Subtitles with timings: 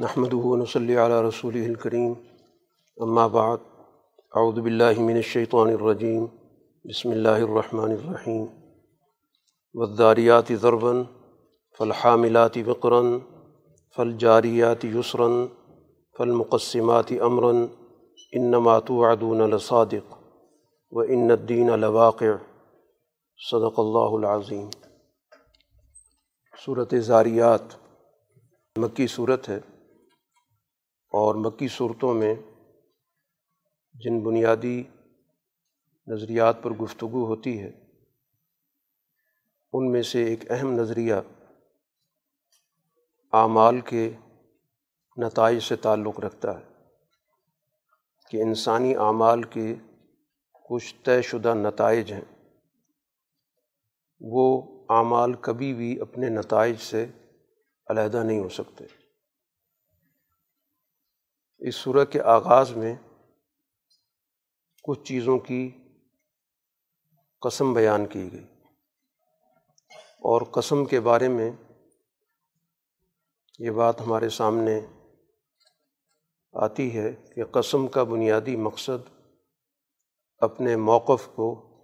[0.00, 0.34] نحمد
[0.68, 2.12] صلی علیہ رسول الکریم
[2.96, 3.56] اما بعد
[4.34, 6.26] اعوذ باللہ من الشیطان الرجیم
[6.84, 8.44] بسم اللہ الرحمن الرحیم
[9.74, 10.92] والداریات ضربا
[11.78, 13.00] فالحاملات وقرا
[13.96, 15.26] فالجاریات یسرا
[16.18, 17.52] فالمقسمات امرا
[18.32, 20.14] انما توعدون لصادق
[20.90, 22.34] و ان الدین لواقع.
[23.50, 24.68] صدق اللہ العظیم
[26.64, 27.62] صورت زاریات،
[28.78, 29.60] مکی صورت ہے۔
[31.12, 32.34] اور مکی صورتوں میں
[33.94, 34.82] جن بنیادی
[36.06, 37.70] نظریات پر گفتگو ہوتی ہے،
[39.72, 41.14] ان میں سے ایک اہم نظریہ
[43.32, 44.12] اعمال کے
[45.16, 46.64] نتائج سے تعلق رکھتا ہے
[48.30, 49.74] کہ انسانی اعمال کے
[50.68, 52.52] کچھ طے شدہ نتائج ہیں۔
[54.20, 57.06] وہ اعمال کبھی بھی اپنے نتائج سے
[57.86, 58.84] علیحدہ نہیں ہو سکتے۔
[61.58, 62.94] اس صورت کے آغاز میں
[64.82, 65.70] کچھ چیزوں کی
[67.40, 68.44] قسم بیان کی گئی
[69.98, 71.50] اور قسم کے بارے میں
[73.58, 74.80] یہ بات ہمارے سامنے
[76.52, 79.30] آتی ہے کہ قسم کا بنیادی مقصد
[80.38, 81.76] اپنے موقف کو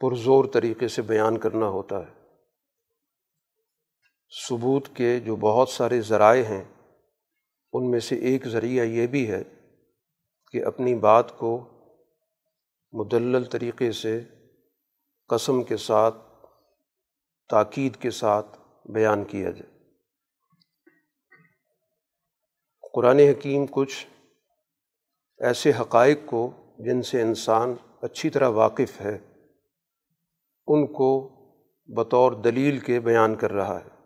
[0.00, 2.18] پرزور طریقے سے بیان کرنا ہوتا ہے۔
[4.48, 6.64] ثبوت کے جو بہت سارے ذرائع ہیں
[7.72, 9.42] ان میں سے ایک ذریعہ یہ بھی ہے
[10.52, 11.68] کہ اپنی بات کو
[12.92, 14.24] مدلل طریقے سے
[15.28, 16.16] قسم کے ساتھ،
[17.48, 18.58] تاکید کے ساتھ
[18.90, 19.78] بیان کیا جائے۔
[22.92, 24.06] قرآن حکیم کچھ
[25.38, 29.18] ایسے حقائق کو جن سے انسان اچھی طرح واقف ہے،
[30.66, 31.38] ان کو
[31.86, 33.97] بطور دلیل کے بیان کر رہا ہے۔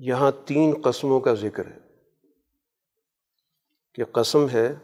[0.00, 1.78] یہاں تین قسموں کا ذکر ہے
[3.94, 4.74] کہ قسم ہے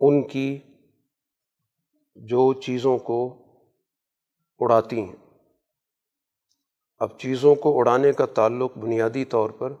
[0.00, 0.58] ان کی
[2.16, 3.42] جو چیزوں کو
[4.58, 5.40] اڑاتی ہیں۔
[6.98, 9.72] اب چیزوں کو اڑانے کا تعلق بنیادی طور پر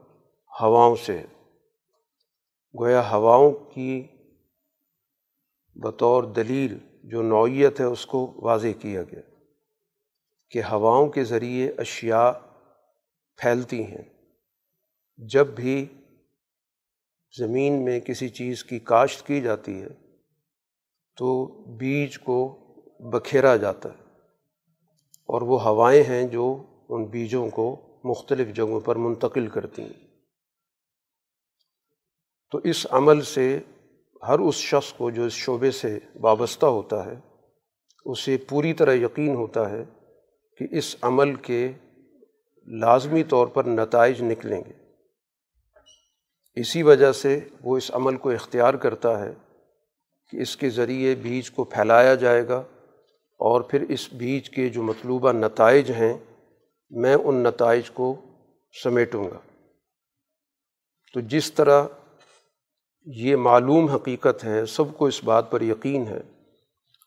[0.60, 1.26] ہواؤں سے ہے۔
[2.78, 4.06] گویا ہواؤں کی
[5.74, 9.20] بطور دلیل جو نوعیت ہے اس کو واضح کیا گیا
[10.50, 12.30] کہ ہواؤں کے ذریعے اشیاء
[13.40, 14.04] پھیلتی ہیں۔
[15.18, 15.86] جب بھی
[17.38, 19.88] زمین میں کسی چیز کی کاشت کی جاتی ہے،
[21.16, 21.46] تو
[21.76, 22.56] بیج کو
[23.00, 24.02] بکھیرا جاتا ہے
[25.20, 30.06] اور وہ ہوائیں ہیں جو ان بیجوں کو مختلف جگہوں پر منتقل کرتی ہیں۔
[32.50, 33.58] تو اس عمل سے
[34.28, 37.14] ہر اس شخص کو جو اس شعبے سے وابستہ ہوتا ہے،
[38.04, 39.84] اسے پوری طرح یقین ہوتا ہے
[40.56, 41.72] کہ اس عمل کے
[42.66, 44.72] لازمی طور پر نتائج نکلیں گے۔
[46.54, 49.34] اسی وجہ سے وہ اس عمل کو اختیار کرتا ہے
[50.30, 52.58] کہ اس کے ذریعے بیج کو پھیلایا جائے گا
[53.38, 56.18] اور پھر اس بیج کے جو مطلوبہ نتائج ہیں،
[56.90, 58.16] میں ان نتائج کو
[58.84, 59.38] سمیٹوں گا۔
[61.14, 61.84] تو جس طرح
[63.06, 66.20] یہ معلوم حقیقت ہے، سب کو اس بات پر یقین ہے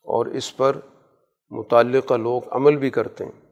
[0.04, 0.78] اور اس پر
[1.52, 3.43] متعلقہ لوگ عمل بھی کرتے ہیں۔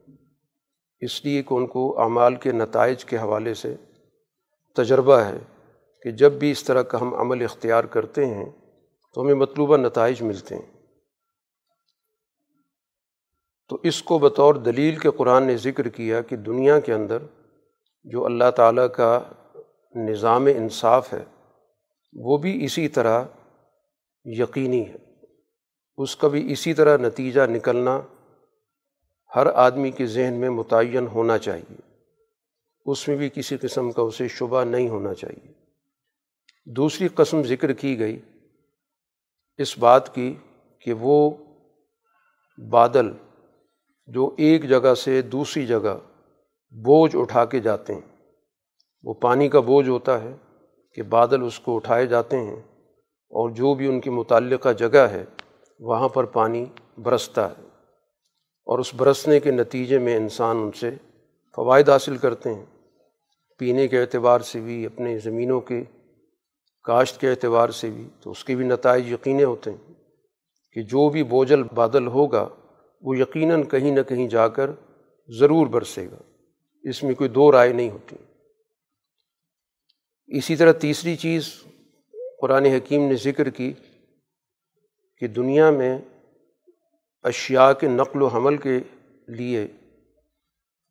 [1.02, 3.76] اس لیے کہ ان کو اعمال کے نتائج کے حوالے سے
[4.76, 5.38] تجربہ ہے
[6.02, 8.50] کہ جب بھی اس طرح کا ہم عمل اختیار کرتے ہیں
[9.14, 10.82] تو ہمیں مطلوبہ نتائج ملتے ہیں۔
[13.68, 17.18] تو اس کو بطور دلیل کے قرآن نے ذکر کیا کہ دنیا کے اندر
[18.04, 19.20] جو اللہ تعالیٰ کا
[19.94, 21.24] نظام انصاف ہے،
[22.12, 23.24] وہ بھی اسی طرح
[24.24, 24.96] یقینی ہے۔
[25.96, 28.00] اس کا بھی اسی طرح نتیجہ نکلنا
[29.36, 31.76] ہر آدمی کے ذہن میں متعین ہونا چاہیے۔
[32.86, 35.52] اس میں بھی کسی قسم کا اسے شبہ نہیں ہونا چاہیے۔
[36.66, 38.20] دوسری قسم ذکر کی گئی
[39.58, 40.34] اس بات کی
[40.80, 41.30] کہ وہ
[42.70, 43.10] بادل
[44.06, 45.96] جو ایک جگہ سے دوسری جگہ
[46.70, 48.16] بوجھ اٹھا کے جاتے ہیں،
[49.02, 50.36] وہ پانی کا بوجھ ہوتا ہے
[50.94, 52.62] کہ بادل اس کو اٹھائے جاتے ہیں
[53.30, 55.24] اور جو بھی ان کی متعلقہ جگہ ہے،
[55.80, 56.64] وہاں پر پانی
[56.98, 57.71] برستا ہے۔
[58.64, 60.90] اور اس برسنے کے نتیجے میں انسان ان سے
[61.56, 62.64] فوائد حاصل کرتے ہیں۔
[63.58, 65.84] پینے کے اعتبار سے بھی، اپنے زمینوں کے
[66.84, 69.94] کاشت کے اعتبار سے بھی۔ تو اس کے بھی نتائج یقینے ہوتے ہیں
[70.72, 72.48] کہ جو بھی بوجھل بادل ہوگا،
[73.00, 74.70] وہ یقیناً کہیں نہ کہیں جا کر
[75.28, 76.22] ضرور برسے گا۔
[76.82, 78.16] اس میں کوئی دو رائے نہیں ہوتی۔
[80.26, 81.44] اسی طرح تیسری چیز
[82.40, 83.72] قرآن حکیم نے ذکر کی
[85.18, 85.98] کہ دنیا میں
[87.22, 88.78] اشیاء کے نقل و حمل کے
[89.28, 89.66] لیے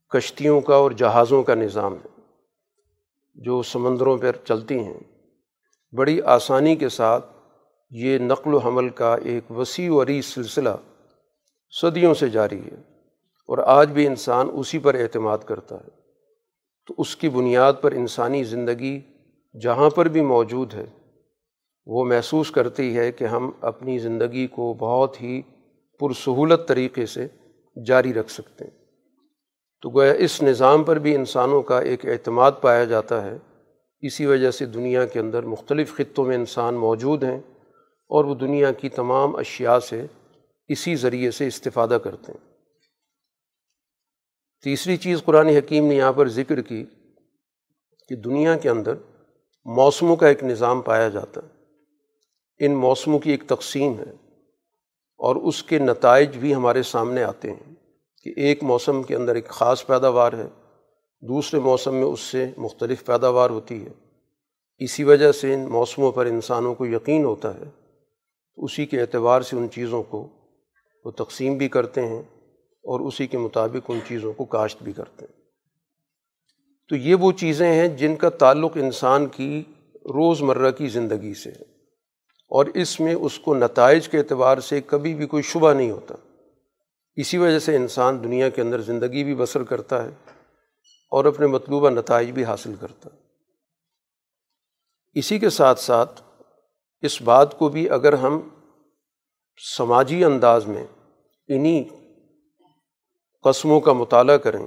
[0.10, 2.22] کشتیوں کا اور جہازوں کا نظام ہے،
[3.36, 5.00] جو سمندروں پر چلتی ہیں۔
[5.98, 7.26] بڑی آسانی کے ساتھ
[7.90, 10.70] یہ نقل و حمل کا ایک وسیع و عریض سلسلہ
[11.82, 12.76] صدیوں سے جاری ہے
[13.50, 16.02] اور آج بھی انسان اسی پر اعتماد کرتا ہے۔
[16.88, 19.02] تو اس کی بنیاد پر انسانی زندگی
[19.62, 20.86] جہاں پر بھی موجود ہے،
[21.86, 25.42] وہ محسوس کرتی ہے کہ ہم اپنی زندگی کو بہت ہی
[26.02, 27.28] پرسہولت طریقے سے
[27.86, 28.82] جاری رکھ سکتے ہیں۔
[29.82, 33.38] تو گویا اس نظام پر بھی انسانوں کا ایک اعتماد پایا جاتا ہے۔
[34.00, 37.40] اسی وجہ سے دنیا کے اندر مختلف خطوں میں انسان موجود ہیں
[38.10, 40.06] اور وہ دنیا کی تمام اشیاء سے
[40.68, 42.52] اسی ذریعے سے استفادہ کرتے ہیں۔
[44.64, 46.86] تیسری چیز قرآن حکیم نے یہاں پر ذکر کی
[48.10, 48.94] کہ دنیا کے اندر
[49.66, 51.64] موسموں کا ایک نظام پایا جاتا ہے۔
[52.66, 54.31] ان موسموں کی ایک تقسیم ہے۔
[55.22, 57.76] اور اس کے نتائج بھی ہمارے سامنے آتے ہیں
[58.24, 60.48] کہ ایک موسم کے اندر ایک خاص پیداوار ہے،
[61.22, 63.90] دوسرے موسم میں اس سے مختلف پیداوار ہوتی ہے۔
[64.78, 67.64] اسی وجہ سے ان موسموں پر انسانوں کو یقین ہوتا ہے۔
[68.58, 70.28] اسی کے اعتبار سے ان چیزوں کو
[71.06, 72.24] وہ تقسیم بھی کرتے ہیں
[72.62, 75.42] اور اسی کے مطابق ان چیزوں کو کاشت بھی کرتے ہیں۔
[76.90, 79.64] تو یہ وہ چیزیں ہیں جن کا تعلق انسان کی
[79.96, 81.71] روز مرہ کی زندگی سے ہے۔
[82.52, 86.16] اور اس میں اس کو نتائج کے اعتبار سے کبھی بھی کوئی شبہ نہیں ہوتا۔
[87.16, 90.10] اسی وجہ سے انسان دنیا کے اندر زندگی بھی بسر کرتا ہے
[91.12, 93.20] اور اپنے مطلوبہ نتائج بھی حاصل کرتا ہے۔
[95.14, 96.22] اسی کے ساتھ ساتھ
[97.02, 98.50] اس بات کو بھی اگر ہم
[99.78, 100.88] سماجی انداز میں
[101.48, 101.84] انہیں
[103.44, 104.66] قسموں کا مطالعہ کریں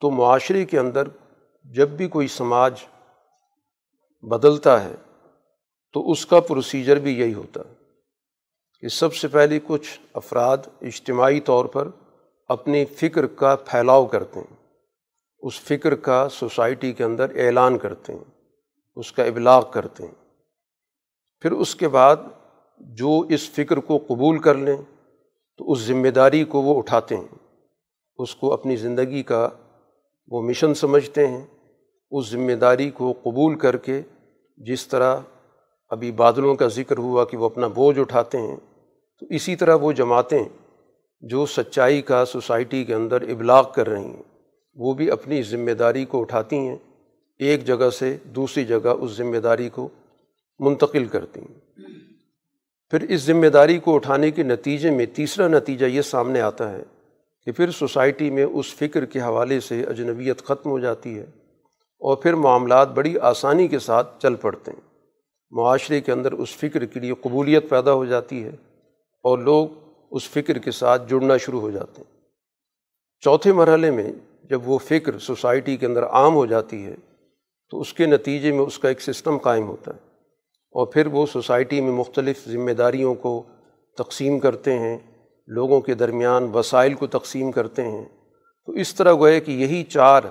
[0.00, 1.02] تو معاشرے کے اندر
[1.64, 2.74] جب بھی کوئی سماج
[4.22, 4.94] بدلتا ہے
[5.92, 7.74] تو اس کا پروسیجر بھی یہی ہوتا ہے
[8.80, 11.88] کہ سب سے پہلے کچھ افراد اجتماعی طور پر
[12.48, 14.56] اپنی فکر کا پھیلاؤ کرتے ہیں۔
[15.38, 18.24] اس فکر کا سوسائٹی کے اندر اعلان کرتے ہیں،
[18.96, 20.14] اس کا ابلاغ کرتے ہیں۔
[21.40, 22.16] پھر اس کے بعد
[22.80, 24.76] جو اس فکر کو قبول کر لیں،
[25.58, 27.58] تو اس ذمہ داری کو وہ اٹھاتے ہیں۔
[28.16, 29.48] اس کو اپنی زندگی کا
[30.28, 31.46] وہ مشن سمجھتے ہیں۔
[32.10, 34.02] اس ذمہ داری کو قبول کر کے
[34.56, 35.16] جس طرح
[35.90, 38.56] ابھی بادلوں کا ذکر ہوا کہ وہ اپنا بوجھ اٹھاتے ہیں،
[39.18, 40.44] تو اسی طرح وہ جماعتیں
[41.22, 44.22] جو سچائی کا سوسائٹی کے اندر ابلاغ کر رہی ہیں،
[44.74, 46.76] وہ بھی اپنی ذمہ داری کو اٹھاتی ہیں،
[47.38, 49.88] ایک جگہ سے دوسری جگہ اس ذمہ داری کو
[50.58, 51.58] منتقل کرتی ہیں۔
[52.90, 56.82] پھر اس ذمہ داری کو اٹھانے کے نتیجے میں تیسرا نتیجہ یہ سامنے آتا ہے
[57.46, 61.24] کہ پھر سوسائٹی میں اس فکر کے حوالے سے اجنبیت ختم ہو جاتی ہے
[62.02, 64.89] اور پھر معاملات بڑی آسانی کے ساتھ چل پڑتے ہیں۔
[65.50, 68.50] معاشرے کے اندر اس فکر کے لیے قبولیت پیدا ہو جاتی ہے
[69.22, 69.68] اور لوگ
[70.10, 72.20] اس فکر کے ساتھ جڑنا شروع ہو جاتے ہیں۔
[73.20, 74.12] چوتھے مرحلے میں
[74.44, 76.94] جب وہ فکر سوسائٹی کے اندر عام ہو جاتی ہے،
[77.70, 79.98] تو اس کے نتیجے میں اس کا ایک سسٹم قائم ہوتا ہے۔
[80.72, 83.42] اور پھر وہ سوسائٹی میں مختلف ذمہ داریوں کو
[83.98, 84.98] تقسیم کرتے ہیں،
[85.46, 88.04] لوگوں کے درمیان وسائل کو تقسیم کرتے ہیں۔
[88.66, 90.22] تو اس طرح گوئے کہ یہی چار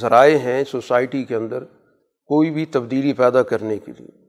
[0.00, 1.64] ذرائع ہیں سوسائٹی کے اندر
[2.26, 4.19] کوئی بھی تبدیلی پیدا کرنے کے لیے۔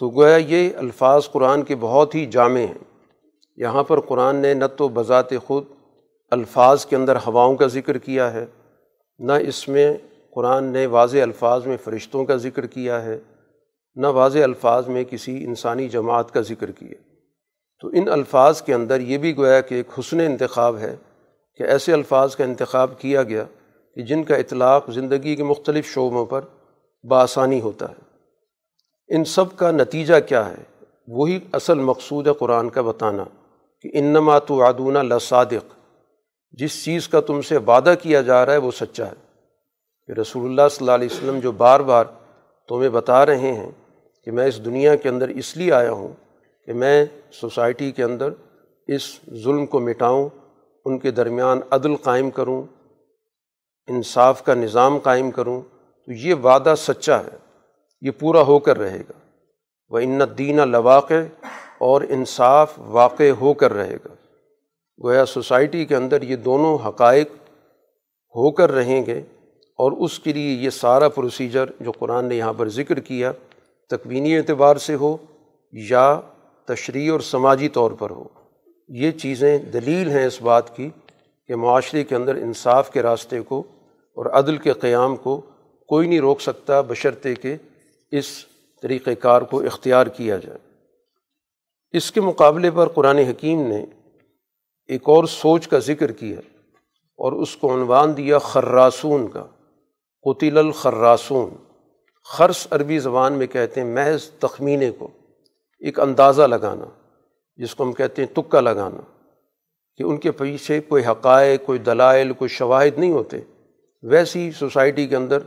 [0.00, 3.06] تو گویا یہ الفاظ قرآن کے بہت ہی جامع ہیں۔
[3.56, 5.64] یہاں پر قرآن نے نہ تو بذات خود
[6.30, 8.46] الفاظ کے اندر ہواؤں کا ذکر کیا ہے،
[9.18, 9.96] نہ اس میں
[10.34, 13.18] قرآن نے واضح الفاظ میں فرشتوں کا ذکر کیا ہے،
[13.94, 16.94] نہ واضح الفاظ میں کسی انسانی جماعت کا ذکر کیا۔
[17.80, 20.96] تو ان الفاظ کے اندر یہ بھی گویا کہ ایک حسن انتخاب ہے
[21.54, 23.44] کہ ایسے الفاظ کا انتخاب کیا گیا
[23.94, 26.40] کہ جن کا اطلاق زندگی کے مختلف شعبوں پر
[27.02, 28.09] بآسانی ہوتا ہے۔
[29.10, 33.24] ان سب کا نتیجہ کیا ہے؟ وہی اصل مقصود ہے قرآن کا بتانا
[33.82, 35.74] کہ انما تو عدونہ لصادق۔
[36.52, 39.30] جس چیز کا تم سے وعدہ کیا جا رہا ہے وہ سچا ہے۔
[40.06, 42.04] کہ رسول اللہ صلی اللہ علیہ وسلم جو بار بار
[42.68, 43.70] تمہیں بتا رہے ہیں
[44.24, 46.08] کہ میں اس دنیا کے اندر اس لیے آیا ہوں
[46.66, 48.28] کہ میں سوسائٹی کے اندر
[48.86, 49.02] اس
[49.44, 50.28] ظلم کو مٹاؤں،
[50.84, 52.62] ان کے درمیان عدل قائم کروں،
[53.88, 55.62] انصاف کا نظام قائم کروں،
[56.06, 57.49] تو یہ وعدہ سچا ہے۔
[58.02, 59.18] یہ پورا ہو کر رہے گا۔
[59.92, 61.22] وہ ان دین لواقع،
[61.78, 64.14] اور انصاف واقع ہو کر رہے گا۔
[64.98, 67.28] گویا سوسائٹی کے اندر یہ دونوں حقائق
[68.34, 69.18] ہو کر رہیں گے،
[69.78, 73.32] اور اس کے لیے یہ سارا پروسیجر جو قرآن نے یہاں پر ذکر کیا،
[73.90, 75.16] تکوینی اعتبار سے ہو
[75.72, 76.20] یا
[76.68, 78.24] تشریح اور سماجی طور پر ہو۔
[78.88, 80.88] یہ چیزیں دلیل ہیں اس بات کی
[81.48, 83.62] کہ معاشرے کے اندر انصاف کے راستے کو
[84.16, 85.40] اور عدل کے قیام کو
[85.88, 87.56] کوئی نہیں روک سکتا بشرطے کہ
[88.10, 88.44] اس
[88.82, 90.58] طریقۂ کار کو اختیار کیا جائے۔
[91.92, 93.84] اس کے مقابلے پر قرآن حکیم نے
[94.86, 96.40] ایک اور سوچ کا ذکر کیا
[97.16, 99.44] اور اس کو عنوان دیا خراسون کا۔
[100.22, 101.50] قطل الخراسون۔
[102.24, 105.08] خرس عربی زبان میں کہتے ہیں محض تخمینے کو۔
[105.78, 106.84] ایک اندازہ لگانا،
[107.56, 109.00] جس کو ہم کہتے ہیں تکا لگانا،
[109.96, 113.36] کہ ان کے پیچھے کوئی حقائق، کوئی دلائل، کوئی شواہد نہیں ہوتے۔
[114.02, 115.38] ویسی سوسائٹی کے اندر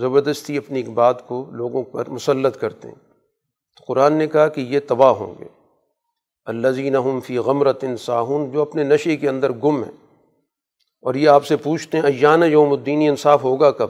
[0.00, 2.94] زبردستی اپنی ایک بات کو لوگوں پر مسلط کرتے ہیں۔
[3.76, 5.44] تو قرآن نے کہا کہ یہ تباہ ہوں گے۔
[6.44, 10.16] اللہ فی غمرت انصاہون، جو اپنے نشے کے اندر گم ہیں۔
[11.02, 13.88] اور یہ آپ سے پوچھتے ہیں، ایان یوم الدینی انصاف ہوگا کب؟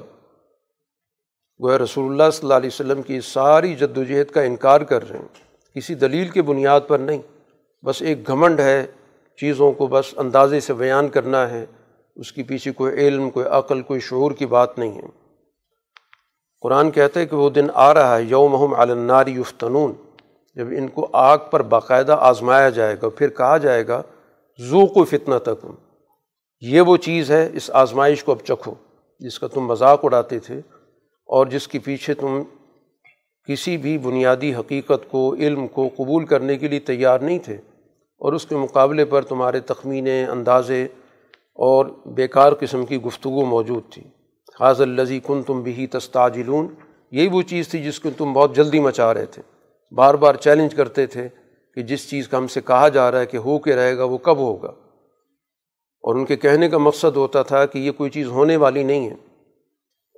[1.58, 5.08] وہ رسول اللہ صلی اللہ علیہ وسلم کی ساری جد و جہد کا انکار کر
[5.08, 5.28] رہے ہیں۔
[5.74, 7.22] کسی دلیل کی بنیاد پر نہیں۔
[7.84, 8.86] بس ایک گھمنڈ ہے
[9.36, 11.66] چیزوں کو بس اندازے سے بیان کرنا ہے۔
[12.16, 15.19] اس کی پیچھے کوئی علم، کوئی عقل، کوئی شعور کی بات نہیں ہے۔
[16.60, 19.92] قرآن کہتا ہے کہ وہ دن آ رہا ہے یوم الناری یفتنون۔
[20.54, 24.02] جب ان کو آگ پر باقاعدہ آزمایا جائے گا، پھر کہا جائے گا
[24.60, 25.66] ذوق و فتنہ تک
[26.60, 28.74] یہ وہ چیز ہے، اس آزمائش کو اب چکھو۔
[29.20, 30.58] جس کا تم مذاق اڑاتے تھے
[31.26, 32.42] اور جس کے پیچھے تم
[33.48, 37.54] کسی بھی بنیادی حقیقت کو، علم کو قبول کرنے کے لیے تیار نہیں تھے
[38.18, 40.84] اور اس کے مقابلے پر تمہارے تخمینے، اندازے
[41.54, 44.02] اور بیکار قسم کی گفتگو موجود تھی۔
[44.60, 46.74] حاض الزی کن تم بھی تستاجلون
[47.10, 49.42] یہی وہ چیز تھی جس کو تم بہت جلدی مچا رہے تھے۔
[49.94, 51.28] بار بار چیلنج کرتے تھے
[51.74, 54.04] کہ جس چیز کا ہم سے کہا جا رہا ہے کہ ہو کے رہے گا،
[54.04, 54.68] وہ کب ہوگا۔
[56.02, 59.10] اور ان کے کہنے کا مقصد ہوتا تھا کہ یہ کوئی چیز ہونے والی نہیں
[59.10, 59.14] ہے۔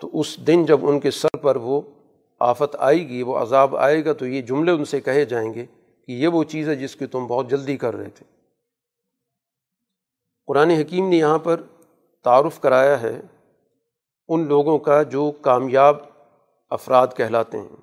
[0.00, 1.80] تو اس دن جب ان کے سر پر وہ
[2.40, 5.66] آفت آئے گی، وہ عذاب آئے گا، تو یہ جملے ان سے کہے جائیں گے
[6.06, 8.24] کہ یہ وہ چیز ہے جس کی تم بہت جلدی کر رہے تھے۔
[10.46, 11.60] قرآن حکیم نے یہاں پر
[12.24, 13.20] تعارف کرایا ہے
[14.28, 15.96] ان لوگوں کا جو کامیاب
[16.70, 17.76] افراد کہلاتے ہیں۔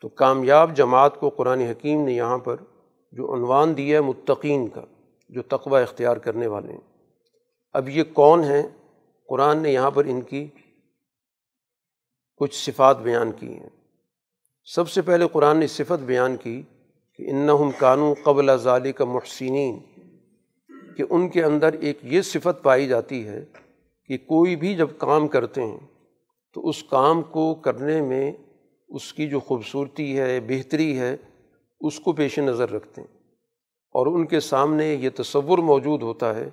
[0.00, 2.56] تو کامیاب جماعت کو قرآن حکیم نے یہاں پر
[3.12, 4.84] جو عنوان دیا ہے متقین کا،
[5.28, 6.80] جو تقوی اختیار کرنے والے ہیں۔
[7.72, 8.62] اب یہ کون ہیں؟
[9.28, 10.48] قرآن نے یہاں پر ان کی
[12.36, 13.70] کچھ صفات بیان کی ہیں۔
[14.64, 16.62] سب سے پہلے قرآن نے صفت بیان کی
[17.14, 19.80] کہ انہم کانو قبل ظالی کا محسنین،
[20.96, 23.44] کہ ان کے اندر ایک یہ صفت پائی جاتی ہے
[24.12, 25.78] کہ کوئی بھی جب کام کرتے ہیں،
[26.54, 28.32] تو اس کام کو کرنے میں
[28.88, 31.16] اس کی جو خوبصورتی ہے، بہتری ہے،
[31.80, 33.18] اس کو پیش نظر رکھتے ہیں۔
[33.92, 36.48] اور ان کے سامنے یہ تصور موجود ہوتا ہے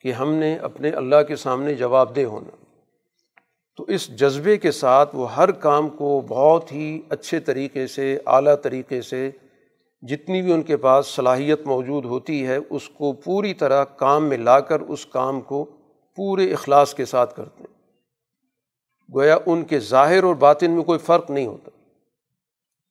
[0.00, 2.64] کہ ہم نے اپنے اللہ کے سامنے جواب دہ ہونا۔
[3.76, 8.54] تو اس جذبے کے ساتھ وہ ہر کام کو بہت ہی اچھے طریقے سے، اعلیٰ
[8.62, 9.30] طریقے سے
[10.02, 14.36] جتنی بھی ان کے پاس صلاحیت موجود ہوتی ہے، اس کو پوری طرح کام میں
[14.36, 15.66] لا کر اس کام کو
[16.16, 17.80] پورے اخلاص کے ساتھ کرتے ہیں۔
[19.14, 21.70] گویا ان کے ظاہر اور باطن میں کوئی فرق نہیں ہوتا۔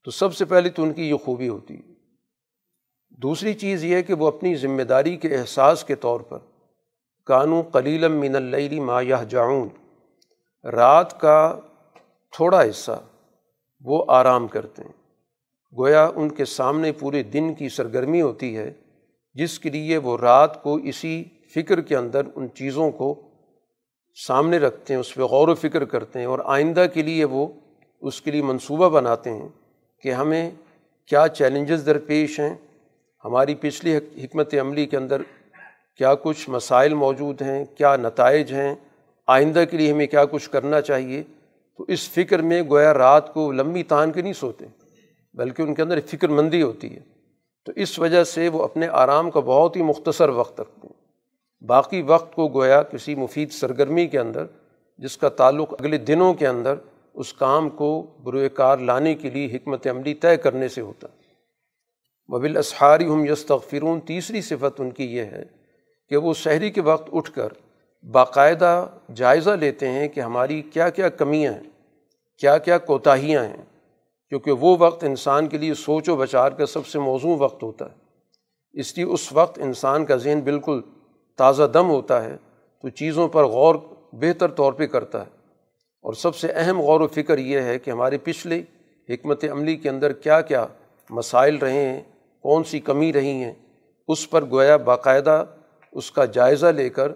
[0.04, 1.94] تو سب سے پہلے تو ان کی یہ خوبی ہوتی ہے۔
[3.10, 6.38] دوسری چیز یہ ہے کہ وہ اپنی ذمہ داری کے احساس کے طور پر
[7.26, 9.68] کانو قلیلم من اللیلی ما یہ جاؤن
[10.68, 11.60] رات کا
[12.32, 13.04] تھوڑا حصہ
[13.82, 15.16] وہ آرام کرتے ہیں۔
[15.78, 18.74] گویا ان کے سامنے پورے دن کی سرگرمی ہوتی ہے،
[19.34, 21.24] جس کے لیے وہ رات کو اسی
[21.56, 23.22] فکر کے اندر ان چیزوں کو
[24.28, 27.48] سامنے رکھتے ہیں، اس پہ غور و فکر کرتے ہیں اور آئندہ کے لیے وہ
[28.02, 29.50] اس کے لیے منصوبہ بناتے ہیں
[30.04, 30.52] کہ ہمیں
[31.06, 32.56] کیا چیلنجز درپیش ہیں،
[33.26, 35.22] ہماری پچھلی حکمت عملی کے اندر
[35.98, 38.76] کیا کچھ مسائل موجود ہیں، کیا نتائج ہیں،
[39.28, 41.24] آئندہ کے لیے ہمیں کیا کچھ کرنا چاہیے۔
[41.78, 44.66] تو اس فکر میں گویا رات کو لمبی تان کے نہیں سوتے،
[45.34, 47.02] بلکہ ان کے اندر فکر مندی ہوتی ہے۔
[47.66, 50.99] تو اس وجہ سے وہ اپنے آرام کا بہت ہی مختصر وقت رکھتے ہیں۔
[51.62, 54.46] باقی وقت کو گویا کسی مفید سرگرمی کے اندر،
[54.98, 56.76] جس کا تعلق اگلے دنوں کے اندر
[57.14, 61.08] اس کام کو بروئے کار لانے کے لیے حکمت عملی طے کرنے سے ہوتا۔
[62.28, 65.44] وبل اسحاری ہم یستغفرون، تیسری صفت ان کی یہ ہے
[66.10, 67.50] کہ وہ شہری کے وقت اٹھ کر
[68.04, 71.70] باقاعدہ جائزہ لیتے ہیں کہ ہماری کیا کیا کمیاں ہیں،
[72.38, 73.66] کیا کیا کوتاہیاں ہیں،
[74.30, 77.86] کیونکہ وہ وقت انسان کے لیے سوچ و بچار کا سب سے موزوں وقت ہوتا
[77.86, 77.98] ہے۔
[78.74, 80.82] اس لیے اس وقت انسان کا ذہن بالکل
[81.40, 82.38] تازہ دم ہوتا ہے
[82.82, 83.76] تو چیزوں پر غور
[84.14, 85.32] بہتر طور پہ کرتا ہے۔
[86.02, 88.62] اور سب سے اہم غور و فکر یہ ہے کہ ہمارے پچھلے
[89.10, 90.66] حکمت عملی کے اندر کیا کیا
[91.10, 92.04] مسائل رہے ہیں،
[92.42, 93.54] کون سی کمی رہی ہیں،
[94.08, 95.46] اس پر گویا باقاعدہ
[95.92, 97.10] اس کا جائزہ لے کر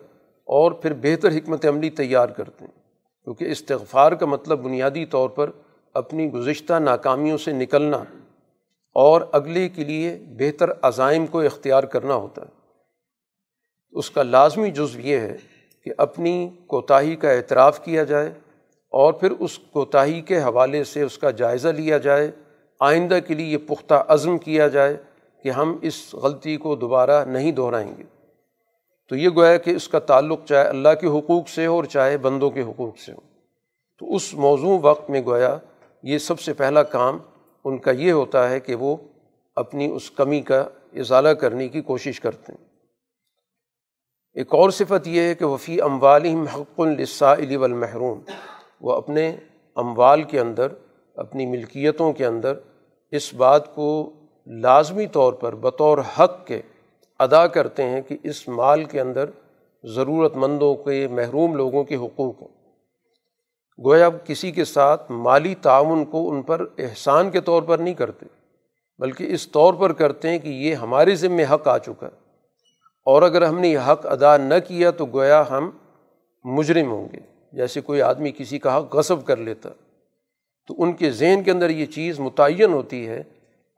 [0.46, 2.80] اور پھر بہتر حکمت عملی تیار کرتے ہیں۔
[3.24, 5.50] کیونکہ استغفار کا مطلب بنیادی طور پر
[5.94, 7.98] اپنی گزشتہ ناکامیوں سے نکلنا
[8.94, 12.63] اور اگلے کے لیے بہتر عزائم کو اختیار کرنا ہوتا ہے۔
[13.94, 15.38] اس کا لازمی جزو یہ ہے
[15.84, 18.30] کہ اپنی کوتاہی کا اعتراف کیا جائے
[18.90, 22.32] اور پھر اس کوتاہی کے حوالے سے اس کا جائزہ لیا جائے۔
[22.80, 24.98] آئندہ کے لیے یہ پختہ عزم کیا جائے
[25.44, 28.04] کہ ہم اس غلطی کو دوبارہ نہیں دہرائیں گے۔
[29.10, 32.18] تو یہ گویا کہ اس کا تعلق چاہے اللہ کے حقوق سے ہو اور چاہے
[32.18, 33.20] بندوں کے حقوق سے ہو۔
[34.00, 35.58] تو اس موضوع وقت میں گویا
[36.04, 37.18] یہ سب سے پہلا کام
[37.66, 38.96] ان کا یہ ہوتا ہے کہ وہ
[39.56, 42.73] اپنی اس کمی کا ازالہ کرنے کی کوشش کرتے ہیں۔
[44.36, 48.20] ایک اور صفت یہ ہے کہ وفی اموالم حق الصا علی والمحروم،
[48.82, 49.36] وہ اپنے
[49.76, 50.68] اموال کے اندر،
[51.16, 52.54] اپنی ملکیتوں کے اندر
[53.12, 53.90] اس بات کو
[54.48, 56.62] لازمی طور پر بطور حق کے
[57.20, 59.30] ادا کرتے ہیں کہ اس مال کے اندر
[59.84, 62.50] ضرورت مندوں کے، محروم لوگوں کے حقوق ہیں
[63.80, 68.26] گویا کسی کے ساتھ مالی تعاون کو ان پر احسان کے طور پر نہیں کرتے،
[69.00, 72.23] بلکہ اس طور پر کرتے ہیں کہ یہ ہمارے ذمے حق آ چکا ہے۔
[73.06, 75.70] اور اگر ہم نے یہ حق ادا نہ کیا تو گویا ہم
[76.44, 77.20] مجرم ہوں گے۔
[77.54, 79.70] جیسے کوئی آدمی کسی کا حق غصب کر لیتا،
[80.68, 83.24] تو ان کے ذہن کے اندر یہ چیز متعین ہوتی ہے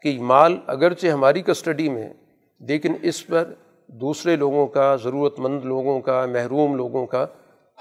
[0.01, 2.13] کہ مال اگرچہ ہماری کسٹڈی میں ہے،
[2.60, 3.53] لیکن اس پر
[3.88, 7.25] دوسرے لوگوں کا ضرورت مند لوگوں کا، محروم لوگوں کا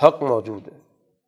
[0.03, 0.79] حق موجود ہے۔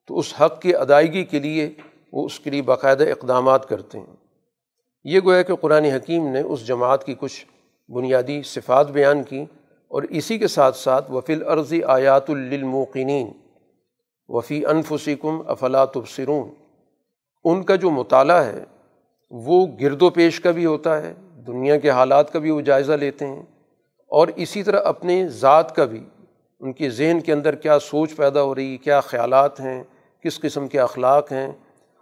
[0.06, 1.70] تو اس حق کی ادائیگی کے لیے
[2.12, 4.16] وہ اس کے لیے باقاعدہ اقدامات کرتے ہیں۔
[5.04, 7.46] یہ گویا کہ قرآن حکیم نے اس جماعت کی کچھ
[7.88, 9.44] بنیادی صفات بیان کی
[9.90, 13.28] اور اسی کے ساتھ ساتھ وفیل عرضی آیات للموقنین
[14.28, 16.48] وفی انفسکم افلاط السرون
[17.44, 18.64] ان کا جو مطالعہ ہے،
[19.32, 21.12] وہ گرد و پیش کا بھی ہوتا ہے،
[21.46, 23.42] دنیا کے حالات کا بھی وہ جائزہ لیتے ہیں،
[24.10, 26.02] اور اسی طرح اپنے ذات کا بھی،
[26.60, 29.82] ان کے ذہن کے اندر کیا سوچ پیدا ہو رہی، کیا خیالات ہیں،
[30.24, 31.46] کس قسم کے اخلاق ہیں،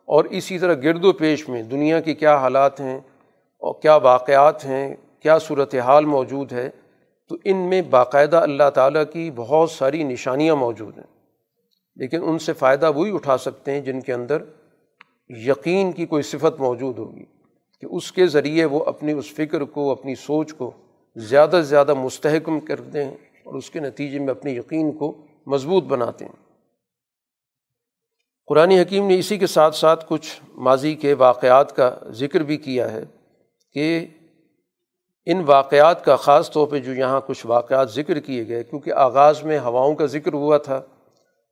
[0.08, 2.98] اور اسی طرح گرد و پیش میں دنیا کے کیا حالات ہیں،
[3.62, 6.68] اور کیا واقعات ہیں، کیا صورت حال موجود ہے
[7.28, 11.14] تو ان میں باقاعدہ اللہ تعالیٰ کی بہت ساری نشانیاں موجود ہیں۔
[11.96, 14.42] لیکن ان سے فائدہ وہی اٹھا سکتے ہیں جن کے اندر
[15.28, 17.24] یقین کی کوئی صفت موجود ہوگی
[17.80, 20.70] کہ اس کے ذریعے وہ اپنی اس فکر کو، اپنی سوچ کو
[21.16, 23.10] زیادہ سے زیادہ مستحکم کر دیں
[23.44, 26.44] اور اس کے نتیجے میں اپنے یقین کو مضبوط بناتے ہیں۔
[28.46, 32.92] قرآن حکیم نے اسی کے ساتھ ساتھ کچھ ماضی کے واقعات کا ذکر بھی کیا
[32.92, 33.04] ہے
[33.72, 34.06] کہ
[35.26, 39.42] ان واقعات کا خاص طور پہ جو یہاں کچھ واقعات ذکر کیے گئے، کیونکہ آغاز
[39.42, 40.76] میں ہواؤں کا ذکر ہوا تھا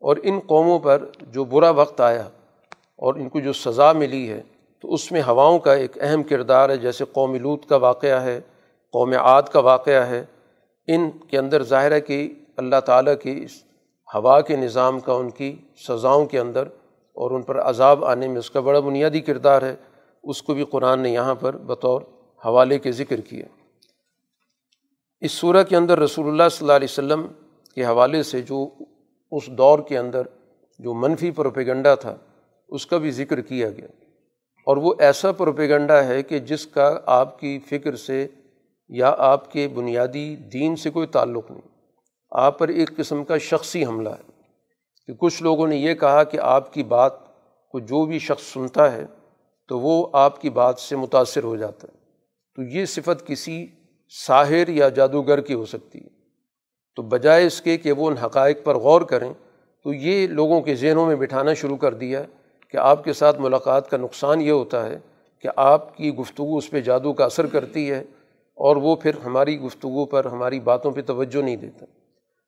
[0.01, 2.23] اور ان قوموں پر جو برا وقت آیا
[2.79, 4.43] اور ان کو جو سزا ملی ہے،
[4.81, 8.41] تو اس میں ہواؤں کا ایک اہم کردار ہے، جیسے قوم لوت کا واقعہ ہے،
[8.93, 10.25] قوم عاد کا واقعہ ہے۔
[10.87, 13.51] ان کے اندر ظاہر ہے کہ اللہ تعالیٰ کی اس
[14.15, 15.57] ہوا کے نظام کا، ان کی
[15.89, 16.63] سزاؤں کے اندر
[17.15, 19.77] اور ان پر عذاب آنے میں اس کا بڑا بنیادی کردار ہے۔
[20.23, 22.03] اس کو بھی قرآن نے یہاں پر بطور
[22.45, 23.47] حوالے کے ذکر کیا۔
[25.23, 27.27] اس صورح کے اندر رسول اللہ صلی اللہ علیہ وسلم
[27.75, 28.69] کے حوالے سے جو
[29.31, 30.23] اس دور کے اندر
[30.79, 32.17] جو منفی پروپیگنڈا تھا،
[32.69, 33.87] اس کا بھی ذکر کیا گیا۔
[34.67, 38.29] اور وہ ایسا پروپیگنڈا ہے کہ جس کا آپ کی فکر سے
[38.89, 41.69] یا آپ کے بنیادی دین سے کوئی تعلق نہیں۔
[42.31, 44.43] آپ پر ایک قسم کا شخصی حملہ ہے۔
[45.07, 47.13] کہ کچھ لوگوں نے یہ کہا کہ آپ کی بات
[47.69, 49.07] کو جو بھی شخص سنتا ہے،
[49.69, 51.99] تو وہ آپ کی بات سے متاثر ہو جاتا ہے۔
[52.57, 53.67] تو یہ صفت کسی
[54.27, 56.09] ساحر یا جادوگر کی ہو سکتی ہے۔
[56.97, 59.33] تو بجائے اس کے کہ وہ ان حقائق پر غور کریں،
[59.85, 62.23] تو یہ لوگوں کے ذہنوں میں بٹھانا شروع کر دیا
[62.69, 64.99] کہ آپ کے ساتھ ملاقات کا نقصان یہ ہوتا ہے
[65.39, 68.01] کہ آپ کی گفتگو اس پہ جادو کا اثر کرتی ہے
[68.55, 71.87] اور وہ پھر ہماری گفتگو پر ہماری باتوں پہ توجہ نہیں دیتا۔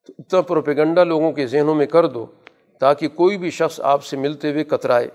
[0.07, 2.27] تو اتنا پروپیگنڈا لوگوں کے ذہنوں میں کر دو
[2.81, 5.09] تاکہ کوئی بھی شخص آپ سے ملتے ہوئے کترائے۔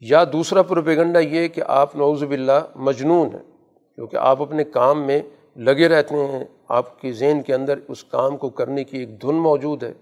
[0.00, 3.51] یا دوسرا پروپیگنڈا یہ کہ آپ نعوذ باللہ مجنون ہیں۔
[3.94, 5.22] کیونکہ آپ اپنے کام میں
[5.56, 9.34] لگے رہتے ہیں، آپ کے ذہن کے اندر اس کام کو کرنے کی ایک دھن
[9.34, 9.92] موجود ہے۔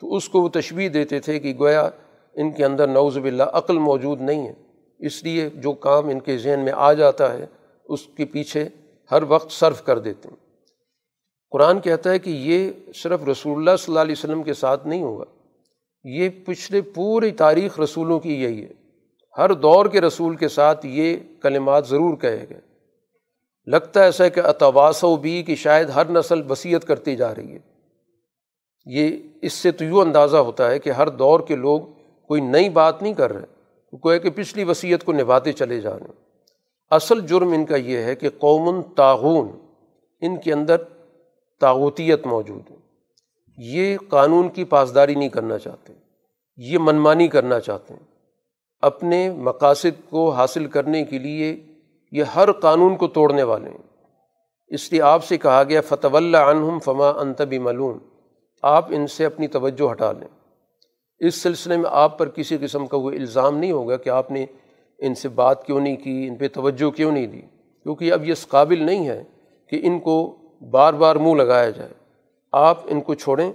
[0.00, 1.88] تو اس کو وہ تشبیح دیتے تھے کہ گویا
[2.34, 4.52] ان کے اندر نعوذ باللہ عقل موجود نہیں ہے۔
[4.98, 7.46] اس لیے جو کام ان کے ذہن میں آ جاتا ہے،
[7.84, 8.68] اس کے پیچھے
[9.10, 10.36] ہر وقت صرف کر دیتے ہیں۔
[11.50, 15.02] قرآن کہتا ہے کہ یہ صرف رسول اللہ صلی اللہ علیہ وسلم کے ساتھ نہیں
[15.02, 15.24] ہوگا
[16.04, 18.72] یہ پچھلے پوری تاریخ رسولوں کی یہی ہے۔
[19.38, 22.71] ہر دور کے رسول کے ساتھ یہ کلمات ضرور کہے گئے۔
[23.66, 27.52] لگتا ہے ایسا کہ اتواس و بھی کہ شاید ہر نسل وصیت کرتی جا رہی
[27.52, 27.58] ہے۔
[28.86, 31.80] یہ اس سے تو یوں اندازہ ہوتا ہے کہ ہر دور کے لوگ
[32.26, 36.06] کوئی نئی بات نہیں کر رہے، کوئی کہ پچھلی وصیت کو نبھاتے چلے جا رہے
[36.06, 36.24] ہیں۔
[36.90, 39.48] اصل جرم ان کا یہ ہے کہ قومن تعاون
[40.20, 40.76] ان کے اندر
[41.60, 42.76] تعوتیت موجود ہے۔
[43.58, 45.92] یہ قانون کی پاسداری نہیں کرنا چاہتے،
[46.56, 48.12] یہ منمانی کرنا چاہتے ہیں۔
[48.80, 51.60] اپنے مقاصد کو حاصل کرنے کے لیے
[52.12, 53.78] یہ ہر قانون کو توڑنے والے ہیں۔
[54.68, 57.98] اس لیے آپ سے کہا گیا فتح اللہ عنہم فما انتبی ملون
[58.62, 60.28] آپ ان سے اپنی توجہ ہٹا لیں۔
[61.18, 64.46] اس سلسلے میں آپ پر کسی قسم کا وہ الزام نہیں ہوگا کہ آپ نے
[64.98, 67.40] ان سے بات کیوں نہیں کی، ان پہ توجہ کیوں نہیں دی۔
[67.82, 69.24] کیونکہ اب یہ اس قابل نہیں ہے
[69.68, 70.36] کہ ان کو
[70.70, 71.92] بار بار منہ لگایا جائے۔
[72.52, 73.52] آپ ان کو چھوڑیں۔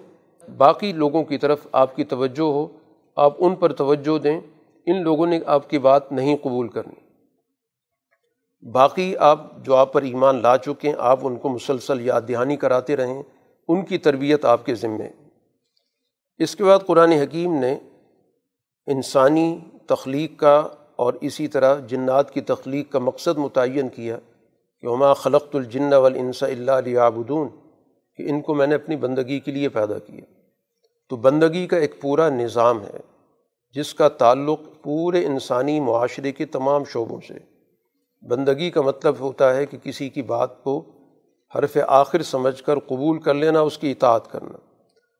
[0.57, 2.67] باقی لوگوں کی طرف آپ کی توجہ ہو۔
[3.15, 4.39] آپ ان پر توجہ دیں۔
[4.85, 7.06] ان لوگوں نے آپ کی بات نہیں قبول کرنی۔
[8.63, 12.55] باقی آپ جو آپ پر ایمان لا چکے ہیں، آپ ان کو مسلسل یاد دہانی
[12.55, 13.23] کراتے رہیں،
[13.69, 15.09] ان کی تربیت آپ کے ذمے
[16.39, 17.77] اس کے بعد قرآن حکیم نے
[18.87, 24.17] انسانی تخلیق کا اور اسی طرح جنات کی تخلیق کا مقصد متعین کیا
[24.83, 26.99] کہ عما خلقت الجن والانس اللہ علیہ
[28.19, 30.21] کہ ان کو میں نے اپنی بندگی کے لیے پیدا کیا۔
[31.09, 32.99] تو بندگی کا ایک پورا نظام ہے،
[33.75, 37.33] جس کا تعلق پورے انسانی معاشرے کے تمام شعبوں سے
[38.21, 40.85] بندگی کا مطلب ہوتا ہے کہ کسی کی بات کو
[41.55, 44.57] حرف آخر سمجھ کر قبول کر لینا، اس کی اطاعت کرنا۔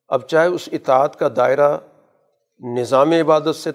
[0.08, 1.78] اب چاہے اس اطاعت کا دائرہ
[2.60, 3.70] نظام عبادت سے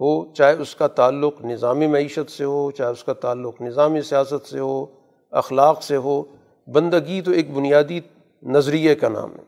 [0.00, 4.46] ہو، چاہے اس کا تعلق نظام معیشت سے ہو، چاہے اس کا تعلق نظام سیاست
[4.46, 4.86] سے ہو،
[5.30, 6.22] اخلاق سے ہو،
[6.66, 8.00] بندگی تو ایک بنیادی
[8.42, 9.44] نظریے کا نام ہے۔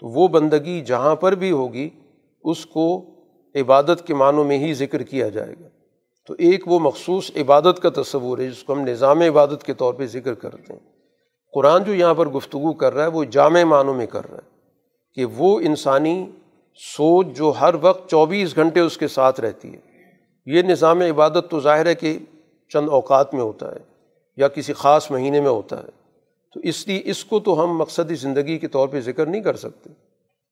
[0.00, 1.90] تو وہ بندگی جہاں پر بھی ہوگی،
[2.44, 3.02] اس کو
[3.54, 5.68] عبادت کے معنوں میں ہی ذکر کیا جائے گا۔
[6.26, 9.94] تو ایک وہ مخصوص عبادت کا تصور ہے جس کو ہم نظام عبادت کے طور
[9.94, 10.80] پہ ذکر کرتے ہیں۔
[11.54, 14.48] قرآن جو یہاں پر گفتگو کر رہا ہے وہ جامع معنوں میں کر رہا ہے
[15.14, 16.30] کہ وہ انسانی
[16.96, 19.78] سوچ جو ہر وقت چوبیس گھنٹے اس کے ساتھ رہتی ہے۔
[20.46, 22.18] یہ نظام عبادت تو ظاہر ہے کہ
[22.68, 23.80] چند اوقات میں ہوتا ہے
[24.36, 25.88] یا کسی خاص مہینے میں ہوتا ہے۔
[26.54, 29.56] تو اس لیے اس کو تو ہم مقصدی زندگی کے طور پہ ذکر نہیں کر
[29.56, 29.90] سکتے۔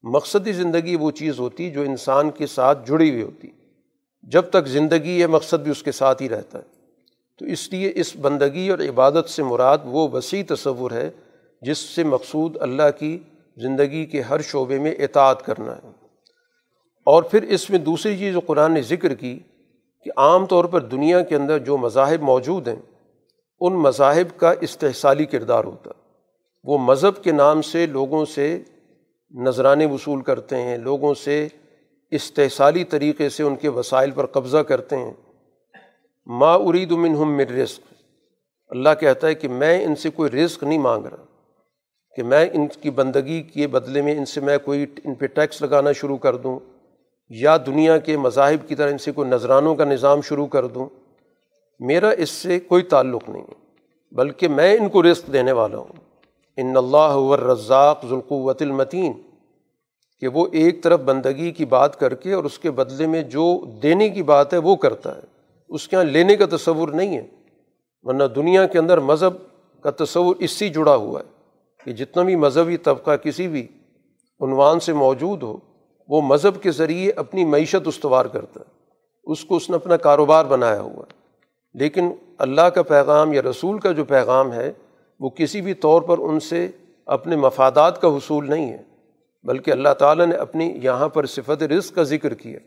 [0.02, 3.48] مقصدی زندگی وہ چیز ہوتی جو انسان کے ساتھ جڑی ہوئی ہوتی۔
[4.22, 6.62] جب تک زندگی ہے مقصد بھی اس کے ساتھ ہی رہتا ہے۔
[7.38, 11.10] تو اس لیے اس بندگی اور عبادت سے مراد وہ وسیع تصور ہے
[11.62, 13.18] جس سے مقصود اللہ کی
[13.56, 15.90] زندگی کے ہر شعبے میں اطاعت کرنا ہے۔
[17.04, 19.38] اور پھر اس میں دوسری چیز جو قرآن نے ذکر کی
[20.04, 22.76] کہ عام طور پر دنیا کے اندر جو مذاہب موجود ہیں،
[23.60, 25.90] ان مذاہب کا استحصالی کردار ہوتا۔
[26.64, 28.62] وہ مذہب کے نام سے لوگوں سے
[29.30, 31.48] نذرانے وصول کرتے ہیں، لوگوں سے
[32.12, 35.12] استحصالی طریقے سے ان کے وسائل پر قبضہ کرتے ہیں۔
[36.26, 37.80] ما ارید منہم من رزق۔
[38.68, 41.24] اللہ کہتا ہے کہ میں ان سے کوئی رزق نہیں مانگ رہا۔
[42.16, 45.62] کہ میں ان کی بندگی کے بدلے میں ان سے میں کوئی ان پہ ٹیکس
[45.62, 46.58] لگانا شروع کر دوں
[47.28, 50.86] یا دنیا کے مذاہب کی طرح ان سے کوئی نذرانوں کا نظام شروع کر دوں۔
[51.80, 53.54] میرا اس سے کوئی تعلق نہیں ہے،
[54.14, 56.00] بلکہ میں ان کو رزق دینے والا ہوں۔
[56.56, 59.12] ان اللہ رزاق ذوالقوت المتین۔
[60.22, 63.64] کہ وہ ایک طرف بندگی کی بات کر کے اور اس کے بدلے میں جو
[63.82, 65.20] دینے کی بات ہے وہ کرتا ہے۔
[65.68, 67.26] اس کے یہاں لینے کا تصور نہیں ہے۔
[68.02, 69.32] ورنہ دنیا کے اندر مذہب
[69.82, 71.24] کا تصور اس سے جڑا ہوا ہے
[71.84, 73.66] کہ جتنا بھی مذہبی طبقہ کسی بھی
[74.40, 75.56] عنوان سے موجود ہو،
[76.08, 78.80] وہ مذہب کے ذریعے اپنی معیشت استوار کرتا ہے۔
[79.24, 81.14] اس کو اس نے اپنا کاروبار بنایا ہوا ہے۔
[81.74, 84.72] لیکن اللہ کا پیغام یا رسول کا جو پیغام ہے،
[85.20, 86.68] وہ کسی بھی طور پر ان سے
[87.06, 88.91] اپنے مفادات کا حصول نہیں ہے۔
[89.44, 92.58] بلکہ اللہ تعالیٰ نے اپنی یہاں پر صفت رزق کا ذکر کیا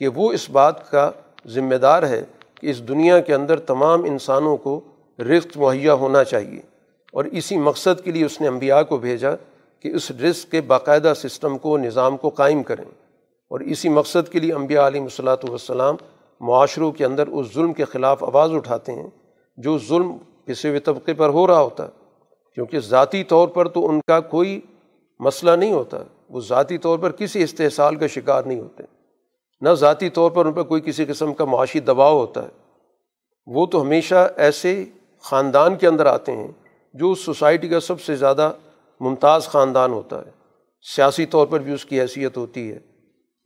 [0.00, 1.10] کہ وہ اس بات کا
[1.46, 2.22] ذمہ دار ہے
[2.56, 4.80] کہ اس دنیا کے اندر تمام انسانوں کو
[5.18, 6.60] رزق مہیا ہونا چاہیے
[7.12, 9.34] اور اسی مقصد کے لیے اس نے انبیاء کو بھیجا
[9.84, 12.84] کہ اس رزق کے باقاعدہ سسٹم کو، نظام کو قائم کریں
[13.50, 15.96] اور اسی مقصد کے لیے انبیاء علیہ صلاۃ والسلام
[16.40, 19.08] معاشروں کے اندر اس ظلم کے خلاف آواز اٹھاتے ہیں
[19.58, 22.00] جو ظلم کسی بھی طبقے پر ہو رہا ہوتا ہے
[22.56, 24.60] کیونکہ ذاتی طور پر تو ان کا کوئی
[25.22, 28.82] مسئلہ نہیں ہوتا۔ وہ ذاتی طور پر کسی استحصال کا شکار نہیں ہوتے۔
[29.60, 32.48] نہ ذاتی طور پر ان پر کوئی کسی قسم کا معاشی دباؤ ہوتا ہے۔
[33.46, 34.84] وہ تو ہمیشہ ایسے
[35.20, 36.48] خاندان کے اندر آتے ہیں
[36.94, 38.52] جو اس سوسائٹی کا سب سے زیادہ
[39.00, 40.30] ممتاز خاندان ہوتا ہے۔
[40.96, 42.78] سیاسی طور پر بھی اس کی حیثیت ہوتی ہے۔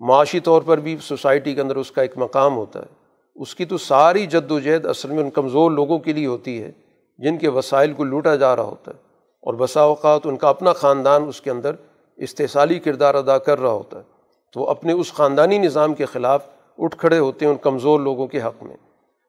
[0.01, 2.95] معاشی طور پر بھی سوسائٹی کے اندر اس کا ایک مقام ہوتا ہے۔
[3.35, 6.63] اس کی تو ساری جد و جہد اصل میں ان کمزور لوگوں کے لیے ہوتی
[6.63, 6.73] ہے
[7.19, 9.06] جن کے وسائل کو لوٹا جا رہا ہوتا ہے۔
[9.47, 11.75] اور بسا اوقات ان کا اپنا خاندان اس کے اندر
[12.17, 14.03] استحصالی کردار ادا کر رہا ہوتا ہے۔
[14.53, 16.47] تو وہ اپنے اس خاندانی نظام کے خلاف
[16.79, 18.77] اٹھ کھڑے ہوتے ہیں ان کمزور لوگوں کے حق میں۔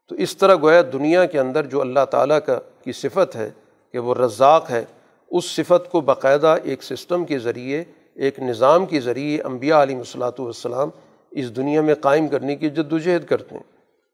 [0.09, 3.49] تو اس طرح گویا دنیا کے اندر جو اللہ تعالیٰ کا کی صفت ہے
[3.91, 4.85] کہ وہ رزاق ہے،
[5.31, 7.83] اس صفت کو باقاعدہ ایک سسٹم کے ذریعے،
[8.15, 10.89] ایک نظام کے ذریعے انبیاء علیہ الصلاۃ والسلام
[11.31, 13.63] اس دنیا میں قائم کرنے کی جد وجہد کرتے ہیں۔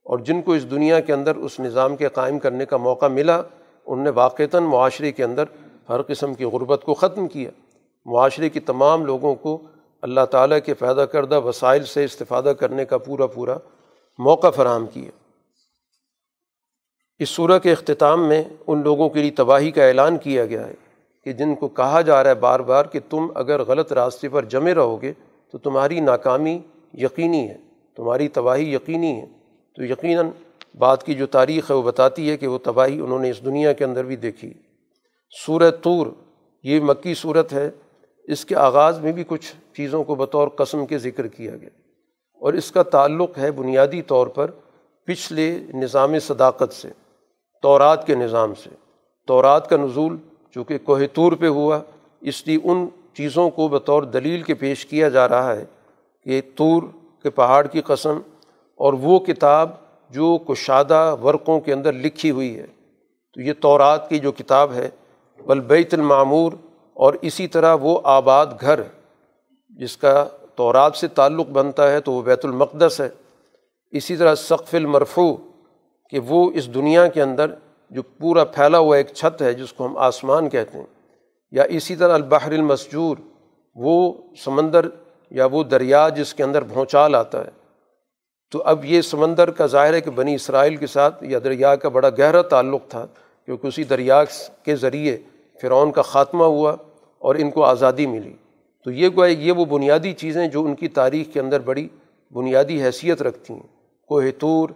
[0.04, 3.42] اور جن کو اس دنیا کے اندر اس نظام کے قائم کرنے کا موقع ملا،
[3.86, 5.44] ان نے واقعتاً معاشرے کے اندر
[5.90, 7.50] ہر قسم کی غربت کو ختم کیا۔
[8.06, 9.58] معاشرے کی تمام لوگوں کو
[10.02, 13.58] اللہ تعالیٰ کے پیدا کردہ وسائل سے استفادہ کرنے کا پورا پورا
[14.18, 15.12] موقع فراہم کیا۔
[17.20, 20.74] اس صورح کے اختتام میں ان لوگوں کے لیے تباہی کا اعلان کیا گیا ہے
[21.24, 24.46] کہ جن کو کہا جا رہا ہے بار بار کہ تم اگر غلط راستے پر
[24.46, 25.14] جمے رہو گے
[25.52, 26.60] تو تمہاری ناکامی
[26.94, 27.58] یقینی ہے،
[27.96, 29.26] تمہاری تباہی یقینی ہے۔
[29.76, 30.28] تو یقیناً
[30.78, 33.74] بات کی جو تاریخ ہے وہ بتاتی ہے کہ وہ تباہی انہوں نے اس دنیا
[33.74, 34.54] کے اندر بھی دیکھی۔
[35.40, 36.08] سورہ طور،
[36.64, 37.72] یہ مکی صورت ہے،
[38.24, 41.70] اس کے آغاز میں بھی کچھ چیزوں کو بطور قسم کے ذکر کیا گیا۔
[42.40, 44.52] اور اس کا تعلق ہے بنیادی طور پر
[45.06, 46.90] پچھلے نظام صداقت سے،
[47.62, 48.70] تورات کے نظام سے۔
[49.28, 50.18] تورات کا نزول
[50.52, 51.80] چونکہ کوہ طور پہ ہوا،
[52.22, 55.66] اس لیے ان چیزوں کو بطور دلیل کے پیش کیا جا رہا ہے
[56.24, 56.84] کہ طور
[57.24, 58.20] کے پہاڑ کی قسم
[58.76, 59.72] اور وہ کتاب
[60.10, 62.66] جو کشادہ ورقوں کے اندر لکھی ہوئی ہے۔
[63.34, 64.90] تو یہ تورات کی جو کتاب ہے
[65.48, 66.52] بل بیت المعمور
[66.98, 68.80] اور اسی طرح وہ آباد گھر
[69.80, 70.26] جس کا
[70.56, 73.10] تورات سے تعلق بنتا ہے تو وہ بیت المقدس ہے۔
[73.94, 75.34] اسی طرح سقف المرفو
[76.14, 77.54] کہ وہ اس دنیا کے اندر
[77.92, 80.86] جو پورا پھیلا ہوا ایک چھت ہے جس کو ہم آسمان کہتے ہیں،
[81.54, 83.18] یا اسی طرح البحر المسجور،
[83.76, 84.88] وہ سمندر
[85.32, 87.52] یا وہ دریا جس کے اندر بھونچال آتا ہے۔
[88.52, 91.90] تو اب یہ سمندر کا ظاہر ہے کہ بنی اسرائیل کے ساتھ یا دریا کا
[91.90, 93.06] بڑا گہرا تعلق تھا،
[93.48, 94.24] کیونکہ اسی دریا
[94.64, 95.18] کے ذریعے
[95.64, 96.76] فرعون کا خاتمہ ہوا
[97.20, 98.34] اور ان کو آزادی ملی۔
[98.84, 101.88] تو یہ گویا یہ وہ بنیادی چیزیں جو ان کی تاریخ کے اندر بڑی
[102.32, 103.68] بنیادی حیثیت رکھتی ہیں۔
[104.08, 104.70] کوہ طور،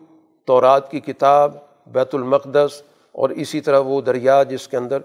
[0.45, 1.55] تورات کی کتاب،
[1.87, 4.97] بیت المقدس اور اسی طرح وہ دریا جس کے اندر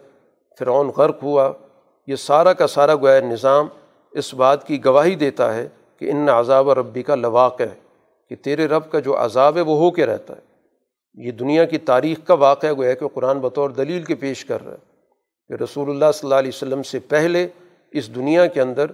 [0.58, 1.52] فرعون غرق ہوا۔
[2.06, 3.68] یہ سارا کا سارا گویا نظام
[4.12, 5.68] اس بات کی گواہی دیتا ہے
[5.98, 7.80] کہ ان عذاب ربی کا لواقع ہے
[8.28, 10.40] کہ تیرے رب کا جو عذاب ہے وہ ہو کے رہتا ہے۔
[11.14, 14.72] یہ دنیا کی تاریخ کا واقعہ گویا کہ قرآن بطور دلیل کے پیش کر رہا
[14.72, 14.91] ہے۔
[15.52, 17.48] کہ رسول اللہ صلی اللہ علیہ وسلم سے پہلے
[17.90, 18.86] اس دنیا کے اندر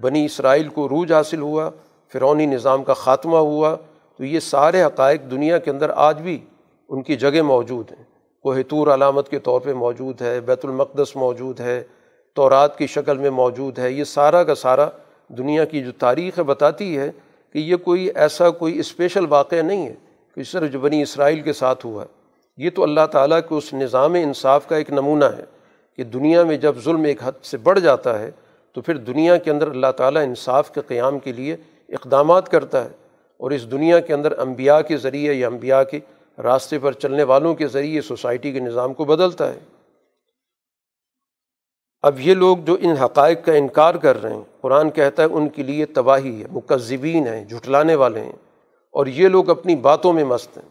[0.00, 1.70] بنی اسرائیل کو روج حاصل ہوا
[2.12, 3.76] فرونی نظام کا خاتمہ ہوا۔
[4.16, 6.38] تو یہ سارے حقائق دنیا کے اندر آج بھی
[6.88, 8.04] ان کی جگہ موجود ہیں۔
[8.42, 11.82] کوہ طور علامت کے طور پہ موجود ہے، بیت المقدس موجود ہے،
[12.34, 14.88] تورات کی شکل میں موجود ہے۔ یہ سارا کا سارا
[15.28, 17.10] دنیا کی جو تاریخ ہے بتاتی ہے
[17.52, 19.94] کہ یہ کوئی ایسا کوئی اسپیشل واقعہ نہیں ہے
[20.34, 22.08] کہ صرف جو بنی اسرائیل کے ساتھ ہوا۔ ہے
[22.64, 25.55] یہ تو اللہ تعالیٰ کے اس نظام انصاف کا ایک نمونہ ہے۔
[25.96, 28.30] کہ دنیا میں جب ظلم ایک حد سے بڑھ جاتا ہے
[28.72, 31.56] تو پھر دنیا کے اندر اللہ تعالیٰ انصاف کے قیام کے لیے
[31.88, 32.88] اقدامات کرتا ہے
[33.36, 36.00] اور اس دنیا کے اندر انبیاء کے ذریعے یا انبیاء کے
[36.42, 39.58] راستے پر چلنے والوں کے ذریعے سوسائٹی کے نظام کو بدلتا ہے۔
[42.02, 45.48] اب یہ لوگ جو ان حقائق کا انکار کر رہے ہیں، قرآن کہتا ہے ان
[45.48, 48.36] کے لیے تباہی ہے، مکذبین ہیں، جھٹلانے والے ہیں
[48.90, 50.68] اور یہ لوگ اپنی باتوں میں مست ہیں۔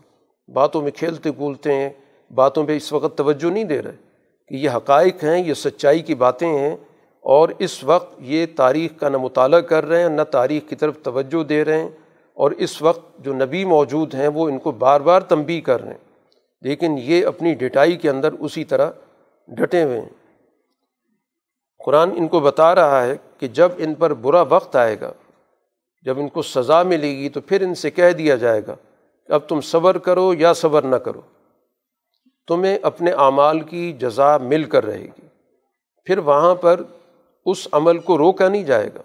[0.52, 1.90] باتوں میں کھیلتے کولتے ہیں،
[2.34, 4.05] باتوں پہ اس وقت توجہ نہیں دے رہے۔
[4.48, 6.76] کہ یہ حقائق ہیں، یہ سچائی کی باتیں ہیں
[7.22, 10.98] اور اس وقت یہ تاریخ کا نہ مطالعہ کر رہے ہیں، نہ تاریخ کی طرف
[11.04, 11.90] توجہ دے رہے ہیں
[12.34, 15.92] اور اس وقت جو نبی موجود ہیں وہ ان کو بار بار تنبی کر رہے
[15.92, 16.06] ہیں۔
[16.62, 18.92] لیکن یہ اپنی ڈٹائی کے اندر اسی طرح
[19.48, 20.10] ڈٹے ہوئے ہیں۔
[21.86, 25.12] قرآن ان کو بتا رہا ہے کہ جب ان پر برا وقت آئے گا،
[26.04, 28.76] جب ان کو سزا ملے گی تو پھر ان سے کہہ دیا جائے گا
[29.28, 31.22] کہ اب تم صبر کرو یا صبر نہ کرو۔
[32.48, 35.28] تمہیں اپنے اعمال کی جزا مل کر رہے گی۔
[36.04, 36.82] پھر وہاں پر
[37.46, 39.02] اس عمل کو روکا نہیں جائے گا۔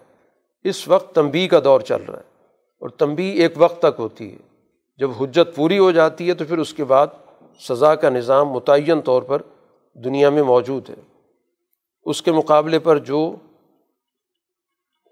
[0.65, 2.45] اس وقت تنبی کا دور چل رہا ہے
[2.79, 4.39] اور تنبی ایک وقت تک ہوتی ہے۔
[4.99, 7.07] جب حجت پوری ہو جاتی ہے تو پھر اس کے بعد
[7.69, 9.43] سزا کا نظام متعین طور پر
[9.95, 10.95] دنیا میں موجود ہے۔
[12.03, 13.37] اس کے مقابلے پر جو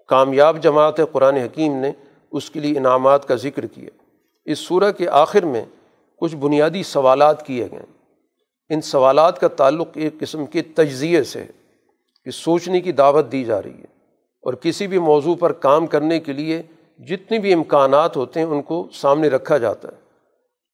[0.07, 1.91] کامیاب جماعت ہے قرآن حکیم نے
[2.31, 3.89] اس کے لیے انعامات کا ذکر کیا۔
[4.45, 5.65] اس صورح کے آخر میں
[6.19, 7.98] کچھ بنیادی سوالات کیے گئے۔
[8.69, 11.45] ان سوالات کا تعلق ایک قسم کے تجزیے سے
[12.25, 13.85] کہ سوچنے کی دعوت دی جا رہی ہے
[14.41, 16.61] اور کسی بھی موضوع پر کام کرنے کے لیے
[16.99, 19.93] جتنی بھی امکانات ہوتے ہیں ان کو سامنے رکھا جاتا ہے۔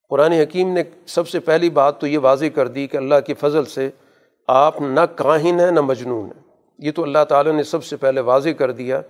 [0.10, 3.34] قرآن حکیم نے سب سے پہلی بات تو یہ واضح کر دی کہ اللہ کے
[3.34, 3.90] فضل سے
[4.48, 6.44] آپ نہ کاہن ہیں نہ مجنون ہیں۔
[6.80, 9.02] یہ تو اللہ تعالیٰ نے سب سے پہلے واضح کر دیا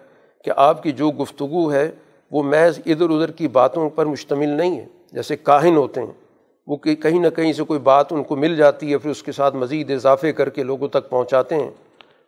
[0.44, 1.92] کہ آپ کی جو گفتگو ہے
[2.32, 6.25] وہ محض ادھر ادھر کی باتوں پر مشتمل نہیں ہے، جیسے کاہن ہوتے ہیں۔
[6.68, 9.32] وہ کہیں نہ کہیں سے کوئی بات ان کو مل جاتی ہے، پھر اس کے
[9.32, 11.70] ساتھ مزید اضافے کر کے لوگوں تک پہنچاتے ہیں۔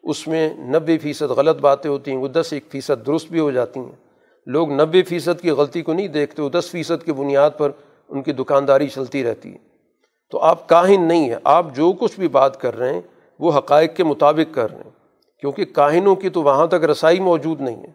[0.04, 3.52] اس میں نبے فیصد غلط باتیں ہوتی ہیں، وہ دس ایک فیصد درست بھی ہو
[3.52, 3.92] جاتی ہیں۔
[4.46, 7.72] لوگ نبے فیصد کی غلطی کو نہیں دیکھتے، وہ دس فیصد کی بنیاد پر
[8.10, 9.58] ان کی دکانداری چلتی رہتی ہے۔
[10.32, 13.02] تو آپ کاہن نہیں ہیں، آپ جو کچھ بھی بات کر رہے ہیں،
[13.40, 14.92] وہ حقائق کے مطابق کر رہے ہیں۔
[15.40, 17.92] کیونکہ کاہنوں کی تو وہاں تک رسائی موجود نہیں ہے۔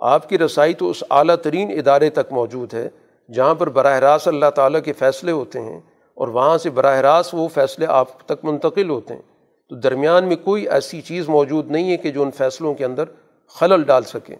[0.00, 2.88] آپ کی رسائی تو اس اعلیٰ ترین ادارے تک موجود ہے۔
[3.34, 5.80] جہاں پر براہ راست اللہ تعالیٰ کے فیصلے ہوتے ہیں
[6.14, 9.22] اور وہاں سے براہ راست وہ فیصلے آپ تک منتقل ہوتے ہیں،
[9.68, 13.04] تو درمیان میں کوئی ایسی چیز موجود نہیں ہے کہ جو ان فیصلوں کے اندر
[13.48, 14.36] خلل ڈال سکیں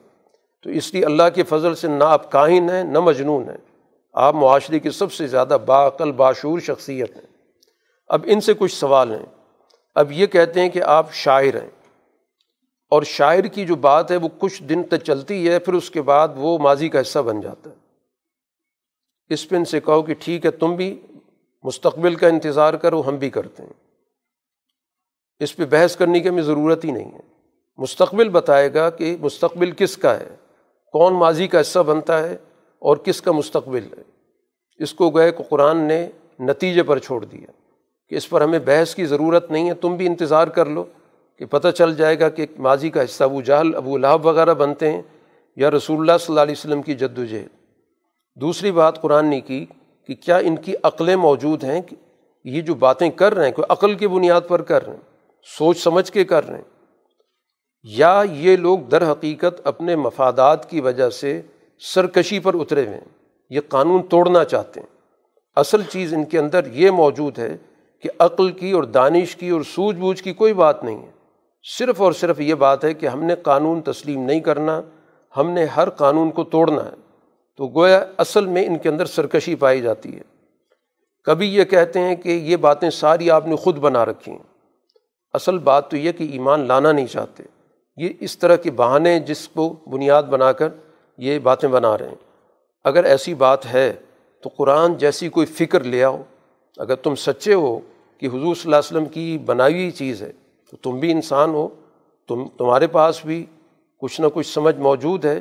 [0.62, 3.56] تو اس لیے اللہ کے فضل سے نہ آپ کاہن ہیں، نہ مجنون ہیں۔
[4.12, 7.26] آپ معاشرے کی سب سے زیادہ باعقل باشور شخصیت ہیں۔
[8.08, 9.26] اب ان سے کچھ سوال ہیں۔
[9.94, 11.70] اب یہ کہتے ہیں کہ آپ شاعر ہیں۔
[12.90, 16.02] اور شاعر کی جو بات ہے وہ کچھ دن تک چلتی ہے، پھر اس کے
[16.02, 17.81] بعد وہ ماضی کا حصہ بن جاتا ہے۔
[19.32, 21.00] اس پہ ان سے کہو کہ ٹھیک ہے، تم بھی
[21.62, 23.72] مستقبل کا انتظار کرو، ہم بھی کرتے ہیں۔
[25.40, 27.20] اس پہ بحث کرنے کی ہمیں ضرورت ہی نہیں ہے۔
[27.76, 30.36] مستقبل بتائے گا کہ مستقبل کس کا ہے،
[30.92, 32.36] کون ماضی کا حصہ بنتا ہے
[32.78, 34.02] اور کس کا مستقبل ہے۔
[34.78, 36.08] اس کو گئے کہ قرآن نے
[36.40, 37.52] نتیجے پر چھوڑ دیا
[38.08, 40.84] کہ اس پر ہمیں بحث کی ضرورت نہیں ہے، تم بھی انتظار کر لو
[41.36, 44.92] کہ پتہ چل جائے گا کہ ماضی کا حصہ ابو جہل، ابو لہب وغیرہ بنتے
[44.92, 45.02] ہیں
[45.56, 47.61] یا رسول اللہ صلی اللہ علیہ وسلم کی جد و جہد
[48.34, 49.66] دوسری بات قرآن نے کی
[50.06, 51.96] کہ کیا ان کی عقلیں موجود ہیں کہ
[52.44, 55.00] یہ جو باتیں کر رہے ہیں، کوئی عقل کی بنیاد پر کر رہے ہیں،
[55.58, 56.64] سوچ سمجھ کے کر رہے ہیں۔
[57.82, 61.42] یا یہ لوگ در حقیقت اپنے مفادات کی وجہ سے
[61.78, 64.86] سرکشی پر اترے ہوئے ہیں، یہ قانون توڑنا چاہتے ہیں۔
[65.56, 67.56] اصل چیز ان کے اندر یہ موجود ہے
[68.02, 71.10] کہ عقل کی اور دانش کی اور سوجھ بوجھ کی کوئی بات نہیں ہے۔
[71.78, 74.80] صرف اور صرف یہ بات ہے کہ ہم نے قانون تسلیم نہیں کرنا،
[75.36, 77.01] ہم نے ہر قانون کو توڑنا ہے۔
[77.56, 80.22] تو گویا اصل میں ان کے اندر سرکشی پائی جاتی ہے۔
[81.24, 84.42] کبھی یہ کہتے ہیں کہ یہ باتیں ساری آپ نے خود بنا رکھی ہیں۔
[85.32, 87.42] اصل بات تو یہ کہ ایمان لانا نہیں چاہتے۔
[87.96, 90.68] یہ اس طرح کے بہانے جس کو بنیاد بنا کر
[91.18, 92.14] یہ باتیں بنا رہے ہیں۔
[92.84, 93.92] اگر ایسی بات ہے
[94.42, 96.22] تو قرآن جیسی کوئی فکر لے آؤ۔
[96.76, 97.80] اگر تم سچے ہو
[98.18, 100.32] کہ حضور صلی اللہ علیہ وسلم کی بنائی ہوئی چیز ہے
[100.70, 101.68] تو تم بھی انسان ہو۔
[102.28, 103.46] تم، تمہارے پاس بھی
[103.98, 105.40] کچھ نہ کچھ سمجھ موجود ہے۔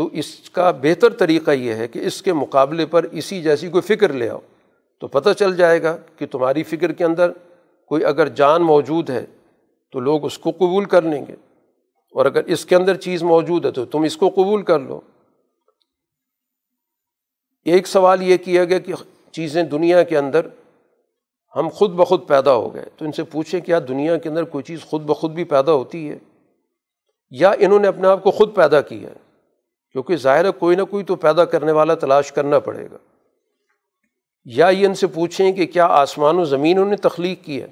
[0.00, 3.82] تو اس کا بہتر طریقہ یہ ہے کہ اس کے مقابلے پر اسی جیسی کوئی
[3.82, 4.38] فکر لے آؤ
[5.00, 7.30] تو پتہ چل جائے گا کہ تمہاری فکر کے اندر
[7.86, 9.26] کوئی اگر جان موجود ہے
[9.92, 11.32] تو لوگ اس کو قبول کر لیں گے
[12.14, 15.00] اور اگر اس کے اندر چیز موجود ہے تو تم اس کو قبول کر لو۔
[17.64, 18.92] ایک سوال یہ کیا گیا کہ
[19.30, 20.46] چیزیں دنیا کے اندر
[21.56, 24.64] ہم خود بخود پیدا ہو گئے تو ان سے پوچھیں کیا دنیا کے اندر کوئی
[24.64, 26.18] چیز خود بخود بھی پیدا ہوتی ہے
[27.30, 29.29] یا انہوں نے اپنے آپ کو خود پیدا کیا ہے؟
[29.92, 32.96] کیونکہ ظاہر ہے کوئی نہ کوئی تو پیدا کرنے والا تلاش کرنا پڑے گا۔
[34.44, 37.66] یا یہ ان سے پوچھیں کہ کیا آسمان و زمین انہوں نے تخلیق کی ہے؟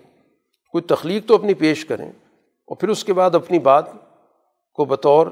[0.72, 3.85] کوئی تخلیق تو اپنی پیش کریں اور پھر اس کے بعد اپنی بات
[4.72, 5.26] کو بطور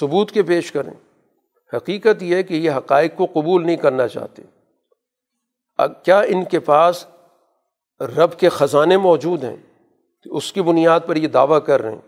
[0.00, 0.94] ثبوت کے پیش کریں۔
[1.76, 4.42] حقیقت یہ ہے کہ یہ حقائق کو قبول نہیں کرنا چاہتے۔
[6.04, 7.06] کیا ان کے پاس
[8.00, 9.56] رب کے خزانے موجود ہیں؟
[10.24, 12.00] اس کی بنیاد پر یہ دعویٰ کر رہے ہیں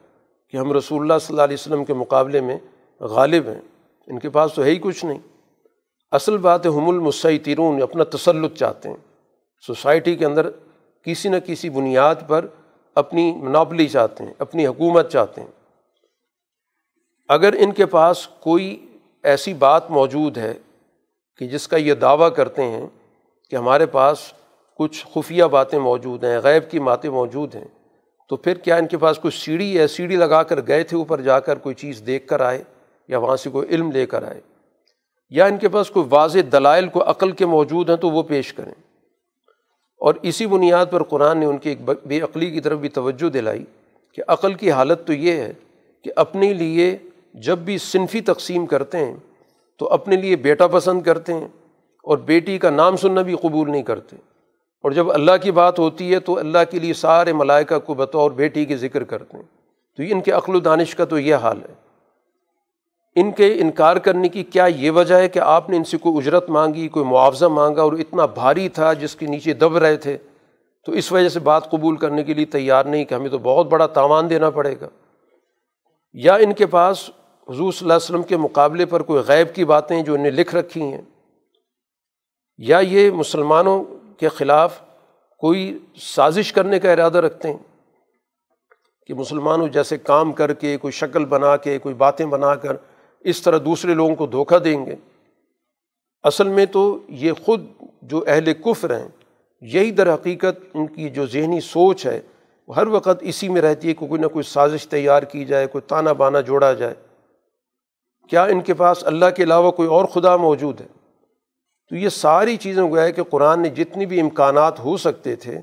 [0.51, 2.59] کہ ہم رسول اللہ صلی اللہ علیہ وسلم کے مقابلے میں
[3.01, 3.61] غالب ہیں۔
[4.07, 5.19] ان کے پاس تو ہے ہی کچھ نہیں۔
[6.11, 8.97] اصل بات ہے حم المسیطرون اپنا تسلط چاہتے ہیں۔
[9.67, 10.51] سوسائٹی کے اندر
[11.05, 12.47] کسی نہ کسی بنیاد پر
[12.95, 15.49] اپنی منابلی چاہتے ہیں، اپنی حکومت چاہتے ہیں۔
[17.29, 18.87] اگر ان کے پاس کوئی
[19.23, 20.55] ایسی بات موجود ہے
[21.37, 22.87] کہ جس کا یہ دعویٰ کرتے ہیں
[23.51, 24.33] کہ ہمارے پاس
[24.77, 27.65] کچھ خفیہ باتیں موجود ہیں، غیب کی باتیں موجود ہیں،
[28.29, 31.21] تو پھر کیا ان کے پاس کوئی سیڑھی ہے؟ سیڑھی لگا کر گئے تھے اوپر
[31.21, 32.65] جا کر، کوئی چیز دیکھ کر آئے؟
[33.09, 34.41] یا وہاں سے کوئی علم لے کر آئے
[35.31, 38.53] یا ان کے پاس کوئی واضح دلائل کو عقل کے موجود ہیں تو وہ پیش
[38.53, 38.73] کریں۔
[40.01, 43.29] اور اسی بنیاد پر قرآن نے ان کی ایک بے عقلی کی طرف بھی توجہ
[43.29, 43.65] دلائی
[44.13, 45.53] کہ عقل کی حالت تو یہ ہے
[46.03, 46.97] کہ اپنے لیے
[47.35, 49.17] جب بھی صنفی تقسیم کرتے ہیں
[49.79, 51.49] تو اپنے لیے بیٹا پسند کرتے ہیں
[52.03, 54.17] اور بیٹی کا نام سننا بھی قبول نہیں کرتے۔
[54.83, 58.31] اور جب اللہ کی بات ہوتی ہے تو اللہ کے لیے سارے ملائکہ کو بطور
[58.31, 59.45] بیٹی کے ذکر کرتے ہیں۔
[59.97, 61.86] تو ان کے عقل و دانش کا تو یہ حال ہے۔
[63.17, 66.17] ان کے انکار کرنے کی کیا یہ وجہ ہے کہ آپ نے ان سے کوئی
[66.17, 70.19] اجرت مانگی، کوئی معاوضہ مانگا اور اتنا بھاری تھا جس کے نیچے دب رہے تھے؟
[70.87, 73.67] تو اس وجہ سے بات قبول کرنے کے لیے تیار نہیں کہ ہمیں تو بہت
[73.67, 74.89] بڑا تاوان دینا پڑے گا۔
[76.13, 77.11] یا ان کے پاس
[77.49, 80.55] حضور صلی اللہ علیہ وسلم کے مقابلے پر کوئی غیب کی باتیں جو انہیں لکھ
[80.55, 81.03] رکھی ہیں؟
[82.59, 83.85] یا یہ مسلمانوں
[84.19, 84.81] کے خلاف
[85.39, 87.59] کوئی سازش کرنے کا ارادہ رکھتے ہیں؟
[89.07, 92.77] کہ مسلمانوں جیسے کام کر کے، کوئی شکل بنا کے، کوئی باتیں بنا کر
[93.21, 94.95] اس طرح دوسرے لوگوں کو دھوکہ دیں گے۔
[96.23, 97.65] اصل میں تو یہ خود
[98.03, 99.09] جو اہل کفر ہیں،
[99.61, 102.21] یہی در حقیقت ان کی جو ذہنی سوچ ہے،
[102.69, 105.67] وہ ہر وقت اسی میں رہتی ہے کہ کوئی نہ کوئی سازش تیار کی جائے،
[105.67, 106.95] کوئی تانا بانا جوڑا جائے۔
[108.29, 110.87] کیا ان کے پاس اللہ کے علاوہ کوئی اور خدا موجود ہے؟
[111.91, 115.61] تو یہ ساری چیزیں گویا کہ قرآن نے جتنی بھی امکانات ہو سکتے تھے،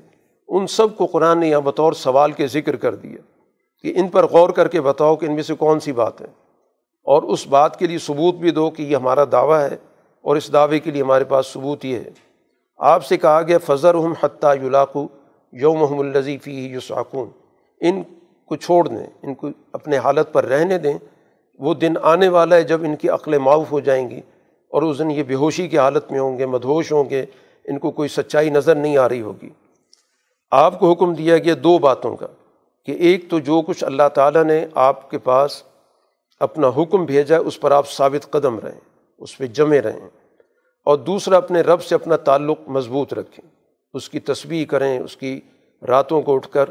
[0.48, 3.18] ان سب کو قرآن نے یہاں بطور سوال کے ذکر کر دیا۔
[3.82, 6.26] کہ ان پر غور کر کے بتاؤ کہ ان میں سے کون سی بات ہے۔
[7.04, 9.76] اور اس بات کے لیے ثبوت بھی دو کہ یہ ہمارا دعویٰ ہے
[10.22, 12.10] اور اس دعوے کے لیے ہمارے پاس ثبوت یہ ہے۔
[12.78, 15.06] آپ سے کہا گیا فضر ہم حتیٰ یولاقو
[15.52, 17.28] یوم محم الزیفی یو ساکون
[17.80, 18.02] ان
[18.46, 20.98] کو چھوڑ دیں، ان کو اپنے حالت پر رہنے دیں۔
[21.58, 24.20] وہ دن آنے والا ہے جب ان کی عقلیں معاف ہو جائیں گی
[24.70, 27.24] اور اس دن یہ بے ہوشی کی حالت میں ہوں گے، مدہوش ہوں گے،
[27.64, 29.50] ان کو کوئی سچائی نظر نہیں آ رہی ہوگی۔
[30.50, 32.26] آپ کو حکم دیا گیا دو باتوں کا
[32.86, 35.62] کہ ایک تو جو کچھ اللہ تعالیٰ نے آپ کے پاس
[36.40, 38.80] اپنا حکم بھیجا، اس پر آپ ثابت قدم رہیں،
[39.18, 40.08] اس پہ جمے رہیں
[40.84, 43.50] اور دوسرا اپنے رب سے اپنا تعلق مضبوط رکھیں۔
[43.94, 45.40] اس کی تصویر کریں، اس کی
[45.88, 46.70] راتوں کو اٹھ کر،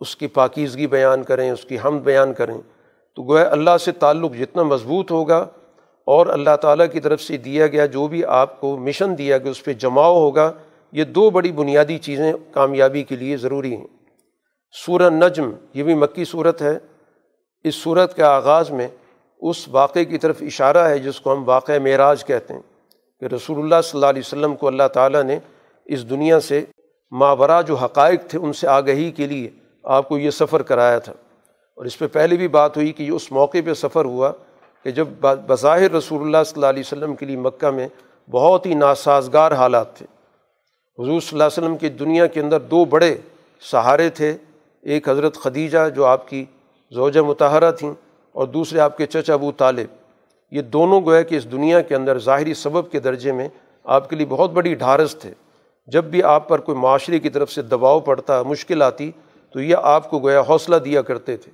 [0.00, 2.58] اس کی پاکیزگی بیان کریں، اس کی حمد بیان کریں۔
[3.16, 5.38] تو گویا اللہ سے تعلق جتنا مضبوط ہوگا
[6.04, 9.50] اور اللہ تعالیٰ کی طرف سے دیا گیا جو بھی آپ کو مشن دیا گیا،
[9.50, 10.52] اس پہ جماؤ ہوگا،
[10.92, 13.86] یہ دو بڑی بنیادی چیزیں کامیابی کے لیے ضروری ہیں۔
[14.86, 16.78] سورہ نجم، یہ بھی مکی صورت ہے۔
[17.64, 18.88] اس صورت کے آغاز میں
[19.40, 22.60] اس واقعے کی طرف اشارہ ہے جس کو ہم واقع معراج کہتے ہیں
[23.20, 25.38] کہ رسول اللہ صلی اللہ علیہ وسلم کو اللہ تعالیٰ نے
[25.84, 26.64] اس دنیا سے
[27.10, 29.48] ماورا جو حقائق تھے ان سے آگہی کے لیے
[29.82, 31.12] آپ کو یہ سفر کرایا تھا۔
[31.74, 34.32] اور اس پہ پہلے بھی بات ہوئی کہ یہ اس موقع پہ سفر ہوا
[34.84, 37.88] کہ جب بظاہر رسول اللہ صلی اللہ علیہ وسلم کے لیے مکہ میں
[38.30, 40.06] بہت ہی ناسازگار حالات تھے۔
[40.98, 43.16] حضور صلی اللہ علیہ وسلم کی دنیا کے اندر دو بڑے
[43.60, 44.36] سہارے تھے۔
[44.82, 46.44] ایک حضرت خدیجہ جو آپ کی
[46.90, 47.94] زوجہ متحرہ تھیں
[48.32, 49.86] اور دوسرے آپ کے چچا ابو طالب۔
[50.50, 53.48] یہ دونوں گویا کہ اس دنیا کے اندر ظاہری سبب کے درجے میں
[53.84, 55.30] آپ کے لیے بہت بڑی ڈھارس تھے۔
[55.86, 59.10] جب بھی آپ پر کوئی معاشرے کی طرف سے دباؤ پڑتا، مشکل آتی،
[59.52, 61.52] تو یہ آپ کو گویا حوصلہ دیا کرتے تھے۔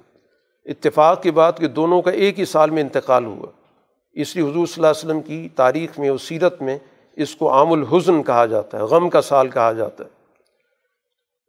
[0.64, 3.46] اتفاق کی بات کہ دونوں کا ایک ہی سال میں انتقال ہوا۔
[4.12, 6.78] اس لیے حضور صلی اللہ علیہ وسلم کی تاریخ میں اور سیرت میں
[7.16, 10.21] اس کو عام الحزن کہا جاتا ہے، غم کا سال کہا جاتا ہے۔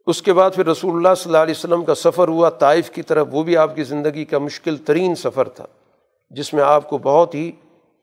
[0.06, 3.02] اس کے بعد پھر رسول اللہ صلی اللہ علیہ وسلم کا سفر ہوا، طائف کی
[3.02, 5.66] طرف، وہ بھی آپ کی زندگی کا مشکل ترین سفر تھا،
[6.30, 7.52] جس میں آپ کو بہت ہی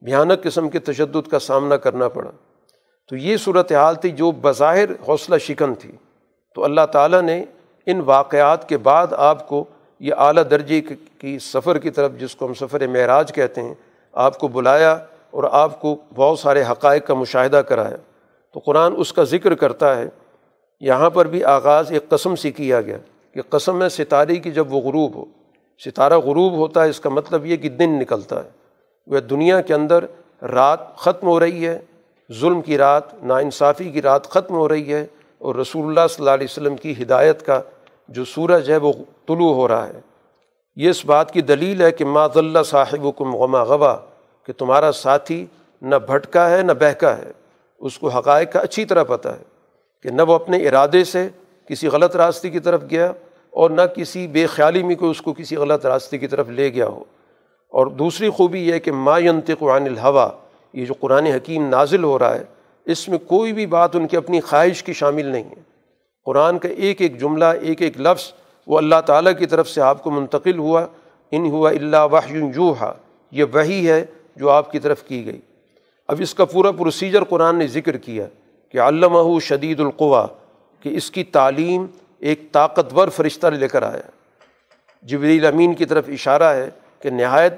[0.02, 2.32] بھیانک قسم کے تشدد کا سامنا کرنا پڑا۔
[3.10, 5.92] تو یہ صورت حال تھی جو بظاہر حوصلہ شکن تھی۔
[6.56, 7.46] تو اللہ تعالیٰ نے
[7.86, 9.64] ان واقعات کے بعد آپ کو
[10.00, 10.82] یہ اعلیٰ درجے
[11.18, 13.74] کی سفر کی طرف، جس کو ہم سفر معراج کہتے ہیں،
[14.14, 14.98] آپ کو بلایا
[15.32, 17.98] اور آپ کو بہت سارے حقائق کا مشاہدہ کرایا۔
[18.54, 20.06] تو قرآن اس کا ذکر کرتا ہے
[20.82, 22.98] یہاں پر بھی آغاز ایک قسم سے کیا گیا
[23.34, 25.26] کہ قسم ہے ستارے کی جب وہ غروب ہو۔
[25.86, 28.50] ستارہ غروب ہوتا ہے، اس کا مطلب یہ کہ دن نکلتا ہے۔
[29.08, 30.06] وہ دنیا کے اندر
[30.42, 31.80] رات ختم ہو رہی ہے،
[32.40, 35.06] ظلم کی رات، ناانصافی کی رات ختم ہو رہی ہے
[35.38, 37.62] اور رسول اللہ صلی اللہ علیہ وسلم کی ہدایت کا
[38.10, 38.94] جو سورج ہے، وہ
[39.28, 40.00] طلوع ہو رہا ہے۔
[40.76, 43.98] یہ اس بات کی دلیل ہے کہ ماض اللہ صاحب کم غما غوا
[44.46, 45.46] کہ تمہارا ساتھی
[45.82, 47.32] نہ بھٹکا ہے، نہ بہکا ہے۔
[47.80, 49.51] اس کو حقائق کا اچھی طرح پتہ ہے۔
[50.04, 51.30] کہ نہ وہ اپنے ارادے سے
[51.68, 53.12] کسی غلط راستے کی طرف گیا
[53.50, 56.74] اور نہ کسی بے خیالی میں کوئی اس کو کسی غلط راستے کی طرف لے
[56.74, 57.04] گیا ہو۔
[57.70, 60.30] اور دوسری خوبی یہ کہ ما ينطق عن الحوا
[60.74, 62.44] یہ جو قرآن حکیم نازل ہو رہا ہے،
[62.86, 65.62] اس میں کوئی بھی بات ان کی اپنی خواہش کی شامل نہیں ہے۔
[66.26, 68.34] قرآن کا ایک ایک جملہ، ایک ایک لفظ
[68.68, 70.86] وہ اللہ تعالیٰ کی طرف سے آپ کو منتقل ہوا۔
[71.32, 72.42] ان ہوا اللہ وحی
[73.32, 75.42] یہ وہی ہے جو آپ کی طرف کی گئی۔
[76.08, 78.28] اب اس کا پورا پروسیجر قرآن نے ذکر کیا۔
[78.72, 80.28] کہ علامہ شدید القوا
[80.80, 81.86] کہ اس کی تعلیم
[82.20, 84.10] ایک طاقتور فرشتہ لے کر آیا۔
[85.02, 86.70] جبریل امین کی طرف اشارہ ہے
[87.00, 87.54] کہ نہایت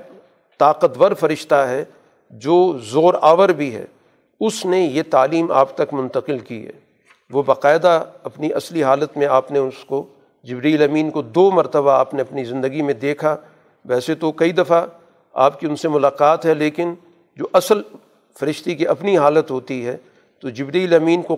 [0.58, 1.86] طاقتور فرشتہ ہے،
[2.30, 3.86] جو زور آور بھی ہے۔
[4.40, 6.72] اس نے یہ تعلیم آپ تک منتقل کی ہے۔
[7.32, 10.06] وہ باقاعدہ اپنی اصلی حالت میں آپ نے اس کو،
[10.44, 13.38] جبریل امین کو دو مرتبہ آپ نے اپنی زندگی میں دیکھا۔
[13.86, 14.86] ویسے تو کئی دفعہ
[15.34, 16.94] آپ کی ان سے ملاقات ہے، لیکن
[17.38, 17.82] جو اصل
[18.40, 19.98] فرشتی کی اپنی حالت ہوتی ہے
[20.44, 21.38] تو جبریل امین کو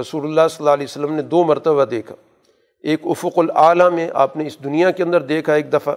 [0.00, 2.14] رسول اللہ صلی اللہ علیہ وسلم نے دو مرتبہ دیکھا۔
[2.82, 5.94] ایک افق العلیٰ میں آپ نے اس دنیا کے اندر دیکھا ایک دفعہ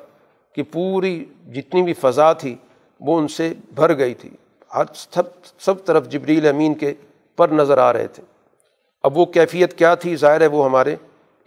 [0.56, 2.56] کہ پوری جتنی بھی فضا تھی
[3.00, 4.30] وہ ان سے بھر گئی تھی۔
[4.76, 5.24] ہر سب
[5.60, 6.94] سب طرف جبریل امین کے
[7.38, 8.24] پر نظر آ رہے تھے۔
[9.04, 10.96] اب وہ کیفیت کیا تھی؟ ظاہر ہے وہ ہمارے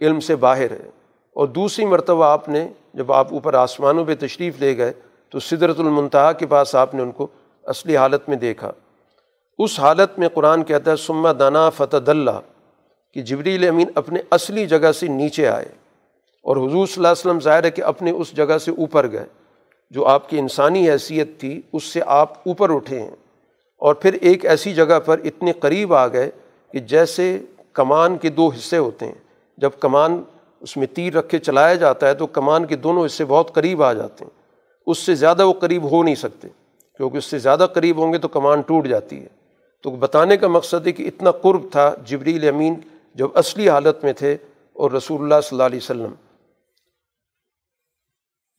[0.01, 0.89] علم سے باہر ہے۔
[1.33, 4.93] اور دوسری مرتبہ آپ نے جب آپ اوپر آسمانوں پہ تشریف لے گئے
[5.29, 7.27] تو صدرت المنتہا کے پاس آپ نے ان کو
[7.63, 8.71] اصلی حالت میں دیکھا۔
[9.57, 12.39] اس حالت میں قرآن کہتا ہے سما دنا فتح اللہ
[13.13, 15.65] کہ جبریل امین اپنے اصلی جگہ سے نیچے آئے
[16.43, 19.25] اور حضور صلی اللہ علیہ وسلم ظاہر ہے کہ اپنے اس جگہ سے اوپر گئے۔
[19.89, 23.15] جو آپ کی انسانی حیثیت تھی، اس سے آپ اوپر اٹھے ہیں۔
[23.77, 26.31] اور پھر ایک ایسی جگہ پر اتنے قریب آ گئے
[26.71, 27.39] کہ جیسے
[27.73, 29.15] کمان کے دو حصے ہوتے ہیں۔
[29.57, 30.23] جب کمان
[30.59, 33.83] اس میں تیر رکھ کے چلایا جاتا ہے تو کمان کے دونوں حصے بہت قریب
[33.83, 34.31] آ جاتے ہیں۔
[34.87, 36.47] اس سے زیادہ وہ قریب ہو نہیں سکتے۔
[36.97, 39.34] کیونکہ اس سے زیادہ قریب ہوں گے تو کمان ٹوٹ جاتی ہے۔
[39.81, 42.75] تو بتانے کا مقصد ہے کہ اتنا قرب تھا جبریل امین
[43.15, 44.37] جب اصلی حالت میں تھے
[44.73, 46.13] اور رسول اللہ صلی اللہ علیہ وسلم۔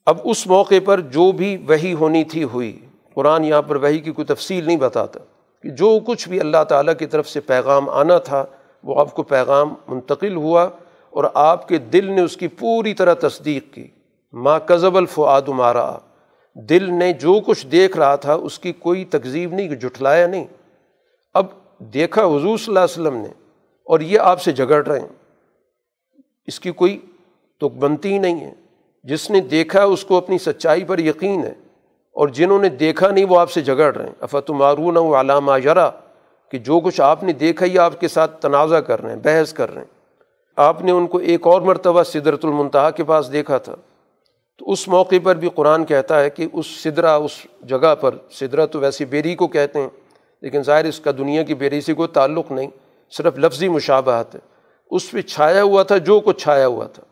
[0.07, 2.81] اب اس موقع پر جو بھی وہی ہونی تھی ہوئی۔
[3.15, 5.21] قرآن یہاں پر وہی کی کوئی تفصیل نہیں بتاتا
[5.63, 8.45] کہ جو کچھ بھی اللہ تعالیٰ کی طرف سے پیغام آنا تھا
[8.85, 10.69] وہ آپ کو پیغام منتقل ہوا
[11.11, 13.87] اور آپ کے دل نے اس کی پوری طرح تصدیق کی۔
[14.33, 15.99] ماں کزب الفعاد مارا
[16.55, 20.45] دل نے جو کچھ دیکھ رہا تھا اس کی کوئی تکذیب نہیں جٹلایا نہیں۔
[21.37, 21.47] اب
[21.79, 23.29] دیکھا حضور صلی اللہ علیہ وسلم نے
[23.85, 25.09] اور یہ آپ سے جگڑ رہے ہیں۔
[26.47, 27.01] اس کی کوئی
[27.61, 28.53] تو بنتی ہی نہیں ہے۔
[29.05, 31.53] جس نے دیکھا اس کو اپنی سچائی پر یقین ہے
[32.13, 35.53] اور جنہوں نے دیکھا نہیں وہ آپ سے جگڑ رہے ہیں۔ افت معرون و علامہ
[35.65, 35.91] یرا
[36.51, 39.53] کہ جو کچھ آپ نے دیکھا ہی آپ کے ساتھ تنازع کر رہے ہیں، بحث
[39.53, 39.89] کر رہے ہیں۔
[40.57, 43.75] آپ نے ان کو ایک اور مرتبہ صدرت المنتہا کے پاس دیکھا تھا۔
[44.59, 48.67] تو اس موقع پر بھی قرآن کہتا ہے کہ اس سدرا اس جگہ پر سدرا
[48.67, 49.89] تو ویسی بیری کو کہتے ہیں۔
[50.47, 52.67] لیکن ظاہر اس کا دنیا کی بیری سے کوئی تعلق نہیں،
[53.11, 54.41] صرف لفظی مشابہت ہے۔
[54.91, 57.03] اس پہ چھایا ہوا تھا جو کچھ چھایا ہوا تھا۔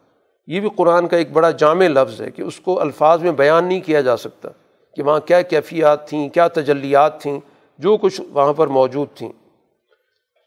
[0.47, 3.65] یہ بھی قرآن کا ایک بڑا جامع لفظ ہے کہ اس کو الفاظ میں بیان
[3.65, 4.49] نہیں کیا جا سکتا
[4.97, 7.41] کہ وہاں کیا کیفیات تھیں، کیا تجلیات تھیں،
[7.79, 9.33] جو کچھ وہاں پر موجود تھیں۔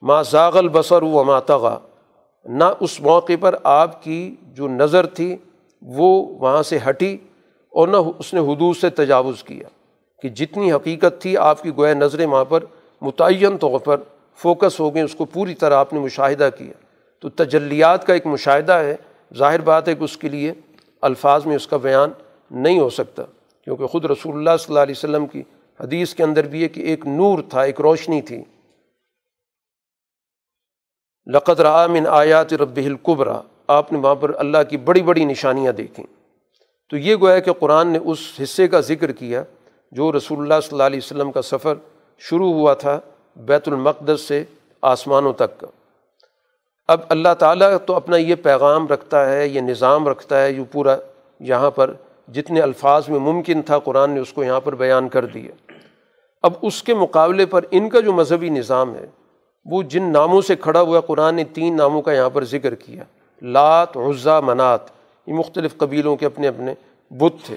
[0.01, 1.77] ماں زاغل بصر و ماتغا
[2.45, 5.35] نہ اس موقع پر آپ کی جو نظر تھی
[5.81, 7.17] وہ وہاں سے ہٹی
[7.71, 9.67] اور نہ اس نے حدود سے تجاوز کیا
[10.21, 12.63] کہ جتنی حقیقت تھی آپ کی گویا نظریں وہاں پر
[13.01, 13.97] متعین طور پر
[14.35, 16.73] فوکس ہو گئیں اس کو پوری طرح آپ نے مشاہدہ کیا۔
[17.19, 18.95] تو تجلیات کا ایک مشاہدہ ہے،
[19.37, 20.53] ظاہر بات ہے کہ اس کے لیے
[21.01, 22.09] الفاظ میں اس کا بیان
[22.51, 23.23] نہیں ہو سکتا۔
[23.63, 25.43] کیونکہ خود رسول اللہ صلی اللہ علیہ وسلم کی
[25.79, 28.43] حدیث کے اندر بھی ہے کہ ایک نور تھا، ایک روشنی تھی۔
[31.33, 36.05] لقت من آیات رب القبرا آپ نے وہاں پر اللہ کی بڑی بڑی نشانیاں دیکھیں۔
[36.89, 39.43] تو یہ گویا کہ قرآن نے اس حصے کا ذکر کیا
[39.91, 41.73] جو رسول اللہ صلی اللہ علیہ وسلم کا سفر
[42.17, 42.99] شروع ہوا تھا
[43.35, 44.43] بیت المقدس سے
[44.81, 45.67] آسمانوں تک کا۔
[46.87, 50.95] اب اللہ تعالیٰ تو اپنا یہ پیغام رکھتا ہے، یہ نظام رکھتا ہے جو پورا
[51.39, 51.93] یہاں پر
[52.33, 55.71] جتنے الفاظ میں ممکن تھا قرآن نے اس کو یہاں پر بیان کر دیا۔
[56.41, 59.05] اب اس کے مقابلے پر ان کا جو مذہبی نظام ہے،
[59.65, 63.03] وہ جن ناموں سے کھڑا ہوا قرآن نے تین ناموں کا یہاں پر ذکر کیا۔
[63.41, 64.79] لات، عزا، منات۔
[65.27, 66.73] یہ مختلف قبیلوں کے اپنے اپنے
[67.11, 67.55] بت تھے۔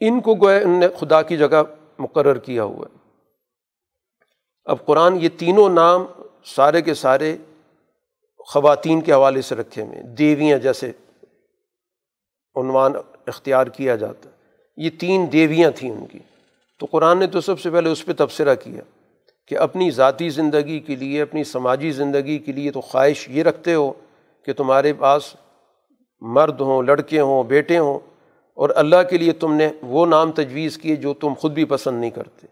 [0.00, 1.62] ان کو گویا ان نے خدا کی جگہ
[2.00, 2.98] مقرر کیا ہوا ہے۔
[4.64, 6.04] اب قرآن یہ تینوں نام
[6.44, 7.36] سارے کے سارے
[8.38, 10.92] خواتین کے حوالے سے رکھے ہوئے دیویاں جیسے
[12.56, 12.92] عنوان
[13.26, 14.34] اختیار کیا جاتا ہے۔
[14.76, 16.18] یہ تین دیویاں تھیں ان کی۔
[16.78, 18.82] تو قرآن نے تو سب سے پہلے اس پہ تبصرہ کیا
[19.48, 23.74] کہ اپنی ذاتی زندگی کے لیے، اپنی سماجی زندگی کے لیے تو خواہش یہ رکھتے
[23.74, 23.92] ہو
[24.44, 25.36] کہ تمہارے پاس
[26.20, 27.98] مرد ہوں، لڑکے ہوں، بیٹے ہوں
[28.60, 32.00] اور اللہ کے لیے تم نے وہ نام تجویز کیے جو تم خود بھی پسند
[32.00, 32.46] نہیں کرتے۔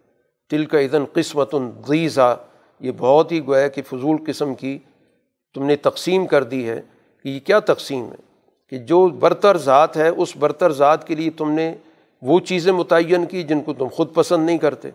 [0.51, 1.55] تل کا عدن قسمت
[1.89, 2.39] غیزہ
[2.81, 4.79] یہ بہت ہی گویا کہ فضول قسم کی
[5.55, 6.83] تم نے تقسیم کر دی ہے۔
[7.23, 8.17] کہ یہ کیا تقسیم ہے؟
[8.69, 11.75] کہ جو برتر ذات ہے، اس برتر ذات کے لیے تم نے
[12.23, 14.89] وہ چیزیں متعین کی جن کو تم خود پسند نہیں کرتے۔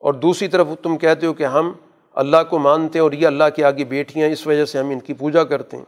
[0.00, 1.72] اور دوسری طرف تم کہتے ہو کہ ہم
[2.14, 5.00] اللہ کو مانتے ہیں اور یہ اللہ کے آگے بیٹھیاں اس وجہ سے ہم ان
[5.00, 5.84] کی پوجا کرتے ہیں۔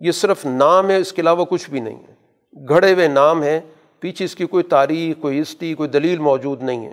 [0.00, 2.23] یہ صرف نام ہے، اس کے علاوہ کچھ بھی نہیں ہے۔
[2.68, 3.60] گھڑے ہوئے نام ہیں،
[4.00, 6.92] پیچھے اس کی کوئی تاریخ، کوئی ہسٹری، کوئی دلیل موجود نہیں ہے۔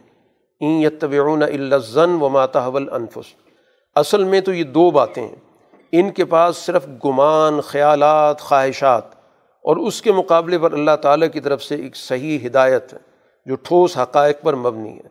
[0.60, 3.34] این یتبعون الزن و ماتا حول انفس
[3.96, 5.36] اصل میں تو یہ دو باتیں ہیں۔
[5.92, 9.04] ان کے پاس صرف گمان، خیالات، خواہشات،
[9.62, 12.98] اور اس کے مقابلے پر اللہ تعالیٰ کی طرف سے ایک صحیح ہدایت ہے،
[13.46, 15.08] جو ٹھوس حقائق پر مبنی ہے۔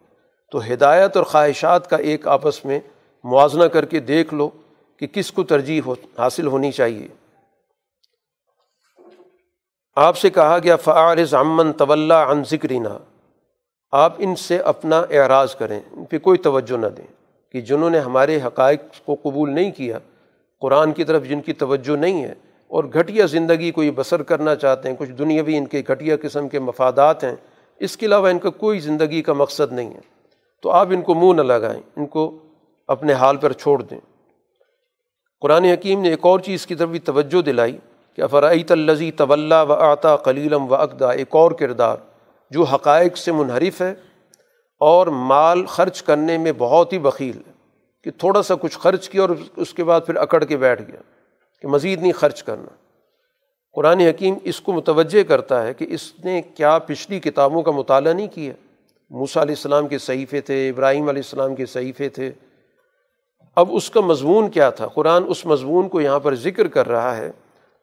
[0.53, 2.81] تو ہدایت اور خواہشات کا ایک آپس میں
[3.25, 4.49] موازنہ کر کے دیکھ لو
[4.97, 7.09] کہ کس کو ترجیح ہو، حاصل ہونی چاہیے۔
[10.03, 12.99] آپ سے کہا گیا فعارض امن طول عن ذکرینا
[13.91, 17.07] آپ ان سے اپنا اعراض کریں، ان پہ کوئی توجہ نہ دیں
[17.53, 19.99] کہ جنہوں نے ہمارے حقائق کو قبول نہیں کیا،
[20.61, 22.35] قرآن کی طرف جن کی توجہ نہیں ہے
[22.69, 26.49] اور گھٹیا زندگی کو یہ بسر کرنا چاہتے ہیں، کچھ دنیاوی ان کے گھٹیا قسم
[26.49, 27.37] کے مفادات ہیں،
[27.81, 30.01] اس کے علاوہ ان کا کوئی زندگی کا مقصد نہیں ہے۔
[30.63, 32.39] تو آپ ان کو منہ نہ لگائیں، ان کو
[32.89, 34.01] اپنے حال پر چھوڑ دیں۔
[35.41, 37.79] قرآن حکیم نے ایک اور چیز کی طرف بھی توجہ دلائی۔
[38.19, 41.97] کہ افرعیت الزی طول و آتا کلیلم و اقدا، ایک اور کردار
[42.51, 43.95] جو حقائق سے منحرف ہے
[44.81, 47.53] اور مال خرچ کرنے میں بہت ہی بخیل ہے،
[48.05, 51.01] کہ تھوڑا سا کچھ خرچ کیا اور اس کے بعد پھر اکڑ کے بیٹھ گیا،
[51.63, 52.75] کہ مزید نہیں خرچ کرنا۔
[53.75, 58.13] قرآن حکیم اس کو متوجہ کرتا ہے کہ اس نے کیا پچھلی کتابوں کا مطالعہ
[58.13, 58.53] نہیں کیا۔
[59.11, 62.31] موسیٰ علیہ السلام کے صحیفے تھے، ابراہیم علیہ السلام کے صحیفے تھے۔
[63.57, 67.17] اب اس کا مضمون کیا تھا؟ قرآن اس مضمون کو یہاں پر ذکر کر رہا
[67.17, 67.31] ہے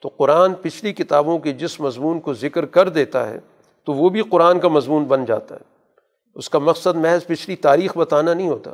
[0.02, 3.40] تو قرآن پچھلی کتابوں کے جس مضمون کو ذکر کر دیتا ہے،
[3.86, 5.60] تو وہ بھی قرآن کا مضمون بن جاتا ہے۔
[6.36, 8.74] اس کا مقصد محض پچھلی تاریخ بتانا نہیں ہوتا۔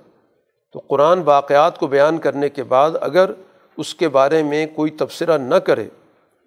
[0.74, 3.32] تو قرآن واقعات کو بیان کرنے کے بعد اگر
[3.78, 5.88] اس کے بارے میں کوئی تبصرہ نہ کرے،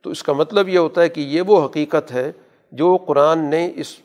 [0.02, 2.32] تو اس کا مطلب یہ ہوتا ہے کہ یہ وہ حقیقت ہے
[2.72, 3.96] جو قرآن نے اس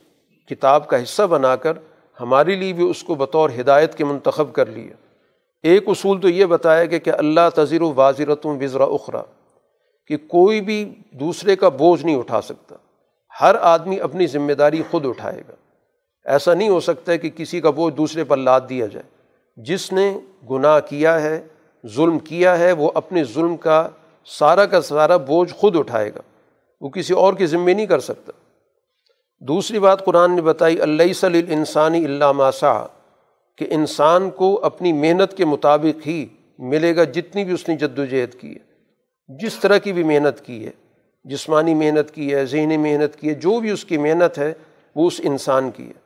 [0.49, 1.73] کتاب کا حصہ بنا کر
[2.21, 4.93] ہمارے لیے بھی اس کو بطور ہدایت کے منتخب کر لیا۔
[5.63, 9.21] ایک اصول تو یہ بتایا کہ کہ اللہ تذیر و واضرتوں وزرا اخرا
[10.11, 12.75] کہ کوئی بھی دوسرے کا بوجھ نہیں اٹھا سکتا۔
[13.41, 15.55] ہر آدمی اپنی ذمہ داری خود اٹھائے گا۔
[16.25, 19.03] ایسا نہیں ہو سکتا ہے کہ کسی کا بوجھ دوسرے پر لاد دیا جائے۔
[19.55, 21.47] جس نے گناہ کیا ہے،
[21.87, 23.89] ظلم کیا ہے، وہ اپنے ظلم کا
[24.25, 26.21] سارا کا سارا بوجھ خود اٹھائے گا۔
[26.81, 28.31] وہ کسی اور کی ذمے نہیں کر سکتا۔
[29.39, 32.85] دوسری بات قرآن نے بتائی اللہ صلی انسانی اللہ ماسا
[33.57, 36.25] کہ انسان کو اپنی محنت کے مطابق ہی
[36.59, 38.70] ملے گا جتنی بھی اس نے جد و جہد کی ہے۔
[39.39, 40.71] جس طرح کی بھی محنت کی ہے،
[41.23, 44.53] جسمانی محنت کی ہے، ذہنی محنت کی ہے، جو بھی اس کی محنت ہے،
[44.95, 46.01] وہ اس انسان کی ہے۔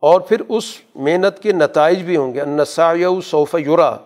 [0.00, 2.92] اور پھر اس محنت کے نتائج بھی ہوں گے۔ انسا
[3.24, 3.96] صوف یورا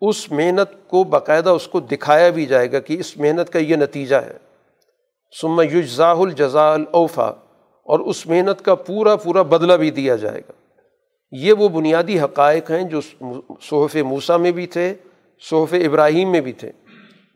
[0.00, 3.76] اس محنت کو باقاعدہ اس کو دکھایا بھی جائے گا کہ اس محنت کا یہ
[3.76, 4.36] نتیجہ ہے۔
[5.40, 7.32] سما یجزا الجزا الاوفا۔
[7.84, 10.52] اور اس محنت کا پورا پورا بدلہ بھی دیا جائے گا۔
[11.30, 13.00] یہ وہ بنیادی حقائق ہیں جو
[13.62, 14.94] صحف موسیٰ میں بھی تھے
[15.50, 16.72] صحف ابراہیم میں بھی تھے۔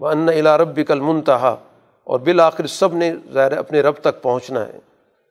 [0.01, 1.57] ان الا رب کل منتہا
[2.05, 4.78] اور بالآخر سب نے ظاہر اپنے رب تک پہنچنا ہے۔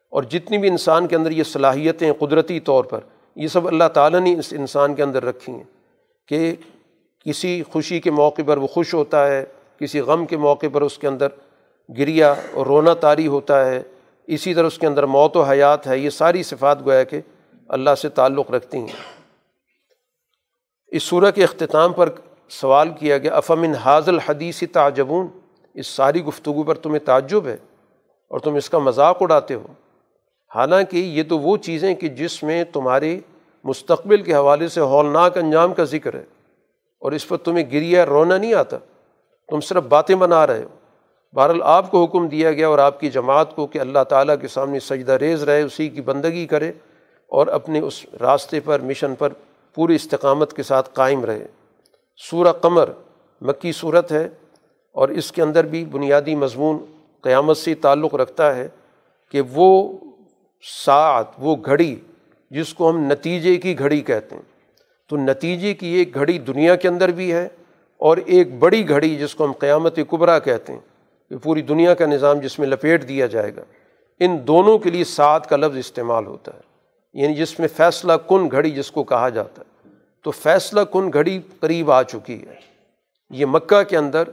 [0.09, 2.99] اور جتنی بھی انسان کے اندر یہ صلاحیتیں، قدرتی طور پر،
[3.35, 5.63] یہ سب اللہ تعالیٰ نے اس انسان کے اندر رکھی ہیں
[6.27, 6.55] کہ
[7.25, 9.45] کسی خوشی کے موقع پر وہ خوش ہوتا ہے،
[9.79, 11.27] کسی غم کے موقع پر اس کے اندر
[11.97, 13.83] گریا اور رونا طاری ہوتا ہے۔
[14.27, 17.21] اسی طرح اس کے اندر موت و حیات ہے۔ یہ ساری صفات گویا کہ
[17.69, 19.23] اللہ سے تعلق رکھتی ہیں۔
[20.87, 22.09] اس صورت کے اختتام پر
[22.49, 25.27] سوال کیا گیا، افامن حاضل حدیث تعجبون؟
[25.73, 27.57] اس ساری گفتگو پر تمہیں تعجب ہے
[28.27, 29.65] اور تم اس کا مذاق اڑاتے ہو۔
[30.55, 33.19] حالانکہ یہ تو وہ چیزیں کہ جس میں تمہاری
[33.63, 36.23] مستقبل کے حوالے سے ہولناک انجام کا ذکر ہے
[36.99, 38.77] اور اس پر تمہیں گریا رونا نہیں آتا۔
[39.49, 40.69] تم صرف باتیں بنا رہے ہو۔
[41.35, 44.47] بہرحال آپ کو حکم دیا گیا اور آپ کی جماعت کو کہ اللہ تعالیٰ کے
[44.47, 46.69] سامنے سجدہ ریز رہے، اسی کی بندگی کرے
[47.27, 49.29] اور اپنے اس راستے پر، مشن پر
[49.75, 51.47] پوری استقامت کے ساتھ قائم رہے۔
[52.15, 52.89] سورہ قمر
[53.41, 54.29] مکی صورت ہے
[54.91, 56.77] اور اس کے اندر بھی بنیادی مضمون
[57.21, 58.67] قیامت سے تعلق رکھتا ہے
[59.31, 59.97] کہ وہ
[60.85, 61.95] ساتھ وہ گھڑی
[62.51, 64.41] جس کو ہم نتیجے کی گھڑی کہتے ہیں۔
[65.09, 67.47] تو نتیجے کی ایک گھڑی دنیا کے اندر بھی ہے
[67.97, 70.79] اور ایک بڑی گھڑی جس کو ہم قیامت قبرا کہتے ہیں۔
[71.29, 73.61] کہ پوری دنیا کا نظام جس میں لپیٹ دیا جائے گا۔
[74.19, 76.61] ان دونوں کے لیے سات کا لفظ استعمال ہوتا ہے۔
[77.13, 79.72] یعنی جس میں فیصلہ کن گھڑی جس کو کہا جاتا ہے۔
[80.23, 82.55] تو فیصلہ کن گھڑی قریب آ چکی ہے۔
[83.29, 84.23] یہ مکہ کے اندر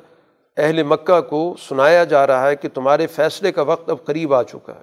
[0.57, 4.43] اہل مکہ کو سنایا جا رہا ہے کہ تمہارے فیصلے کا وقت اب قریب آ
[4.43, 4.83] چکا ہے۔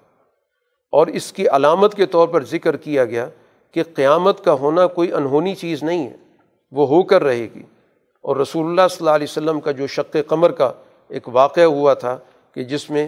[0.92, 3.30] اور اس کی علامت کے طور پر ذکر کیا گیا
[3.72, 6.16] کہ قیامت کا ہونا کوئی انہونی چیز نہیں ہے،
[6.72, 7.64] وہ ہو کر رہے گی۔
[8.22, 10.72] اور رسول اللہ صلی اللہ علیہ وسلم کا جو شق قمر کا
[11.08, 12.18] ایک واقعہ ہوا تھا
[12.54, 13.08] کہ جس میں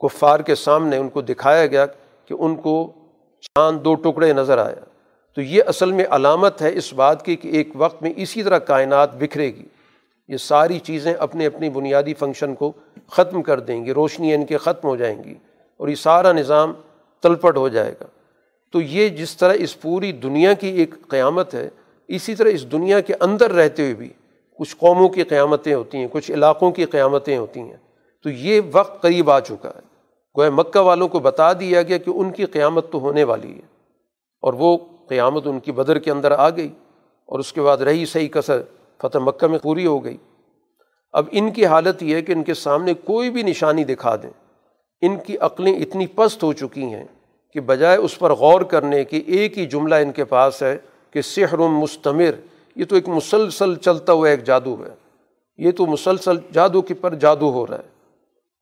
[0.00, 1.86] کفار کے سامنے ان کو دکھایا گیا
[2.26, 2.92] کہ ان کو
[3.40, 4.87] چاند دو ٹکڑے نظر آیا۔
[5.34, 8.58] تو یہ اصل میں علامت ہے اس بات کی کہ ایک وقت میں اسی طرح
[8.58, 9.64] کائنات بکھرے گی۔
[10.28, 12.72] یہ ساری چیزیں اپنے اپنی بنیادی فنکشن کو
[13.10, 15.34] ختم کر دیں گی، روشنی ان کے ختم ہو جائیں گی
[15.76, 16.72] اور یہ سارا نظام
[17.22, 18.06] تلپٹ ہو جائے گا۔
[18.72, 21.68] تو یہ جس طرح اس پوری دنیا کی ایک قیامت ہے،
[22.08, 24.08] اسی طرح اس دنیا کے اندر رہتے ہوئے بھی
[24.58, 27.76] کچھ قوموں کی قیامتیں ہوتی ہیں، کچھ علاقوں کی قیامتیں ہوتی ہیں۔
[28.22, 29.80] تو یہ وقت قریب آ چکا ہے۔
[30.38, 33.62] گویا مکہ والوں کو بتا دیا گیا کہ ان کی قیامت تو ہونے والی ہے
[34.40, 34.78] اور وہ
[35.08, 36.68] قیامت ان کی بدر کے اندر آ گئی
[37.26, 38.62] اور اس کے بعد رہی صحیح کثر،
[39.02, 40.16] فتح مکہ میں پوری ہو گئی۔
[41.12, 44.30] اب ان کی حالت یہ ہے کہ ان کے سامنے کوئی بھی نشانی دکھا دیں۔
[45.00, 47.04] ان کی عقلیں اتنی پست ہو چکی ہیں
[47.54, 50.78] کہ بجائے اس پر غور کرنے کے ایک ہی جملہ ان کے پاس ہے
[51.10, 52.30] کہ سحر مستمر،
[52.76, 54.94] یہ تو ایک مسلسل چلتا ہوا ایک جادو ہے۔
[55.56, 57.88] یہ تو مسلسل جادو کے پر جادو ہو رہا ہے۔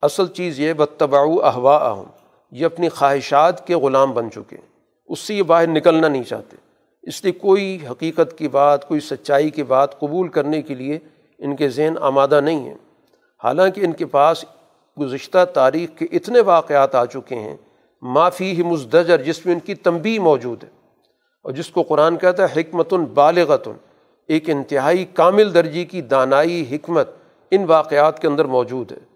[0.02, 2.04] اصل چیز یہ بتباؤ احوا اہم
[2.50, 4.75] یہ اپنی خواہشات کے غلام بن چکے ہیں۔
[5.08, 6.56] اس سے یہ باہر نکلنا نہیں چاہتے۔
[7.02, 10.98] اس لیے کوئی حقیقت کی بات، کوئی سچائی کی بات قبول کرنے کے لیے
[11.38, 12.74] ان کے ذہن آمادہ نہیں ہیں۔
[13.44, 14.44] حالانکہ ان کے پاس
[15.00, 17.56] گزشتہ تاریخ کے اتنے واقعات آ چکے ہیں
[18.02, 20.68] معافی ہی مزدجر، جس میں ان کی تنبی موجود ہے۔
[21.42, 23.72] اور جس کو قرآن کہتا ہے، حکمت بالغتن
[24.28, 27.10] ایک انتہائی کامل درجی کی دانائی، حکمت
[27.50, 29.15] ان واقعات کے اندر موجود ہے۔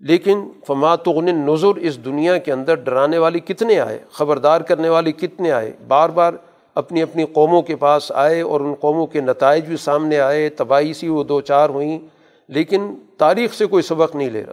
[0.00, 5.52] لیکن فماتغن نظر اس دنیا کے اندر ڈرانے والی کتنے آئے، خبردار کرنے والی کتنے
[5.52, 6.32] آئے، بار بار
[6.74, 10.92] اپنی اپنی قوموں کے پاس آئے اور ان قوموں کے نتائج بھی سامنے آئے، تباہی
[10.92, 11.98] سی، وہ دو چار ہوئیں،
[12.48, 14.52] لیکن تاریخ سے کوئی سبق نہیں لے رہا۔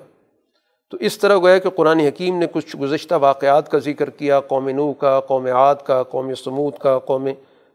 [0.91, 4.69] تو اس طرح گویا کہ قرآن حکیم نے کچھ گزشتہ واقعات کا ذکر کیا، قوم
[4.69, 7.27] نو کا، قوم عاد کا، قوم سمود کا، قوم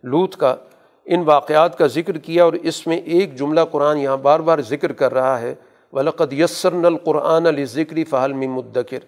[0.03, 0.57] لوت کا،
[1.05, 4.93] ان واقعات کا ذکر کیا اور اس میں ایک جملہ قرآن یہاں بار بار ذکر
[4.93, 5.55] کر رہا ہے۔
[5.93, 8.99] ولقد یسر نل قرآن علی ذکری فہل مدکر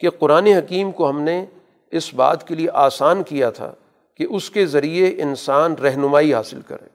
[0.00, 1.44] کہ قرآن حکیم کو ہم نے
[1.90, 3.72] اس بات کے لیے آسان کیا تھا
[4.16, 6.88] کہ اس کے ذریعے انسان رہنمائی حاصل کرے۔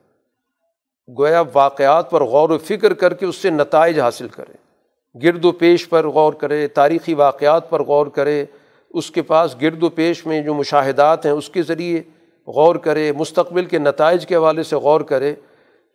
[1.17, 4.53] گویا واقعات پر غور و فکر کر کے اس سے نتائج حاصل کرے۔
[5.23, 8.45] گرد و پیش پر غور کرے، تاریخی واقعات پر غور کرے،
[8.89, 12.01] اس کے پاس گرد و پیش میں جو مشاہدات ہیں اس کے ذریعے
[12.47, 15.35] غور کرے، مستقبل کے نتائج کے حوالے سے غور کرے۔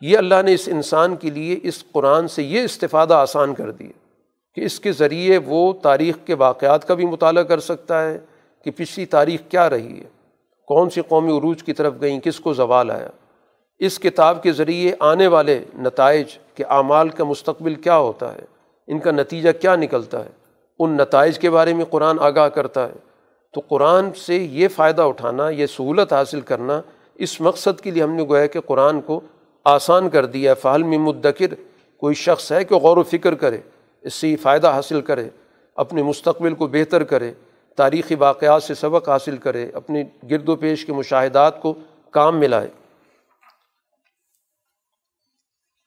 [0.01, 3.91] یہ اللہ نے اس انسان کے لیے اس قرآن سے یہ استفادہ آسان کر دیا
[4.55, 8.17] کہ اس کے ذریعے وہ تاریخ کے واقعات کا بھی مطالعہ کر سکتا ہے
[8.65, 10.07] کہ پچھلی تاریخ کیا رہی ہے،
[10.67, 13.09] کون سی قومی عروج کی طرف گئیں، کس کو زوال آیا۔
[13.79, 18.45] اس کتاب کے ذریعے آنے والے نتائج کے اعمال کا مستقبل کیا ہوتا ہے،
[18.87, 20.29] ان کا نتیجہ کیا نکلتا ہے۔
[20.79, 22.93] ان نتائج کے بارے میں قرآن آگاہ کرتا ہے۔
[23.53, 26.81] تو قرآن سے یہ فائدہ اٹھانا، یہ سہولت حاصل کرنا،
[27.15, 29.19] اس مقصد کے لیے ہم نے گویا کہ قرآن کو
[29.67, 31.53] آسان کر دیا ہے فعال میں مدکر،
[32.01, 33.59] کوئی شخص ہے کہ غور و فکر کرے،
[34.05, 35.27] اس سے فائدہ حاصل کرے،
[35.77, 37.31] اپنے مستقبل کو بہتر کرے،
[37.77, 41.73] تاریخی واقعات سے سبق حاصل کرے، اپنی گرد و پیش کے مشاہدات کو
[42.13, 42.67] کام ملائے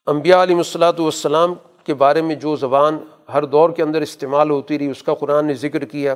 [0.06, 1.54] انبیاء علیہ الصلاۃ والسلام
[1.84, 2.98] کے بارے میں جو زبان
[3.32, 6.14] ہر دور کے اندر استعمال ہوتی رہی، اس کا قرآن نے ذکر کیا۔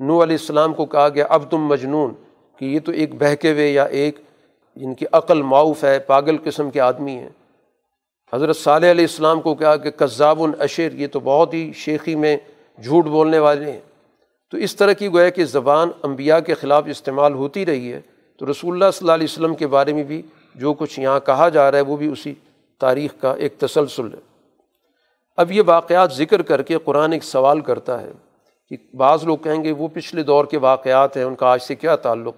[0.00, 2.12] نو علیہ السلام کو کہا گیا، اب تم مجنون،
[2.60, 4.18] کہ یہ تو ایک بہکے ہوئے یا ایک
[4.76, 7.28] جن کی عقل معاف ہے، پاگل قسم کے آدمی ہیں۔
[8.32, 12.36] حضرت صالح علیہ السلام کو کہا کہ قذاب العشر یہ تو بہت ہی شیخی میں
[12.82, 13.80] جھوٹ بولنے والے ہیں۔
[14.50, 18.00] تو اس طرح کی گویا کہ زبان انبیاء کے خلاف استعمال ہوتی رہی ہے۔
[18.38, 20.22] تو رسول اللہ صلی اللہ علیہ وسلم کے بارے میں بھی
[20.54, 22.34] جو کچھ یہاں کہا جا رہا ہے، وہ بھی اسی
[22.80, 24.18] تاریخ کا ایک تسلسل ہے۔
[25.36, 28.12] اب یہ واقعات ذکر کر کے قرآن ایک سوال کرتا ہے
[28.68, 31.74] کہ بعض لوگ کہیں گے وہ پچھلے دور کے واقعات ہیں، ان کا آج سے
[31.74, 32.34] کیا تعلق؟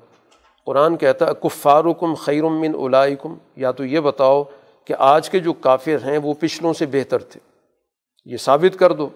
[0.66, 3.34] قرآن کہتا ہے، کفارکم خیرم من اولائکم.
[3.56, 4.44] یا تو یہ بتاؤ
[4.84, 7.40] کہ آج کے جو کافر ہیں وہ پچھلوں سے بہتر تھے۔
[8.24, 9.08] یہ ثابت کر دو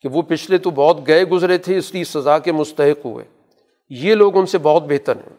[0.00, 3.24] کہ وہ پچھلے تو بہت گئے گزرے تھے، اس لیے سزا کے مستحق ہوئے۔
[3.90, 5.36] یہ لوگ ان سے بہت بہتر ہیں۔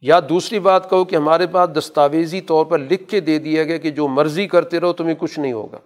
[0.00, 3.76] یا دوسری بات کہو کہ ہمارے پاس دستاویزی طور پر لکھ کے دے دیا گیا
[3.76, 5.78] کہ جو مرضی کرتے رہو، تمہیں کچھ نہیں ہوگا۔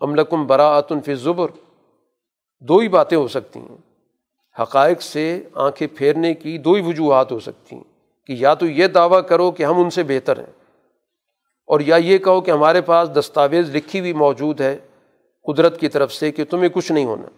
[0.00, 1.48] املکم براۃن فی زبر
[2.60, 3.76] دو ہی باتیں ہو سکتی ہیں۔
[4.60, 7.84] حقائق سے آنکھیں پھیرنے کی دو ہی وجوہات ہو سکتی ہیں
[8.26, 10.52] کہ یا تو یہ دعویٰ کرو کہ ہم ان سے بہتر ہیں
[11.66, 14.78] اور یا یہ کہو کہ ہمارے پاس دستاویز لکھی ہوئی موجود ہے
[15.52, 17.28] قدرت کی طرف سے کہ تمہیں کچھ نہیں ہونا۔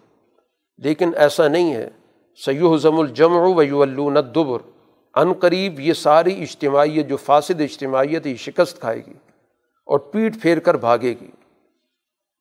[0.79, 1.89] لیکن ایسا نہیں ہے۔
[2.45, 4.59] سیو ضم الجم و یو الدبر۔
[5.15, 9.13] عن قریب یہ ساری اجتماعیت جو فاسد اجتماعیت یہ شکست کھائے گی
[9.87, 11.31] اور پیٹ پھیر کر بھاگے گی۔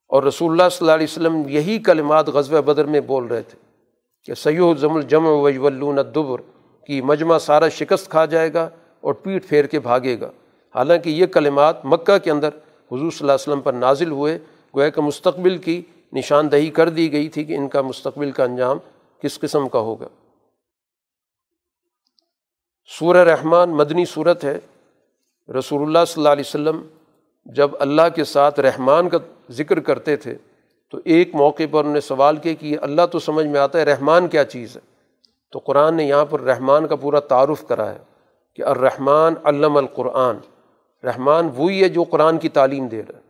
[0.10, 3.69] اور رسول اللہ صلی اللہ علیہ وسلم یہی کلمات غزوہ بدر میں بول رہے تھے۔
[4.26, 6.42] کہ سیو ضم الجم و الدبر
[6.88, 8.70] کی مجمع سارا شکست کھا جائے گا
[9.02, 10.32] اور پیٹ پھیر کے بھاگے گا۔
[10.76, 12.48] حالانکہ یہ کلمات مکہ کے اندر
[12.92, 14.40] حضور صلی اللہ علیہ وسلم پر نازل ہوئے،
[14.76, 15.82] گویا کہ مستقبل کی
[16.14, 18.78] نشاندہی کر دی گئی تھی کہ ان کا مستقبل کا انجام
[19.22, 20.08] کس قسم کا ہوگا۔
[23.00, 24.60] سورہ رحمان مدنی صورت ہے۔
[25.60, 26.82] رسول اللہ صلی اللہ علیہ وسلم
[27.46, 29.18] جب اللہ کے ساتھ رحمان کا
[29.52, 30.38] ذکر کرتے تھے
[30.92, 33.84] تو ایک موقع پر انہوں نے سوال کیا کہ اللہ تو سمجھ میں آتا ہے
[33.84, 34.82] رحمان کیا چیز ہے؟
[35.52, 37.98] تو قرآن نے یہاں پر رحمان کا پورا تعارف کرا ہے
[38.56, 40.36] کہ الرحمٰن علم القرآن،
[41.06, 43.24] رحمان وہی ہے جو قرآن کی تعلیم دے رہا ہے۔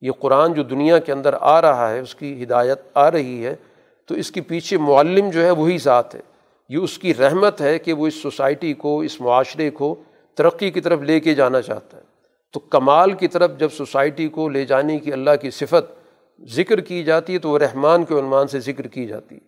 [0.00, 3.54] یہ قرآن جو دنیا کے اندر آ رہا ہے، اس کی ہدایت آ رہی ہے،
[4.06, 6.20] تو اس کے پیچھے معلم جو ہے وہی ذات ہے۔
[6.68, 9.94] یہ اس کی رحمت ہے کہ وہ اس سوسائٹی کو، اس معاشرے کو
[10.34, 12.02] ترقی کی طرف لے کے جانا چاہتا ہے۔
[12.52, 16.03] تو کمال کی طرف جب سوسائٹی کو لے جانے کی اللہ کی صفت
[16.40, 19.40] ذکر کی جاتی ہے تو وہ رحمان کے عنوان سے ذکر کی جاتی ہے،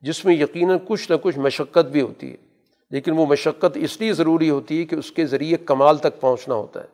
[0.00, 2.36] جس میں یقیناً کچھ نہ کچھ مشقت بھی ہوتی ہے۔
[2.90, 6.54] لیکن وہ مشقت اس لیے ضروری ہوتی ہے کہ اس کے ذریعے کمال تک پہنچنا
[6.54, 6.86] ہوتا ہے۔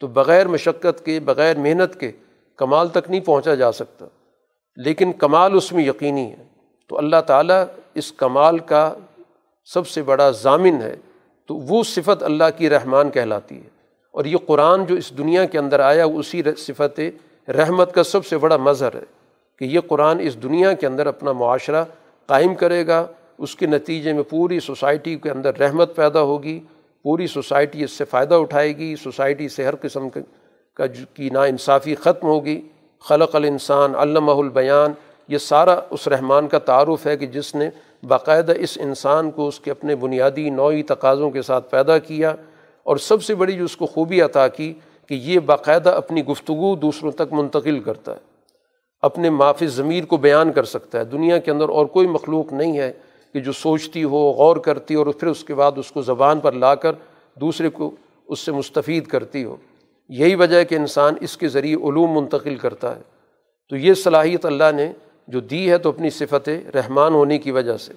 [0.00, 2.12] تو بغیر مشقت کے، بغیر محنت کے
[2.56, 4.06] کمال تک نہیں پہنچا جا سکتا۔
[4.76, 6.44] لیکن کمال اس میں یقینی ہے۔
[6.88, 8.94] تو اللہ تعالیٰ اس کمال کا
[9.64, 10.96] سب سے بڑا ضامن ہے۔
[11.46, 13.68] تو وہ صفت اللہ کی رحمان کہلاتی ہے۔
[14.12, 17.00] اور یہ قرآن جو اس دنیا کے اندر آیا اسی صفت
[17.48, 19.04] رحمت کا سب سے بڑا مظہر ہے
[19.56, 21.84] کہ یہ قرآن اس دنیا کے اندر اپنا معاشرہ
[22.26, 23.06] قائم کرے گا،
[23.38, 26.60] اس کے نتیجے میں پوری سوسائٹی کے اندر رحمت پیدا ہوگی،
[27.04, 31.94] پوری سوسائٹی اس سے فائدہ اٹھائے گی، سوسائٹی سے ہر قسم کا کی نا انصافی
[31.94, 32.60] ختم ہوگی۔
[33.04, 34.92] خلق الانسان علامہ البیان،
[35.28, 37.68] یہ سارا اس رحمان کا تعارف ہے کہ جس نے
[38.02, 42.34] باقاعدہ اس انسان کو اس کے اپنے بنیادی نوعی تقاضوں کے ساتھ پیدا کیا
[42.86, 44.72] اور سب سے بڑی جو اس کو خوبی عطا کی
[45.06, 48.18] کہ یہ باقاعدہ اپنی گفتگو دوسروں تک منتقل کرتا ہے،
[49.02, 52.78] اپنے معافی ضمیر کو بیان کر سکتا ہے۔ دنیا کے اندر اور کوئی مخلوق نہیں
[52.78, 52.92] ہے
[53.32, 56.52] کہ جو سوچتی ہو، غور کرتی اور پھر اس کے بعد اس کو زبان پر
[56.52, 56.92] لا کر
[57.34, 57.90] دوسرے کو
[58.28, 59.56] اس سے مستفید کرتی ہو۔
[60.08, 63.00] یہی وجہ ہے کہ انسان اس کے ذریعے علوم منتقل کرتا ہے۔
[63.68, 64.92] تو یہ صلاحیت اللہ نے
[65.28, 67.92] جو دی ہے تو اپنی صفت رحمان ہونے کی وجہ سے۔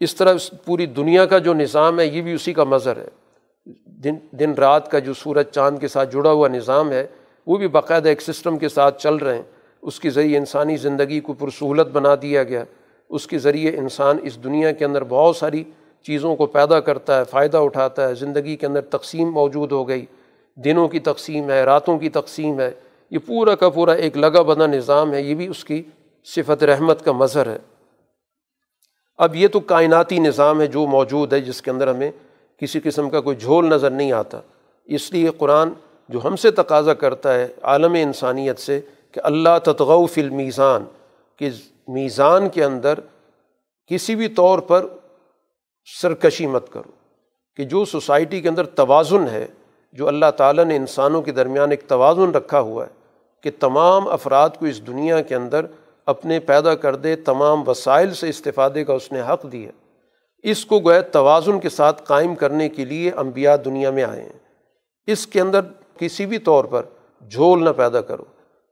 [0.00, 3.19] اس طرح پوری دنیا کا جو نظام ہے، یہ بھی اسی کا مظہر ہے۔
[3.86, 7.06] دن دن رات کا جو سورج چاند کے ساتھ جڑا ہوا نظام ہے،
[7.46, 9.42] وہ بھی باقاعدہ ایک سسٹم کے ساتھ چل رہے ہیں۔
[9.82, 12.64] اس کے ذریعے انسانی زندگی کو پرسہولت بنا دیا گیا۔
[13.08, 15.64] اس کے ذریعے انسان اس دنیا کے اندر بہت ساری
[16.02, 20.06] چیزوں کو پیدا کرتا ہے، فائدہ اٹھاتا ہے۔ زندگی کے اندر تقسیم موجود ہو گئی۔
[20.56, 22.70] دنوں کی تقسیم ہے، راتوں کی تقسیم ہے۔
[23.10, 25.82] یہ پورا کا پورا ایک لگا بنا نظام ہے۔ یہ بھی اس کی
[26.24, 27.58] صفت رحمت کا مظہر ہے۔
[29.18, 32.10] اب یہ تو کائناتی نظام ہے جو موجود ہے، جس کے اندر ہمیں
[32.60, 34.40] کسی قسم کا کوئی جھول نظر نہیں آتا۔
[34.84, 35.68] اس لیے قرآن
[36.08, 38.80] جو ہم سے تقاضا کرتا ہے عالم انسانیت سے
[39.12, 40.84] کہ اللہ تطغو فی المیزان،
[41.36, 41.50] کہ
[41.88, 42.94] میزان کے اندر
[43.86, 44.86] کسی بھی طور پر
[46.00, 46.90] سرکشی مت کرو۔
[47.56, 49.46] کہ جو سوسائٹی کے اندر توازن ہے،
[49.92, 52.90] جو اللہ تعالیٰ نے انسانوں کے درمیان ایک توازن رکھا ہوا ہے
[53.42, 55.66] کہ تمام افراد کو اس دنیا کے اندر
[56.06, 59.70] اپنے پیدا کردے تمام وسائل سے استفادے کا اس نے حق دیا۔
[60.42, 64.38] اس کو گویا توازن کے ساتھ قائم کرنے کے لیے انبیاء دنیا میں آئے ہیں۔
[65.06, 65.60] اس کے اندر
[65.98, 66.82] کسی بھی طور پر
[67.30, 68.24] جھول نہ پیدا کرو۔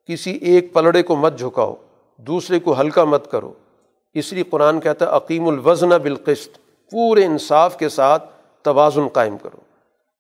[0.07, 1.75] کسی ایک پلڑے کو مت جھکاؤ،
[2.17, 3.53] دوسرے کو ہلکا مت کرو۔
[4.15, 6.59] اس لیے قرآن کہتا ہے عقیم الوزن بالقسط،
[6.91, 8.25] پورے انصاف کے ساتھ
[8.63, 9.61] توازن قائم کرو۔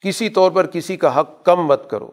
[0.00, 2.10] کسی طور پر کسی کا حق کم مت کرو۔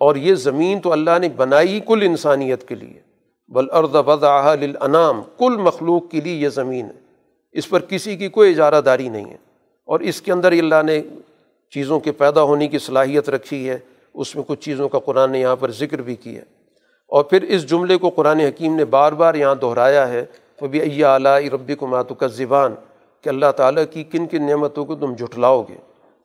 [0.00, 3.00] اور یہ زمین تو اللہ نے بنائی کل انسانیت کے لیے۔
[3.48, 7.09] بلرد وضاح للانام کل مخلوق کے لیے یہ زمین ہے۔
[7.52, 9.36] اس پر کسی کی کوئی اجارہ داری نہیں ہے۔
[9.84, 11.02] اور اس کے اندر اللہ نے
[11.70, 13.78] چیزوں کے پیدا ہونے کی صلاحیت رکھی ہے۔
[14.14, 16.42] اس میں کچھ چیزوں کا قرآن نے یہاں پر ذکر بھی کیا۔
[17.08, 20.24] اور پھر اس جملے کو قرآن حکیم نے بار بار یہاں دہرایا ہے۔
[20.60, 22.74] وہ بھی ایا اعلیٰ ربی کو ماتو کا زبان
[23.20, 25.76] کہ اللہ تعالیٰ کی کن کن نعمتوں کو تم جھٹلاؤ گے۔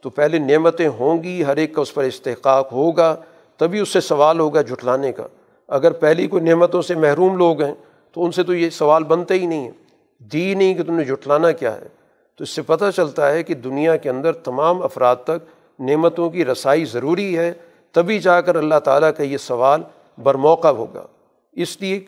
[0.02, 3.16] تو پہلے نعمتیں ہوں گی، ہر ایک کا اس پر استحقاق ہوگا،
[3.58, 5.28] تبھی اس سے سوال ہوگا جھٹلانے کا۔
[5.68, 7.74] اگر پہلی کوئی نعمتوں سے محروم لوگ ہیں،
[8.12, 9.85] تو ان سے تو یہ سوال بنتے ہی نہیں ہے۔
[10.20, 11.88] دی نہیں کہ تم نے جھٹلانا کیا ہے؟
[12.36, 15.45] تو اس سے پتہ چلتا ہے کہ دنیا کے اندر تمام افراد تک
[15.80, 17.53] نعمتوں کی رسائی ضروری ہے،
[17.91, 19.82] تبھی جا کر اللہ تعالیٰ کا یہ سوال
[20.24, 21.05] برموقع ہوگا۔
[21.53, 22.05] اس لیے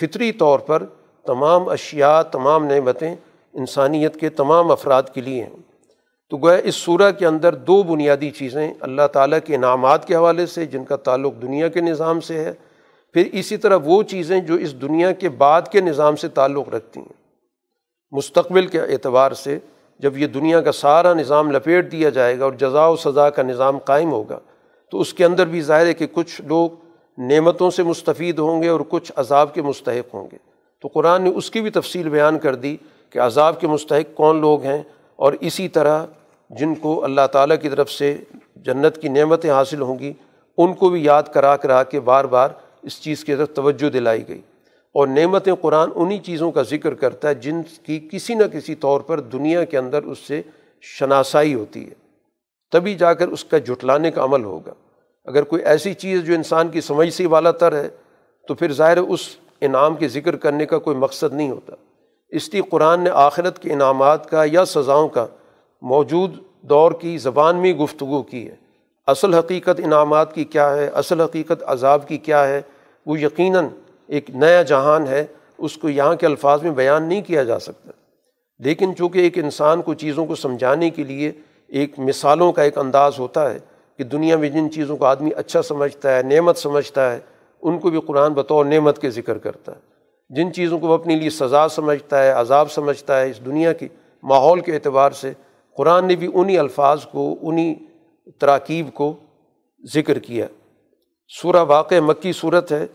[0.00, 0.82] فطری طور پر
[1.26, 3.16] تمام اشیاء، تمام نعمتیں
[3.52, 5.56] انسانیت کے تمام افراد کے لیے ہیں۔
[6.30, 10.46] تو گویا اس صورح کے اندر دو بنیادی چیزیں اللہ تعالیٰ کے انعامات کے حوالے
[10.46, 12.52] سے، جن کا تعلق دنیا کے نظام سے ہے
[13.12, 17.00] پھر اسی طرح وہ چیزیں جو اس دنیا کے بعد کے نظام سے تعلق رکھتی
[17.00, 17.12] ہیں۔
[18.12, 19.58] مستقبل کے اعتبار سے
[19.98, 23.42] جب یہ دنیا کا سارا نظام لپیٹ دیا جائے گا اور جزا و سزا کا
[23.42, 24.38] نظام قائم ہوگا،
[24.92, 26.70] تو اس کے اندر بھی ظاہر ہے کہ کچھ لوگ
[27.18, 30.36] نعمتوں سے مستفید ہوں گے اور کچھ عذاب کے مستحق ہوں گے۔
[30.80, 32.76] تو قرآن نے اس کی بھی تفصیل بیان کر دی
[33.10, 34.82] کہ عذاب کے مستحق کون لوگ ہیں
[35.16, 36.04] اور اسی طرح
[36.50, 38.16] جن کو اللہ تعالیٰ کی طرف سے
[38.56, 40.12] جنت کی نعمتیں حاصل ہوں گی،
[40.58, 42.48] ان کو بھی یاد کرا کرا کے بار بار
[42.82, 44.40] اس چیز کی طرف توجہ دلائی گئی۔
[44.94, 49.00] اور نعمت قرآن انہی چیزوں کا ذکر کرتا ہے جن کی کسی نہ کسی طور
[49.00, 50.42] پر دنیا کے اندر اس سے
[50.82, 51.94] شناسائی ہوتی ہے۔
[52.72, 54.74] تبھی جا کر اس کا جھٹلانے کا عمل ہوگا۔
[55.24, 57.88] اگر کوئی ایسی چیز جو انسان کی سمجھ سے والا تر ہے،
[58.48, 59.20] تو پھر ظاہر اس
[59.60, 61.74] انعام کے ذکر کرنے کا کوئی مقصد نہیں ہوتا۔
[62.28, 65.26] اس لیے قرآن نے آخرت کے انعامات کا یا سزاؤں کا
[65.82, 68.67] موجود دور کی زبان میں گفتگو کی ہے۔
[69.08, 72.62] اصل حقیقت انعامات کی کیا ہے؟ اصل حقیقت عذاب کی کیا ہے؟
[73.06, 73.66] وہ یقیناً
[74.06, 75.26] ایک نیا جہان ہے،
[75.58, 77.90] اس کو یہاں کے الفاظ میں بیان نہیں کیا جا سکتا۔
[78.58, 81.32] لیکن چونکہ ایک انسان کو چیزوں کو سمجھانے کے لیے
[81.68, 83.58] ایک مثالوں کا ایک انداز ہوتا ہے
[83.98, 87.18] کہ دنیا میں جن چیزوں کو آدمی اچھا سمجھتا ہے، نعمت سمجھتا ہے،
[87.62, 89.80] ان کو بھی قرآن بطور نعمت کے ذکر کرتا ہے۔
[90.30, 93.88] جن چیزوں کو وہ اپنے لیے سزا سمجھتا ہے، عذاب سمجھتا ہے، اس دنیا کی
[94.22, 95.32] ماحول کے اعتبار سے
[95.76, 97.74] قرآن نے بھی انہی الفاظ کو، انہی
[98.38, 99.16] تراکیب کو
[99.94, 100.46] ذکر کیا۔
[101.42, 102.86] سورہ واقع مکی صورت ہے۔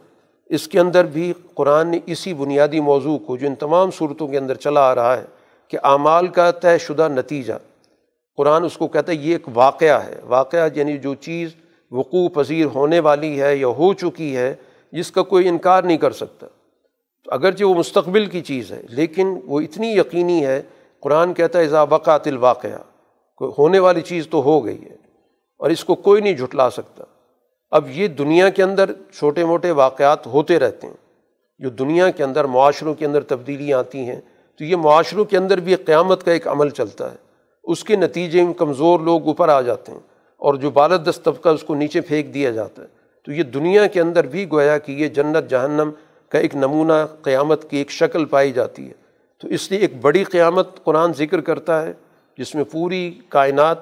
[0.45, 4.37] اس کے اندر بھی قرآن نے اسی بنیادی موضوع کو جو ان تمام صورتوں کے
[4.37, 5.25] اندر چلا آ رہا ہے
[5.67, 7.53] کہ اعمال کا طے شدہ نتیجہ۔
[8.37, 11.55] قرآن اس کو کہتا ہے یہ ایک واقعہ ہے۔ واقعہ یعنی جو چیز
[11.91, 14.55] وقوع پذیر ہونے والی ہے یا ہو چکی ہے،
[14.91, 16.47] جس کا کوئی انکار نہیں کر سکتا۔
[17.23, 20.61] تو اگرچہ وہ مستقبل کی چیز ہے، لیکن وہ اتنی یقینی ہے۔
[20.99, 22.83] قرآن کہتا ہے اذا وقعت الواقعہ
[23.35, 25.02] کوئی ہونے والی چیز تو ہو گئی ہے۔
[25.63, 27.03] اور اس کو کوئی نہیں جھٹلا سکتا۔
[27.71, 30.93] اب یہ دنیا کے اندر چھوٹے موٹے واقعات ہوتے رہتے ہیں۔
[31.59, 34.21] جو دنیا کے اندر معاشروں کے اندر تبدیلیاں آتی ہیں۔
[34.57, 37.15] تو یہ معاشروں کے اندر بھی قیامت کا ایک عمل چلتا ہے۔
[37.63, 39.99] اس کے نتیجے میں کمزور لوگ اوپر آ جاتے ہیں
[40.37, 42.87] اور جو بالدست طبقہ اس کو نیچے پھینک دیا جاتا ہے۔
[43.25, 45.91] تو یہ دنیا کے اندر بھی گویا کہ یہ جنت جہنم
[46.29, 48.93] کا ایک نمونہ قیامت کی ایک شکل پائی جاتی ہے۔
[49.41, 51.93] تو اس لیے ایک بڑی قیامت قرآن ذکر کرتا ہے،
[52.37, 53.77] جس میں پوری کائنات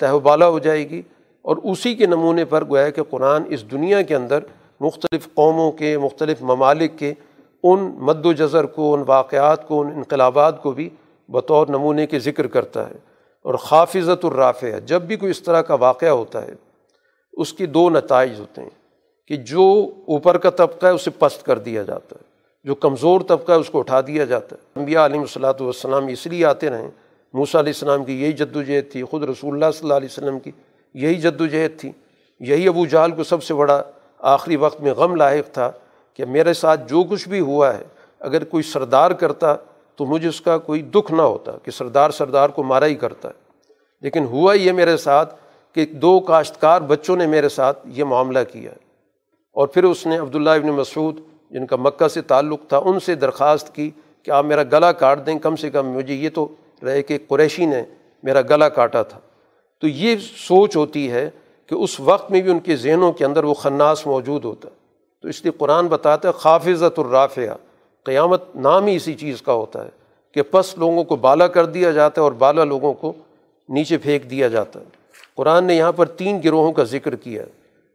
[0.00, 1.02] تہ بالا ہو جائے گی
[1.44, 4.40] اور اسی کے نمونے پر گویا کہ قرآن اس دنیا کے اندر
[4.80, 7.12] مختلف قوموں کے، مختلف ممالک کے،
[7.64, 10.88] ان مد و جذر کو، ان واقعات کو، ان انقلابات کو بھی
[11.28, 12.98] بطور نمونے کے ذکر کرتا ہے
[13.44, 16.54] اور حافظت الرافع جب بھی کوئی اس طرح کا واقعہ ہوتا ہے،
[17.34, 18.70] اس کے دو نتائج ہوتے ہیں
[19.30, 19.66] کہ جو
[20.08, 22.24] اوپر کا طبقہ ہے اسے پست کر دیا جاتا ہے،
[22.64, 26.26] جو کمزور طبقہ ہے اس کو اٹھا دیا جاتا ہے۔ انبیاء علیہ الصلاۃ والسلام اس
[26.26, 26.88] لیے آتے رہیں
[27.32, 30.08] موسیٰ علیہ السلام کی یہی جد و جہد تھی، خود رسول اللہ صلی اللہ علیہ
[30.10, 30.50] وسلم کی
[30.94, 31.92] یہی جد و جہد تھی۔
[32.40, 33.82] یہی ابو جہل کو سب سے بڑا
[34.18, 35.72] آخری وقت میں غم لاحق تھا
[36.14, 37.82] کہ میرے ساتھ جو کچھ بھی ہوا ہے،
[38.20, 39.54] اگر کوئی سردار کرتا
[39.96, 43.28] تو مجھے اس کا کوئی دکھ نہ ہوتا کہ سردار سردار کو مارا ہی کرتا
[43.28, 43.34] ہے۔
[44.00, 45.34] لیکن ہوا یہ میرے ساتھ
[45.74, 48.70] کہ دو کاشتکار بچوں نے میرے ساتھ یہ معاملہ کیا۔
[49.52, 51.20] اور پھر اس نے عبداللہ ابن مسعود،
[51.50, 53.90] جن کا مکہ سے تعلق تھا، ان سے درخواست کی
[54.22, 56.48] کہ آپ میرا گلا کاٹ دیں، کم سے کم مجھے یہ تو
[56.84, 57.82] رہے کہ قریشی نے
[58.22, 59.18] میرا گلا کاٹا تھا۔
[59.80, 61.30] تو یہ سوچ ہوتی ہے
[61.66, 64.80] کہ اس وقت میں بھی ان کے ذہنوں کے اندر وہ خناس موجود ہوتا۔ ہے
[65.22, 67.50] تو اس لیے قرآن بتاتا ہے خافظت الرافیہ
[68.04, 69.88] قیامت نام ہی اسی چیز کا ہوتا ہے
[70.34, 73.12] کہ پس لوگوں کو بالا کر دیا جاتا ہے اور بالا لوگوں کو
[73.68, 74.84] نیچے پھینک دیا جاتا ہے۔
[75.36, 77.48] قرآن نے یہاں پر تین گروہوں کا ذکر کیا ہے۔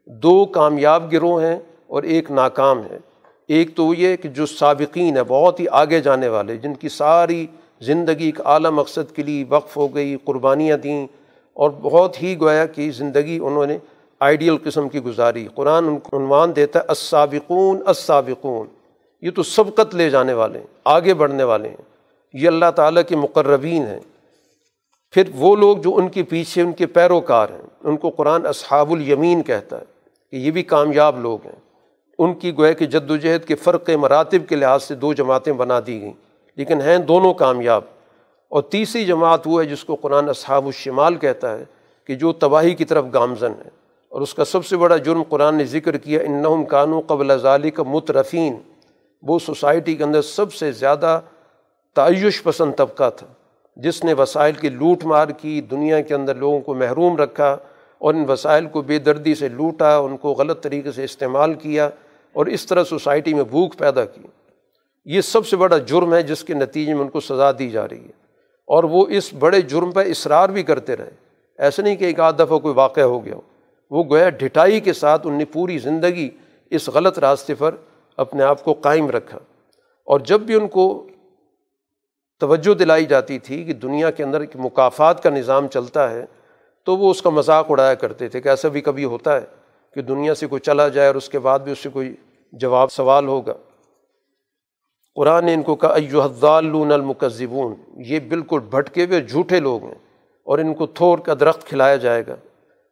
[0.05, 2.97] دو کامیاب گروہ ہیں اور ایک ناکام ہے۔
[3.47, 7.47] ایک تو یہ کہ جو سابقین ہے بہت ہی آگے جانے والے، جن کی ساری
[7.85, 11.07] زندگی ایک اعلیٰ مقصد کے لیے وقف ہو گئی، قربانیاں دیں
[11.53, 13.77] اور بہت ہی گویا کہ زندگی انہوں نے
[14.19, 18.67] آئیڈیل قسم کی گزاری۔ قرآن ان کو عنوان دیتا ہے، السابقون السابقون۔
[19.21, 21.81] یہ تو سبقت لے جانے والے ہیں، آگے بڑھنے والے ہیں۔
[22.33, 23.99] یہ اللہ تعالیٰ کے مقربین ہیں۔
[25.11, 28.91] پھر وہ لوگ جو ان کے پیچھے، ان کے پیروکار ہیں، ان کو قرآن اصحاب
[28.91, 29.85] الیمین کہتا ہے
[30.31, 31.59] کہ یہ بھی کامیاب لوگ ہیں۔
[32.19, 35.53] ان کی گوئے کہ جد و جہد کے فرق مراتب کے لحاظ سے دو جماعتیں
[35.53, 36.24] بنا دی گئیں۔
[36.55, 37.81] لیکن ہیں دونوں کامیاب۔
[38.49, 41.63] اور تیسری جماعت وہ ہے جس کو قرآن اصحاب الشمال کہتا ہے
[42.07, 43.69] کہ جو تباہی کی طرف گامزن ہے۔
[44.09, 47.71] اور اس کا سب سے بڑا جرم قرآن نے ذکر کیا، انہم کانو قبل ظالی
[47.71, 48.55] کا مترفین۔
[49.21, 51.19] وہ سوسائٹی کے اندر سب سے زیادہ
[51.93, 53.27] تعیش پسند طبقہ تھا۔
[53.75, 57.57] جس نے وسائل کی لوٹ مار کی، دنیا کے اندر لوگوں کو محروم رکھا
[57.97, 61.89] اور ان وسائل کو بے دردی سے لوٹا، ان کو غلط طریقے سے استعمال کیا
[62.33, 64.21] اور اس طرح سوسائٹی میں بھوک پیدا کی۔
[65.05, 67.89] یہ سب سے بڑا جرم ہے جس کے نتیجے میں ان کو سزا دی جا
[67.89, 68.25] رہی ہے۔
[68.67, 71.09] اور وہ اس بڑے جرم پہ اصرار بھی کرتے رہے۔
[71.57, 73.41] ایسا نہیں کہ ایک آدھ دفعہ کوئی واقعہ ہو گیا ہو۔
[73.91, 76.29] وہ گویا ڈھٹائی کے ساتھ ان نے پوری زندگی
[76.69, 77.75] اس غلط راستے پر
[78.17, 79.37] اپنے آپ کو قائم رکھا۔
[80.05, 81.07] اور جب بھی ان کو
[82.39, 86.25] توجہ دلائی جاتی تھی کہ دنیا کے اندر ایک مقافات کا نظام چلتا ہے،
[86.83, 89.45] تو وہ اس کا مذاق اڑایا کرتے تھے کہ ایسا بھی کبھی ہوتا ہے
[89.93, 92.15] کہ دنیا سے کوئی چلا جائے اور اس کے بعد بھی اس سے کوئی
[92.51, 93.53] جواب، سوال ہوگا۔
[95.15, 99.95] قرآن نے ان کو کہا ایوحدالون المکذبون یہ بالکل بھٹکے ہوئے جھوٹے لوگ ہیں
[100.43, 102.33] اور ان کو تھور کا درخت کھلایا جائے گا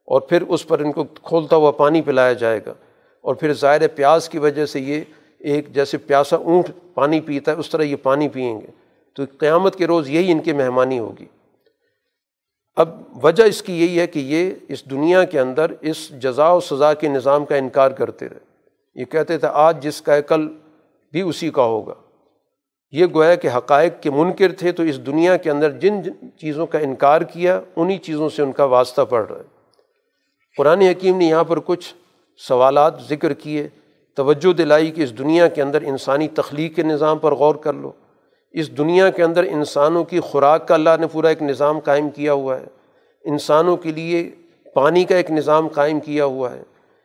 [0.04, 2.74] اور پھر اس پر ان کو کھولتا ہوا پانی پلایا جائے گا
[3.20, 5.00] اور پھر ظاہر پیاس کی وجہ سے یہ
[5.38, 8.66] ایک جیسے پیاسا اونٹ پانی پیتا ہے، اس طرح یہ پانی پئیں گے۔
[9.16, 11.24] تو قیامت کے روز یہی ان کی مہمانی ہوگی۔
[12.76, 12.88] اب
[13.22, 16.94] وجہ اس کی یہی ہے کہ یہ اس دنیا کے اندر اس جزا و سزا
[16.94, 18.38] کے نظام کا انکار کرتے رہے۔
[18.94, 20.48] یہ کہتے تھے، آج جس کا کل
[21.12, 21.94] بھی اسی کا ہوگا۔
[22.94, 25.94] یہ گویا کہ حقائق کے منکر تھے تو اس دنیا کے اندر جن
[26.40, 29.44] چیزوں کا انکار کیا، انہی چیزوں سے ان کا واسطہ پڑ رہا ہے۔
[30.56, 31.94] قرآن حکیم نے یہاں پر کچھ
[32.36, 33.68] سوالات ذکر کیے۔
[34.14, 37.92] توجہ دلائی کہ اس دنیا کے اندر انسانی تخلیق کے نظام پر غور کر لو۔
[38.52, 42.32] اس دنیا کے اندر انسانوں کی خوراک کا اللہ نے پورا ایک نظام قائم کیا
[42.32, 42.66] ہوا ہے۔
[43.24, 44.30] انسانوں کے لیے
[44.74, 46.62] پانی کا ایک نظام قائم کیا ہوا ہے۔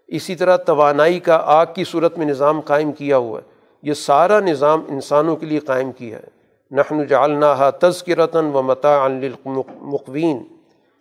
[0.07, 3.48] اسی طرح توانائی کا آگ کی صورت میں نظام قائم کیا ہوا ہے۔
[3.83, 6.39] یہ سارا نظام انسانوں کے لیے قائم کیا ہے۔
[6.71, 10.43] نحن جعلناها تذکرتاً و متاع للمقوین۔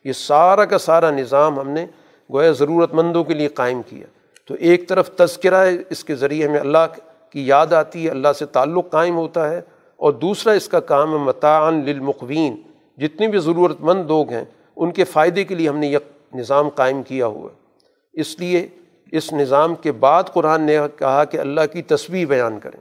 [0.05, 1.87] یہ سارا کا سارا نظام ہم نے
[2.33, 4.07] گویا ضرورت مندوں کے لیے قائم کیا۔
[4.49, 6.87] تو ایک طرف تذکرہ ہے، اس کے ذریعے ہمیں اللہ
[7.31, 9.61] کی یاد آتی ہے، اللہ سے تعلق قائم ہوتا ہے۔
[9.97, 12.63] اور دوسرا اس کا کام ہے متعن للمقوین۔
[12.97, 14.45] جتنے بھی ضرورت مند لوگ ہیں،
[14.77, 15.99] ان کے فائدے کے لیے ہم نے یہ
[16.35, 17.69] نظام قائم کیا ہوا۔ ہے
[18.13, 18.69] اس لیے
[19.13, 22.81] اس نظام کے بعد قرآن نے کہا کہ اللہ کی تصویر بیان کریں۔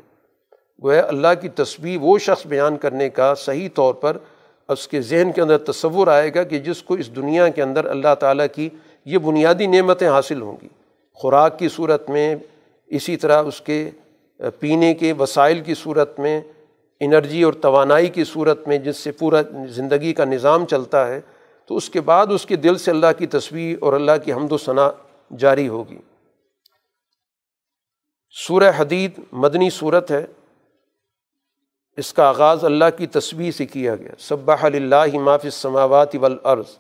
[0.84, 4.18] گویا اللہ کی تصویر وہ شخص بیان کرنے کا صحیح طور پر
[4.70, 7.86] اس کے ذہن کے اندر تصور آئے گا کہ جس کو اس دنیا کے اندر
[7.86, 8.70] اللہ تعالیٰ کی
[9.06, 10.68] یہ بنیادی نعمتیں حاصل ہوں گی۔
[11.14, 12.36] خوراک کی صورت میں
[12.88, 13.90] اسی طرح اس کے
[14.60, 16.42] پینے کے وسائل کی صورت میں،
[17.00, 21.22] انرجی اور توانائی کی صورت میں جس سے پورا زندگی کا نظام چلتا ہے،
[21.66, 24.52] تو اس کے بعد اس کے دل سے اللہ کی تصویر اور اللہ کی حمد
[24.52, 24.90] و ثناء
[25.38, 25.98] جاری ہوگی۔
[28.30, 30.26] سورہ حدید مدنی صورت ہے۔
[31.98, 36.78] اس کا آغاز اللہ کی تصویر سے کیا گیا۔ صبح اللہ معاف سماوات والارض۔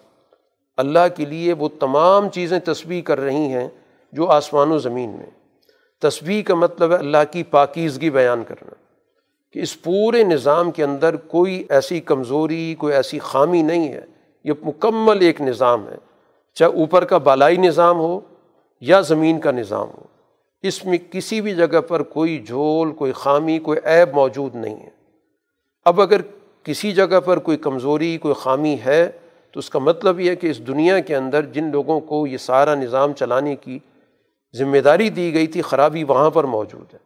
[0.77, 3.67] اللہ کے لیے وہ تمام چیزیں تصویر کر رہی ہیں
[4.11, 5.25] جو آسمان و زمین میں۔
[5.99, 8.73] تصویر کا مطلب ہے اللہ کی پاکیزگی بیان کرنا۔
[9.53, 14.01] کہ اس پورے نظام کے اندر کوئی ایسی کمزوری، کوئی ایسی خامی نہیں ہے۔
[14.43, 15.97] یہ مکمل ایک نظام ہے۔
[16.53, 18.19] چاہے اوپر کا بالائی نظام ہو
[18.81, 20.06] یا زمین کا نظام ہو۔
[20.61, 24.89] اس میں کسی بھی جگہ پر کوئی جھول، کوئی خامی، کوئی عیب موجود نہیں ہے۔
[25.85, 26.21] اب اگر
[26.63, 29.11] کسی جگہ پر کوئی کمزوری، کوئی خامی ہے،
[29.51, 32.37] تو اس کا مطلب یہ ہے کہ اس دنیا کے اندر جن لوگوں کو یہ
[32.37, 33.79] سارا نظام چلانے کی
[34.57, 36.99] ذمہ داری دی گئی تھی، خرابی وہاں پر موجود ہے۔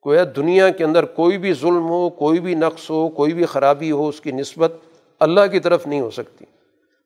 [0.00, 3.90] کوئی دنیا کے اندر کوئی بھی ظلم ہو، کوئی بھی نقص ہو، کوئی بھی خرابی
[3.90, 4.72] ہو، اس کی نسبت
[5.20, 6.44] اللہ کی طرف نہیں ہو سکتی۔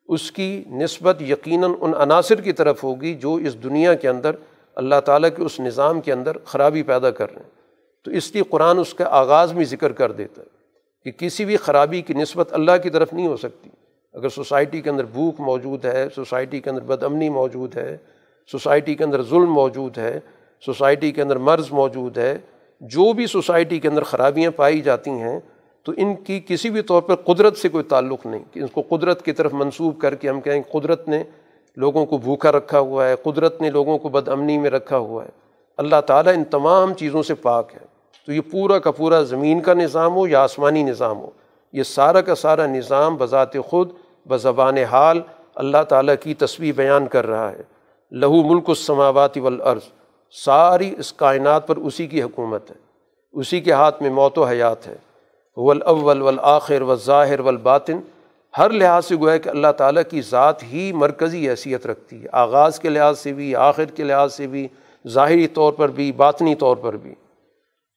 [0.09, 4.31] اس کی نسبت یقیناً ان عناصر کی طرف ہوگی جو اس دنیا کے اندر
[4.79, 7.51] اللہ تعالیٰ کے اس نظام کے اندر خرابی پیدا کر رہے ہیں۔
[8.05, 10.47] تو اس لیے قرآن اس کا آغاز میں ذکر کر دیتا ہے
[11.05, 13.71] کہ کسی بھی خرابی کی نسبت اللہ کی طرف نہیں ہو سکتی۔
[14.13, 17.97] اگر سوسائٹی کے اندر بھوک موجود ہے، سوسائٹی کے اندر بد امنی موجود ہے،
[18.53, 20.21] سوسائٹی کے اندر ظلم موجود ہے،
[20.67, 22.39] سوسائٹی کے اندر مرض موجود ہے،
[22.81, 25.41] جو بھی سوسائٹی کے اندر خرابیاں پائی جاتی ہیں،
[25.83, 28.97] تو ان کی کسی بھی طور پر قدرت سے کوئی تعلق نہیں۔ کہ اس کو
[28.97, 31.25] قدرت کی طرف منسوب کر کے ہم کہیں قدرت نے
[31.79, 35.25] لوگوں کو بھوکا رکھا ہوا ہے، قدرت نے لوگوں کو بد امنی میں رکھا ہوا
[35.25, 35.29] ہے۔
[35.77, 39.75] اللہ تعالیٰ ان تمام چیزوں سے پاک ہے۔ تو یہ پورا کا پورا زمین کا
[39.75, 41.31] نظام ہو یا آسمانی نظام ہو؟
[41.73, 43.91] یہ سارا کا سارا نظام بذات خود،
[44.29, 45.21] بزبان حال
[45.55, 47.63] اللہ تعالیٰ کی تصویر بیان کر رہا ہے۔
[48.13, 49.81] لہو ملک السماوات والارض۔
[50.31, 52.77] ساری اس کائنات پر اسی کی حکومت ہے۔
[53.33, 54.97] اسی کے ہاتھ میں موت و حیات ہے۔
[55.57, 57.99] ولاول والآخر والظاہر والباطن۔
[58.59, 62.79] ہر لحاظ سے گویا کہ اللہ تعالیٰ کی ذات ہی مرکزی حیثیت رکھتی ہے، آغاز
[62.81, 64.69] کے لحاظ سے بھی، آخر کے لحاظ سے بھی،
[65.09, 67.15] ظاہری طور پر بھی، باطنی طور پر بھی۔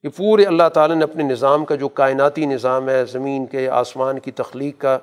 [0.02, 4.18] یہ پورے اللہ تعالیٰ نے اپنے نظام کا جو کائناتی نظام ہے، زمین کے، آسمان
[4.18, 4.98] کی تخلیق کا،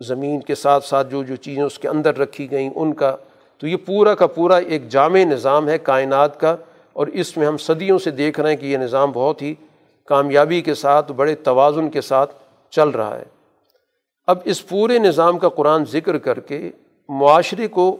[0.00, 3.16] زمین کے ساتھ ساتھ جو جو چیزیں اس کے اندر رکھی گئیں، ان کا۔
[3.58, 6.56] تو یہ پورا کا پورا ایک جامع نظام ہے کائنات کا،
[6.92, 9.54] اور اس میں ہم صدیوں سے دیکھ رہے ہیں کہ یہ نظام بہت ہی
[10.04, 12.34] کامیابی کے ساتھ، بڑے توازن کے ساتھ
[12.70, 13.24] چل رہا ہے۔
[14.26, 16.70] اب اس پورے نظام کا قرآن ذکر کر کے
[17.08, 17.96] معاشرے کو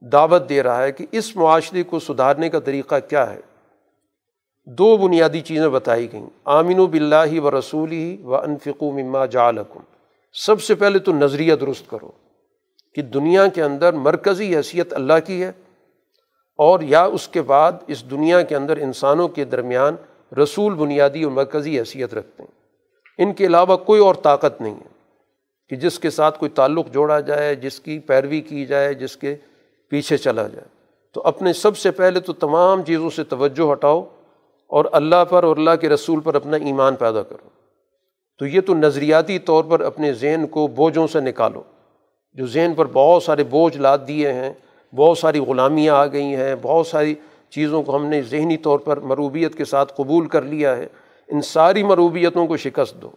[0.00, 3.40] دعوت دے رہا ہے کہ اس معاشرے کو سدھارنے کا طریقہ کیا ہے۔
[4.66, 9.80] دو بنیادی چیزیں بتائی گئیں۔ آمین و بلّہ و رسول ہی و انفقو مما جالکم
[10.32, 12.10] سب سے پہلے تو نظریہ درست کرو
[12.94, 15.52] کہ دنیا کے اندر مرکزی حیثیت اللہ کی ہے
[16.56, 19.96] اور یا اس کے بعد اس دنیا کے اندر انسانوں کے درمیان
[20.42, 22.62] رسول بنیادی اور مرکزی حیثیت رکھتے ہیں۔
[23.18, 25.01] ان کے علاوہ کوئی اور طاقت نہیں ہے۔
[25.72, 29.36] کہ جس کے ساتھ کوئی تعلق جوڑا جائے، جس کی پیروی کی جائے، جس کے
[29.88, 30.64] پیچھے چلا جائے۔
[31.12, 34.08] تو اپنے سب سے پہلے تو تمام چیزوں سے توجہ ہٹاؤ
[34.66, 37.48] اور اللہ پر اور اللہ کے رسول پر اپنا ایمان پیدا کرو۔
[38.38, 41.62] تو یہ تو نظریاتی طور پر اپنے ذہن کو بوجھوں سے نکالو۔
[42.32, 44.52] جو ذہن پر بہت سارے بوجھ لاد دیے ہیں،
[44.94, 47.14] بہت ساری غلامیاں آ گئی ہیں، بہت ساری
[47.50, 50.86] چیزوں کو ہم نے ذہنی طور پر مروبیت کے ساتھ قبول کر لیا ہے،
[51.28, 53.10] ان ساری مروبیتوں کو شکست دو۔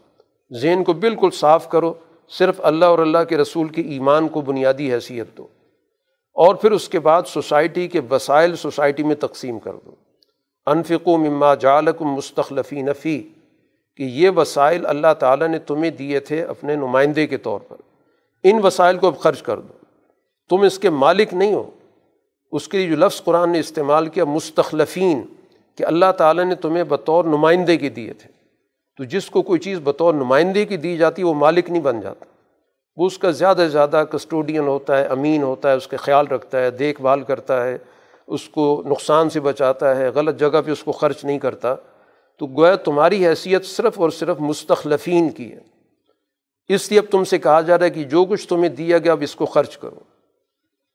[0.54, 1.94] ذہن کو بالکل صاف کرو۔
[2.30, 5.48] صرف اللہ اور اللہ کے رسول کے ایمان کو بنیادی حیثیت دو
[6.34, 9.92] اور پھر اس کے بعد سوسائٹی کے وسائل سوسائٹی میں تقسیم کر دو۔
[10.66, 13.30] انفق و مما جالکم مستخلفی نفی
[13.98, 17.76] کہ یہ وسائل اللہ تعالیٰ نے تمہیں دیے تھے اپنے نمائندے کے طور پر۔
[18.44, 19.74] ان وسائل کو اب خرچ کر دو۔
[20.50, 21.72] تم اس کے مالک نہیں ہو۔
[22.52, 25.22] اس کے لیے جو لفظ قرآن نے استعمال کیا، مستخلفین،
[25.76, 28.35] کہ اللہ تعالیٰ نے تمہیں بطور نمائندے کے دیے تھے۔
[28.98, 32.26] تو جس کو کوئی چیز بطور نمائندے کی دی جاتی وہ مالک نہیں بن جاتا۔
[32.96, 36.28] وہ اس کا زیادہ سے زیادہ کسٹوڈین ہوتا ہے، امین ہوتا ہے، اس کے خیال
[36.28, 37.78] رکھتا ہے، دیکھ بھال کرتا ہے،
[38.28, 41.76] اس کو نقصان سے بچاتا ہے، غلط جگہ پہ اس کو خرچ نہیں کرتا۔
[42.40, 45.60] تو گویا تمہاری حیثیت صرف اور صرف مستخلفین کی ہے۔
[46.68, 49.12] اس لیے اب تم سے کہا جا رہا ہے کہ جو کچھ تمہیں دیا گیا
[49.12, 50.00] اب اس کو خرچ کرو۔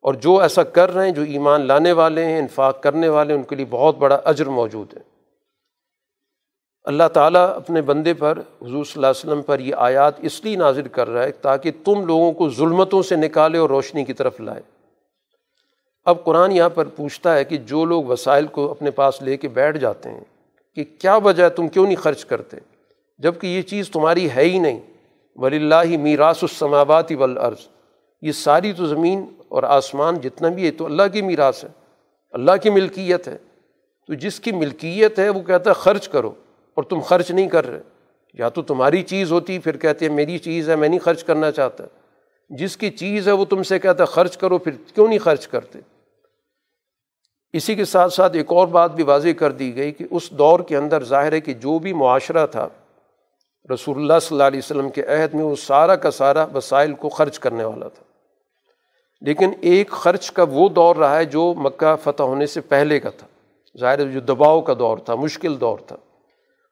[0.02, 3.40] اور جو ایسا کر رہے ہیں، جو ایمان لانے والے ہیں، انفاق کرنے والے ہیں،
[3.40, 5.09] ان کے لیے بہت بڑا اجر موجود ہے۔
[6.84, 10.56] اللہ تعالیٰ اپنے بندے پر حضور صلی اللہ علیہ وسلم پر یہ آیات اس لیے
[10.56, 14.40] نازر کر رہا ہے تاکہ تم لوگوں کو ظلمتوں سے نکالے اور روشنی کی طرف
[14.40, 14.62] لائے۔
[16.04, 19.48] اب قرآن یہاں پر پوچھتا ہے کہ جو لوگ وسائل کو اپنے پاس لے کے
[19.48, 20.24] بیٹھ جاتے ہیں
[20.74, 22.56] کہ کیا وجہ ہے تم کیوں نہیں خرچ کرتے؟
[23.18, 24.80] جبکہ یہ چیز تمہاری ہے ہی نہیں۔
[25.36, 27.66] ولی اللہ میراث السماواتی والارض
[28.22, 31.68] یہ ساری تو زمین اور آسمان جتنا بھی ہے تو اللہ کی میراث ہے۔
[32.32, 33.36] اللہ کی ملکیت ہے۔
[34.06, 36.30] تو جس کی ملکیت ہے وہ کہتا ہے خرچ کرو۔
[36.80, 37.80] اور تم خرچ نہیں کر رہے۔
[38.34, 41.50] یا تو تمہاری چیز ہوتی، پھر کہتے ہیں میری چیز ہے، میں نہیں خرچ کرنا
[41.50, 41.84] چاہتا۔
[42.50, 45.48] جس کی چیز ہے وہ تم سے کہتا ہے خرچ کرو، پھر کیوں نہیں خرچ
[45.48, 45.78] کرتے؟
[47.52, 50.60] اسی کے ساتھ ساتھ ایک اور بات بھی واضح کر دی گئی کہ اس دور
[50.60, 52.68] کے اندر ظاہر ہے کہ جو بھی معاشرہ تھا،
[53.74, 57.08] رسول اللہ صلی اللہ علیہ وسلم کے عہد میں وہ سارا کا سارا وسائل کو
[57.08, 58.02] خرچ کرنے والا تھا۔
[59.20, 63.10] لیکن ایک خرچ کا وہ دور رہا ہے جو مکہ فتح ہونے سے پہلے کا
[63.10, 63.26] تھا۔
[63.78, 65.96] ظاہر جو دباؤ کا دور تھا، مشکل دور تھا۔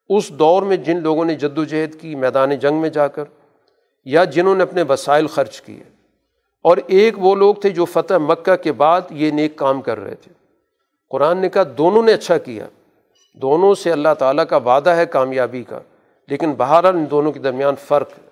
[0.08, 3.24] اس دور میں جن لوگوں نے جد و جہد کی، میدان جنگ میں جا کر،
[4.04, 5.82] یا جنہوں نے اپنے وسائل خرچ کیے۔
[6.62, 10.14] اور ایک وہ لوگ تھے جو فتح مکہ کے بعد یہ نیک کام کر رہے
[10.14, 10.32] تھے۔
[11.10, 12.66] قرآن نے کہا، دونوں نے اچھا کیا۔
[13.34, 15.78] دونوں سے اللہ تعالیٰ کا وعدہ ہے کامیابی کا۔
[16.28, 18.28] لیکن بہرحال ان دونوں کے درمیان فرق ہے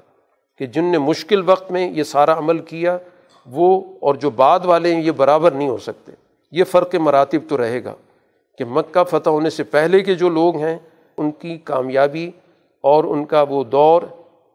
[0.59, 2.99] کہ جن نے مشکل وقت میں یہ سارا عمل کیا،
[3.47, 6.13] وہ اور جو بعد والے ہیں، یہ برابر نہیں ہو سکتے۔
[6.53, 7.95] یہ فرق مراتب تو رہے گا
[8.59, 10.79] کہ مکہ فتح ہونے سے پہلے کے جو لوگ ہیں
[11.17, 12.31] ان کی کامیابی
[12.81, 14.03] اور ان کا وہ دور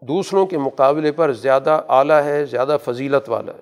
[0.02, 3.62] دوسروں کے مقابلے پر زیادہ اعلیٰ ہے، زیادہ فضیلت والا ہے۔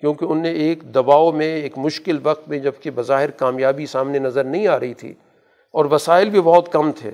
[0.00, 4.44] کیونکہ ان نے ایک دباؤ میں، ایک مشکل وقت میں جبکہ بظاہر کامیابی سامنے نظر
[4.44, 5.14] نہیں آ رہی تھی
[5.72, 7.10] اور وسائل بھی بہت کم تھے۔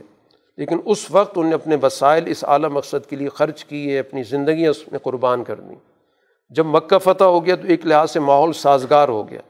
[0.57, 4.23] لیکن اس وقت ان نے اپنے وسائل اس اعلیٰ مقصد کے لیے خرچ کیے، اپنی
[4.23, 5.77] زندگیاں اس میں قربان کر دیں۔
[6.51, 9.41] جب مکہ فتح ہو گیا تو ایک لحاظ سے ماحول سازگار ہو گیا۔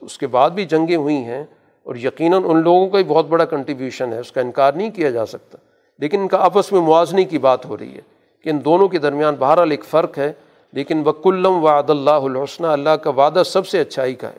[0.00, 1.44] اس کے بعد بھی جنگیں ہوئی ہیں۔
[1.82, 5.10] اور یقیناً ان لوگوں کا بھی بہت بڑا کنٹریبیوشن ہے، اس کا انکار نہیں کیا
[5.10, 5.58] جا سکتا۔
[5.98, 8.00] لیکن ان کا آپس میں موازنی کی بات ہو رہی ہے
[8.44, 10.32] کہ ان دونوں کے درمیان بہرحال ایک فرق ہے۔
[10.72, 14.38] لیکن وکلم وعد اللہ الحسنہ اللہ کا وعدہ سب سے اچھائی کا ہے۔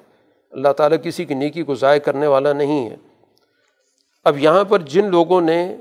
[0.51, 2.95] اللہ تعالیٰ کسی کی نیکی کو ضائع کرنے والا نہیں ہے۔
[4.23, 5.75] اب یہاں پر جن لوگوں نے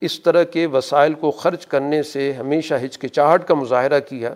[0.00, 4.34] اس طرح کے وسائل کو خرچ کرنے سے ہمیشہ ہچکچاہٹ کا مظاہرہ کیا،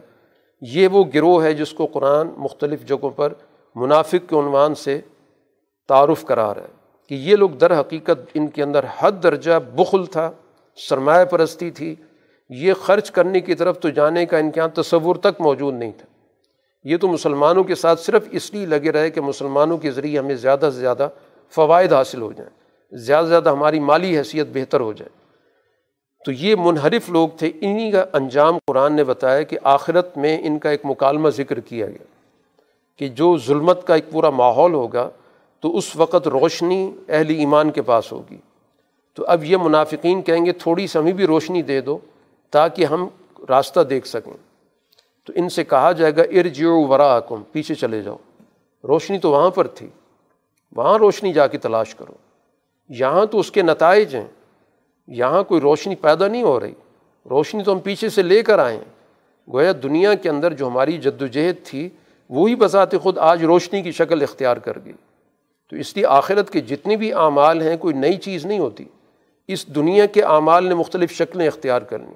[0.61, 3.33] یہ وہ گروہ ہے جس کو قرآن مختلف جگہوں پر
[3.75, 5.01] منافق کے عنوان سے
[5.89, 6.73] تعارف کرا رہا ہے
[7.09, 10.31] کہ یہ لوگ در حقیقت ان کے اندر حد درجہ بخل تھا،
[10.77, 11.95] سرمایہ پرستی تھی۔
[12.51, 15.93] یہ خرچ کرنے کی طرف تو جانے کا ان کے یہاں تصور تک موجود نہیں
[15.97, 16.07] تھا۔
[16.85, 20.35] یہ تو مسلمانوں کے ساتھ صرف اس لیے لگے رہے کہ مسلمانوں کے ذریعے ہمیں
[20.35, 21.09] زیادہ سے زیادہ
[21.51, 22.51] فوائد حاصل ہو جائیں،
[22.99, 25.09] زیادہ سے زیادہ ہماری مالی حیثیت بہتر ہو جائے۔
[26.25, 30.59] تو یہ منحرف لوگ تھے، انہی کا انجام قرآن نے بتایا کہ آخرت میں ان
[30.59, 32.05] کا ایک مکالمہ ذکر کیا گیا
[32.99, 35.11] کہ جو ظلمت کا ایک پورا ماحول ہوگا
[35.61, 38.37] تو اس وقت روشنی اہل ایمان کے پاس ہوگی۔
[39.15, 41.99] تو اب یہ منافقین کہیں گے تھوڑی سی ہمیں بھی روشنی دے دو
[42.51, 43.09] تاکہ ہم
[43.49, 44.37] راستہ دیکھ سکیں۔
[45.27, 48.17] تو ان سے کہا جائے گا ارجیو ورا حکم پیچھے چلے جاؤ۔
[48.85, 49.89] روشنی تو وہاں پر تھی۔
[50.77, 52.13] وہاں روشنی جا کے تلاش کرو۔
[52.89, 54.27] یہاں تو اس کے نتائج ہیں۔
[55.07, 56.73] یہاں کوئی روشنی پیدا نہیں ہو رہی۔
[57.31, 58.85] روشنی تو ہم پیچھے سے لے کر آئے ہیں۔
[59.53, 61.89] گویا دنیا کے اندر جو ہماری جد و جہد تھی،
[62.29, 64.93] وہی بذات خود آج روشنی کی شکل اختیار کر گئی۔
[65.69, 68.85] تو اس لیے آخرت کے جتنے بھی اعمال ہیں کوئی نئی چیز نہیں ہوتی۔
[69.49, 72.15] اس دنیا کے اعمال نے مختلف شکلیں اختیار کرنی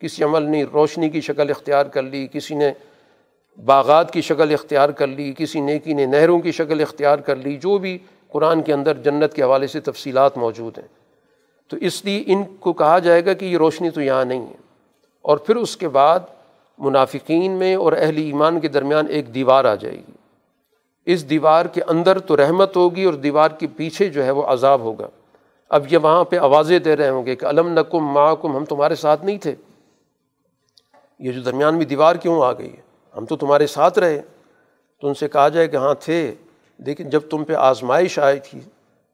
[0.00, 2.72] کسی عمل نے روشنی کی شکل اختیار کر لی، کسی نے
[3.64, 7.56] باغات کی شکل اختیار کر لی، کسی نیکی نے نہروں کی شکل اختیار کر لی،
[7.56, 7.98] جو بھی
[8.28, 10.88] قرآن کے اندر جنت کے حوالے سے تفصیلات موجود ہیں۔
[11.68, 14.56] تو اس لیے ان کو کہا جائے گا کہ یہ روشنی تو یہاں نہیں ہے۔
[15.22, 16.20] اور پھر اس کے بعد
[16.78, 20.12] منافقین میں اور اہل ایمان کے درمیان ایک دیوار آ جائے گی۔
[21.06, 24.80] اس دیوار کے اندر تو رحمت ہوگی اور دیوار کے پیچھے جو ہے وہ عذاب
[24.80, 25.08] ہوگا۔
[25.68, 28.94] اب یہ وہاں پہ آوازیں دے رہے ہوں گے کہ علم نقم معکم، ہم تمہارے
[28.94, 29.54] ساتھ نہیں تھے۔
[31.18, 32.80] یہ جو درمیان میں دیوار کیوں آ گئی ہے؟
[33.16, 34.22] ہم تو تمہارے ساتھ رہے۔
[35.00, 36.34] تو ان سے کہا جائے کہ ہاں تھے۔
[36.78, 38.60] لیکن جب تم پہ آزمائش آئی تھی،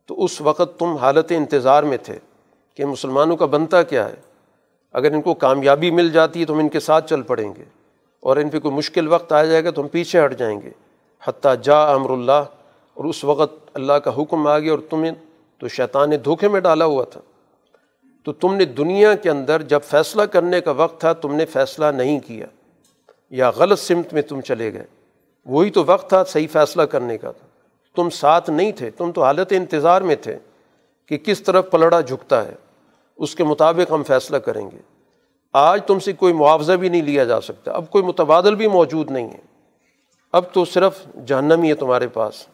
[0.06, 2.18] تو اس وقت تم حالت انتظار میں تھے
[2.74, 4.16] کہ مسلمانوں کا بنتا کیا ہے۔
[4.92, 7.64] اگر ان کو کامیابی مل جاتی ہے تو ہم ان کے ساتھ چل پڑیں گے۔
[8.20, 10.70] اور ان پہ کوئی مشکل وقت آ جائے گا، تو ہم پیچھے ہٹ جائیں گے۔
[11.26, 12.44] حتیٰ جا امر اللہ
[12.94, 15.12] اور اس وقت اللہ کا حکم آ گیا اور تمہیں
[15.59, 17.20] تو شیطان نے دھوکے میں ڈالا ہوا تھا۔
[18.24, 21.86] تو تم نے دنیا کے اندر جب فیصلہ کرنے کا وقت تھا تم نے فیصلہ
[21.86, 22.47] نہیں کیا
[23.30, 24.84] یا غلط سمت میں تم چلے گئے۔
[25.44, 27.47] وہی تو وقت تھا صحیح فیصلہ کرنے کا۔ تھا
[27.97, 30.38] تم ساتھ نہیں تھے، تم تو حالت انتظار میں تھے
[31.06, 32.55] کہ کس طرف پلڑا جھکتا ہے۔
[33.16, 34.78] اس کے مطابق ہم فیصلہ کریں گے۔
[35.52, 39.10] آج تم سے کوئی معاوضہ بھی نہیں لیا جا سکتا۔ اب کوئی متبادل بھی موجود
[39.10, 39.49] نہیں ہے۔
[40.35, 42.47] اب تو صرف جہنم ہی ہے تمہارے پاس۔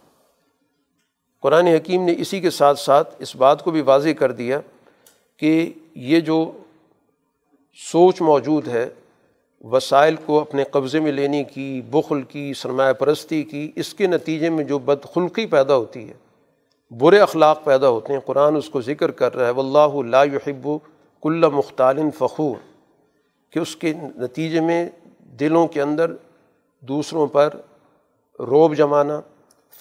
[1.43, 4.61] قرآن حکیم نے اسی کے ساتھ ساتھ اس بات کو بھی واضح کر دیا
[5.37, 6.53] کہ یہ جو
[7.79, 8.89] سوچ موجود ہے،
[9.65, 14.51] وسائل کو اپنے قبضے میں لینے کی، بخل کی، سرمایہ پرستی کی، اس کے نتیجے
[14.51, 16.15] میں جو بدخلقی پیدا ہوتی ہے،
[16.91, 20.69] برے اخلاق پیدا ہوتے ہیں، قرآن اس کو ذکر کر رہا ہے، واللہ لا يحب
[21.23, 22.57] کل مختال فخور،
[23.51, 24.89] کہ اس کے نتیجے میں
[25.41, 26.13] دلوں کے اندر
[26.81, 27.51] دوسروں پر
[28.39, 29.21] روب جمانا،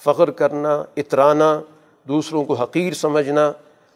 [0.04, 1.60] فخر کرنا، اترانا،
[2.08, 3.52] دوسروں کو حقیر سمجھنا،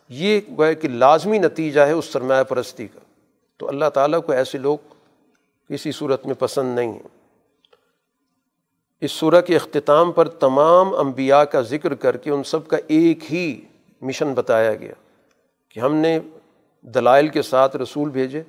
[0.09, 3.01] یہ گویا کہ لازمی نتیجہ ہے اس سرمایہ پرستی کا۔
[3.57, 4.79] تو اللہ تعالیٰ کو ایسے لوگ
[5.69, 7.21] کسی صورت میں پسند نہیں ہیں۔
[9.01, 13.33] اس صورت کے اختتام پر تمام انبیاء کا ذکر کر کے ان سب کا ایک
[13.33, 13.61] ہی
[14.01, 14.93] مشن بتایا گیا
[15.69, 16.21] کہ ہم نے
[16.83, 18.43] دلائل کے ساتھ رسول بھیجے،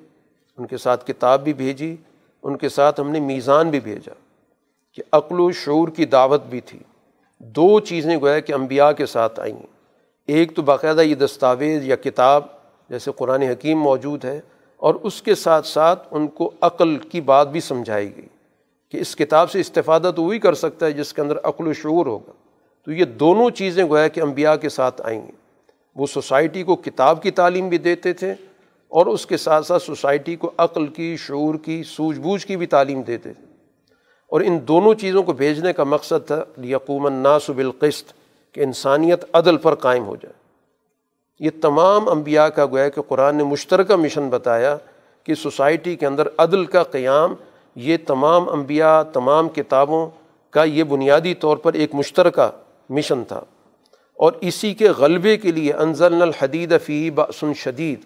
[0.57, 1.95] ان کے ساتھ کتاب بھی بھیجی،
[2.43, 4.11] ان کے ساتھ ہم نے میزان بھی بھیجا۔
[4.93, 6.79] کہ عقل و شعور کی دعوت بھی تھی۔
[7.39, 9.59] دو چیزیں گویا کہ انبیاء کے ساتھ آئیں۔
[10.27, 12.43] ایک تو باقاعدہ یہ دستاویز یا کتاب
[12.89, 14.41] جیسے قرآن حکیم موجود ہے
[14.77, 18.27] اور اس کے ساتھ ساتھ ان کو عقل کی بات بھی سمجھائی گئی
[18.91, 21.73] کہ اس کتاب سے استفادہ تو وہی کر سکتا ہے جس کے اندر عقل و
[21.73, 22.31] شعور ہوگا۔
[22.85, 25.31] تو یہ دونوں چیزیں گویا کہ انبیاء کے ساتھ آئیں۔ گی
[25.95, 28.31] وہ سوسائٹی کو کتاب کی تعلیم بھی دیتے تھے
[28.87, 32.65] اور اس کے ساتھ ساتھ سوسائٹی کو عقل کی، شعور کی، سوجھ بوجھ کی بھی
[32.65, 33.50] تعلیم دیتے تھے۔
[34.31, 38.13] اور ان دونوں چیزوں کو بھیجنے کا مقصد تھا یقوم الناس بالقسط،
[38.51, 40.33] کہ انسانیت عدل پر قائم ہو جائے۔
[41.39, 44.77] یہ تمام انبیاء کا گویا کہ قرآن نے مشترکہ مشن بتایا
[45.23, 47.33] کہ سوسائٹی کے اندر عدل کا قیام،
[47.75, 50.09] یہ تمام انبیاء، تمام کتابوں
[50.49, 52.49] کا یہ بنیادی طور پر ایک مشترکہ
[52.89, 53.41] مشن تھا۔
[54.13, 57.99] اور اسی کے غلبے کے لیے انزل الحدید فی بسن شدید،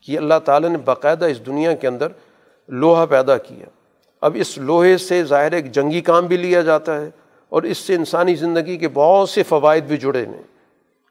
[0.00, 2.08] کہ اللہ تعالیٰ نے باقاعدہ اس دنیا کے اندر
[2.68, 3.66] لوہا پیدا کیا۔
[4.20, 7.10] اب اس لوہے سے ظاہر ایک جنگی کام بھی لیا جاتا ہے
[7.48, 10.42] اور اس سے انسانی زندگی کے بہت سے فوائد بھی جڑے ہوئے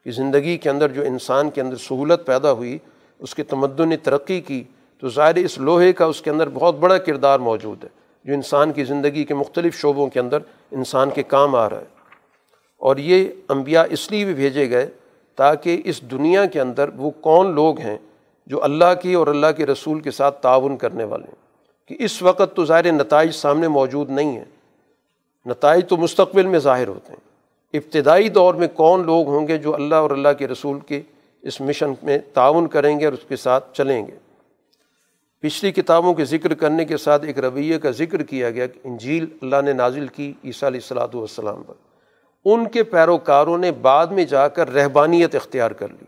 [0.04, 2.78] کہ زندگی کے اندر جو انسان کے اندر سہولت پیدا ہوئی،
[3.18, 4.64] اس کے تمدن نے ترقی کی،
[4.98, 7.88] تو ظاہر اس لوہے کا اس کے اندر بہت بڑا کردار موجود ہے،
[8.24, 10.38] جو انسان کی زندگی کے مختلف شعبوں کے اندر
[10.70, 12.00] انسان کے کام آ رہا ہے۔
[12.76, 14.90] اور یہ انبیاء اس لیے بھی بھیجے گئے
[15.36, 17.98] تاکہ اس دنیا کے اندر وہ کون لوگ ہیں
[18.46, 21.49] جو اللہ کی اور اللہ کے رسول کے ساتھ تعاون کرنے والے ہیں۔
[21.90, 24.44] کہ اس وقت تو ظاہر نتائج سامنے موجود نہیں ہیں۔
[25.46, 27.30] نتائج تو مستقبل میں ظاہر ہوتے ہیں۔
[27.74, 31.02] ابتدائی دور میں کون لوگ ہوں گے جو اللہ اور اللہ کے رسول کے
[31.42, 34.12] اس مشن میں تعاون کریں گے اور اس کے ساتھ چلیں گے؟
[35.40, 39.26] پچھلی کتابوں کے ذکر کرنے کے ساتھ ایک رویے کا ذکر کیا گیا کہ انجیل
[39.42, 41.74] اللہ نے نازل کی عیسیٰ علیہ السلاۃ والسلام پر۔
[42.44, 46.04] ان کے پیروکاروں نے بعد میں جا کر رہبانیت اختیار کر لی۔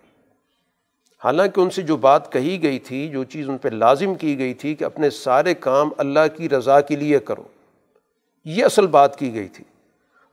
[1.24, 4.54] حالانکہ ان سے جو بات کہی گئی تھی، جو چیز ان پہ لازم کی گئی
[4.54, 7.42] تھی کہ اپنے سارے کام اللہ کی رضا کے لیے کرو،
[8.44, 9.64] یہ اصل بات کی گئی تھی۔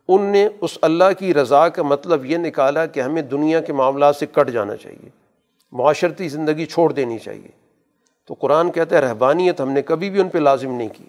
[0.07, 4.15] ان نے اس اللہ کی رضا کا مطلب یہ نکالا کہ ہمیں دنیا کے معاملات
[4.15, 5.09] سے کٹ جانا چاہیے،
[5.71, 7.47] معاشرتی زندگی چھوڑ دینی چاہیے۔
[8.25, 11.03] تو قرآن کہتا ہے، رہبانیت ہم نے کبھی بھی ان پہ لازم نہیں کی۔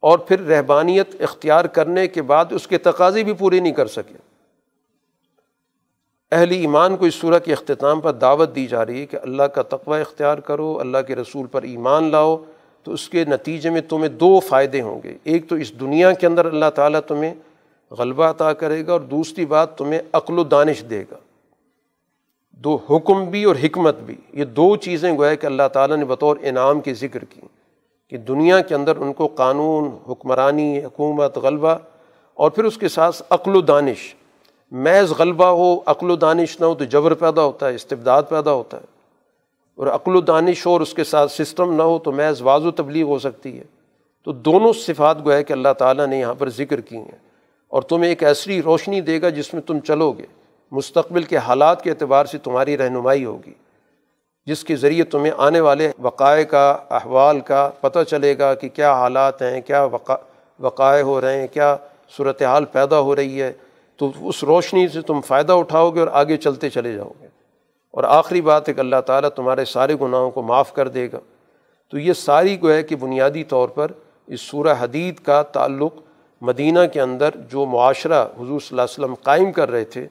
[0.00, 4.27] اور پھر رہبانیت اختیار کرنے کے بعد اس کے تقاضے بھی پورے نہیں کر سکے۔
[6.32, 9.42] اہل ایمان کو اس صورت کے اختتام پر دعوت دی جا رہی ہے کہ اللہ
[9.42, 12.36] کا تقوی اختیار کرو، اللہ کے رسول پر ایمان لاؤ،
[12.82, 16.26] تو اس کے نتیجے میں تمہیں دو فائدے ہوں گے۔ ایک تو اس دنیا کے
[16.26, 17.34] اندر اللہ تعالیٰ تمہیں
[17.90, 21.16] غلبہ عطا کرے گا اور دوسری بات تمہیں عقل و دانش دے گا۔
[22.52, 26.36] دو، حکم بھی اور حکمت بھی۔ یہ دو چیزیں گویا کہ اللہ تعالیٰ نے بطور
[26.42, 27.40] انعام کے ذکر کی
[28.08, 31.76] کہ دنیا کے اندر ان کو قانون، حکمرانی، حکومت، غلبہ
[32.34, 34.14] اور پھر اس کے ساتھ عقل و دانش۔
[34.70, 38.52] محض غلبہ ہو، عقل و دانش نہ ہو تو جبر پیدا ہوتا ہے، استبداد پیدا
[38.52, 38.84] ہوتا ہے۔
[39.76, 42.66] اور عقل و دانش ہو اور اس کے ساتھ سسٹم نہ ہو تو محض واض
[42.66, 43.64] و تبلیغ ہو سکتی ہے۔
[44.24, 47.18] تو دونوں صفات گویا کہ اللہ تعالیٰ نے یہاں پر ذکر کی ہیں۔
[47.68, 50.26] اور تمہیں ایک ایسی روشنی دے گا جس میں تم چلو گے۔
[50.70, 53.52] مستقبل کے حالات کے اعتبار سے تمہاری رہنمائی ہوگی۔
[54.46, 58.92] جس کے ذریعے تمہیں آنے والے وقائع کا، احوال کا پتہ چلے گا کہ کیا
[58.92, 60.12] حالات ہیں، کیا وقع
[60.60, 61.76] وقائع ہو رہے ہیں، کیا
[62.16, 63.52] صورت حال پیدا ہو رہی ہے۔
[63.98, 67.26] تو اس روشنی سے تم فائدہ اٹھاؤ گے اور آگے چلتے چلے جاؤ گے۔
[67.90, 71.18] اور آخری بات ہے کہ اللہ تعالیٰ تمہارے سارے گناہوں کو معاف کر دے گا۔
[71.90, 73.90] تو یہ ساری گویا کہ بنیادی طور پر
[74.26, 75.94] اس سورہ حدید کا تعلق
[76.40, 80.06] مدینہ کے اندر جو معاشرہ حضور صلی اللہ علیہ وسلم قائم کر رہے تھے،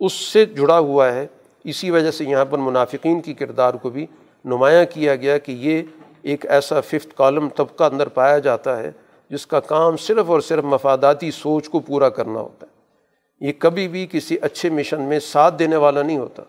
[0.00, 1.26] اس سے جڑا ہوا ہے۔
[1.64, 4.06] اسی وجہ سے یہاں پر منافقین کی کردار کو بھی
[4.44, 5.82] نمایاں کیا گیا کہ یہ
[6.22, 8.90] ایک ایسا ففتھ کالم طبقہ اندر پایا جاتا ہے
[9.30, 12.67] جس کا کام صرف اور صرف مفاداتی سوچ کو پورا کرنا ہوتا ہے۔
[13.40, 16.42] یہ کبھی بھی کسی اچھے مشن میں ساتھ دینے والا نہیں ہوتا۔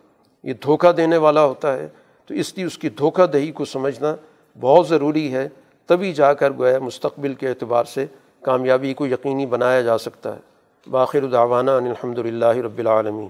[0.43, 1.87] یہ دھوکہ دینے والا ہوتا ہے۔
[2.25, 4.15] تو اس لیے اس کی دھوکہ دہی کو سمجھنا
[4.59, 5.49] بہت ضروری ہے۔
[5.85, 8.05] تبھی جا کر گویا مستقبل کے اعتبار سے
[8.41, 10.39] کامیابی کو یقینی بنایا جا سکتا ہے۔
[10.89, 13.29] باخر دعوانا ان الحمد للہ رب العالمین۔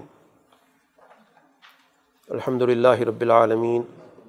[2.28, 3.82] الحمد للہ رب العالمین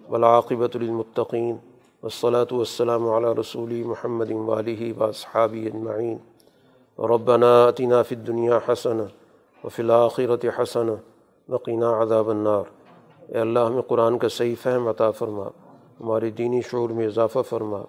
[0.09, 1.55] ولاقبۃ المطقین
[2.03, 6.17] والصلاة والسلام علی رسول محمد والی و صحابی اجمعین۔
[6.99, 8.97] ربنا اتنا فی الدنیا حسن
[9.63, 10.89] وفی الآخرت حسن
[11.49, 12.63] وقینا عذاب النار۔
[13.27, 15.43] اے اللہ، ہمیں قرآن کا صحیح فہم عطا فرما،
[15.99, 17.81] ہماری دینی شعور میں اضافہ فرما،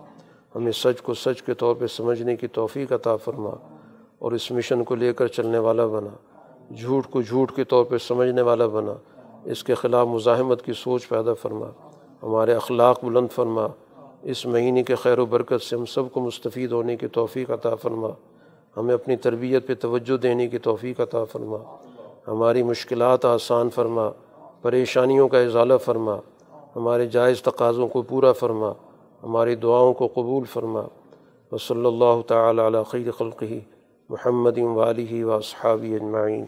[0.54, 3.50] ہمیں سچ کو سچ کے طور پہ سمجھنے کی توفیق عطا فرما
[4.18, 6.10] اور اس مشن کو لے کر چلنے والا بنا،
[6.74, 8.94] جھوٹ کو جھوٹ کے طور پہ سمجھنے والا بنا،
[9.44, 11.66] اس کے خلاف مزاحمت کی سوچ پیدا فرما،
[12.22, 13.66] ہمارے اخلاق بلند فرما،
[14.22, 17.74] اس مہینے کے خیر و برکت سے ہم سب کو مستفید ہونے کی توفیق عطا
[17.74, 18.08] فرما۔
[18.76, 21.76] ہمیں اپنی تربیت پہ توجہ دینے کی توفیق عطا فرما۔
[22.28, 24.10] ہماری مشکلات آسان فرما۔
[24.62, 26.16] پریشانیوں کا اضالہ فرما۔
[26.76, 28.72] ہمارے جائز تقاضوں کو پورا فرما۔
[29.22, 30.82] ہماری دعاؤں کو قبول فرما۔
[31.52, 33.60] وصلی اللہ تعالیٰ علی خیر خلقی
[34.08, 36.44] محمد والی و صحابی اجمعین۔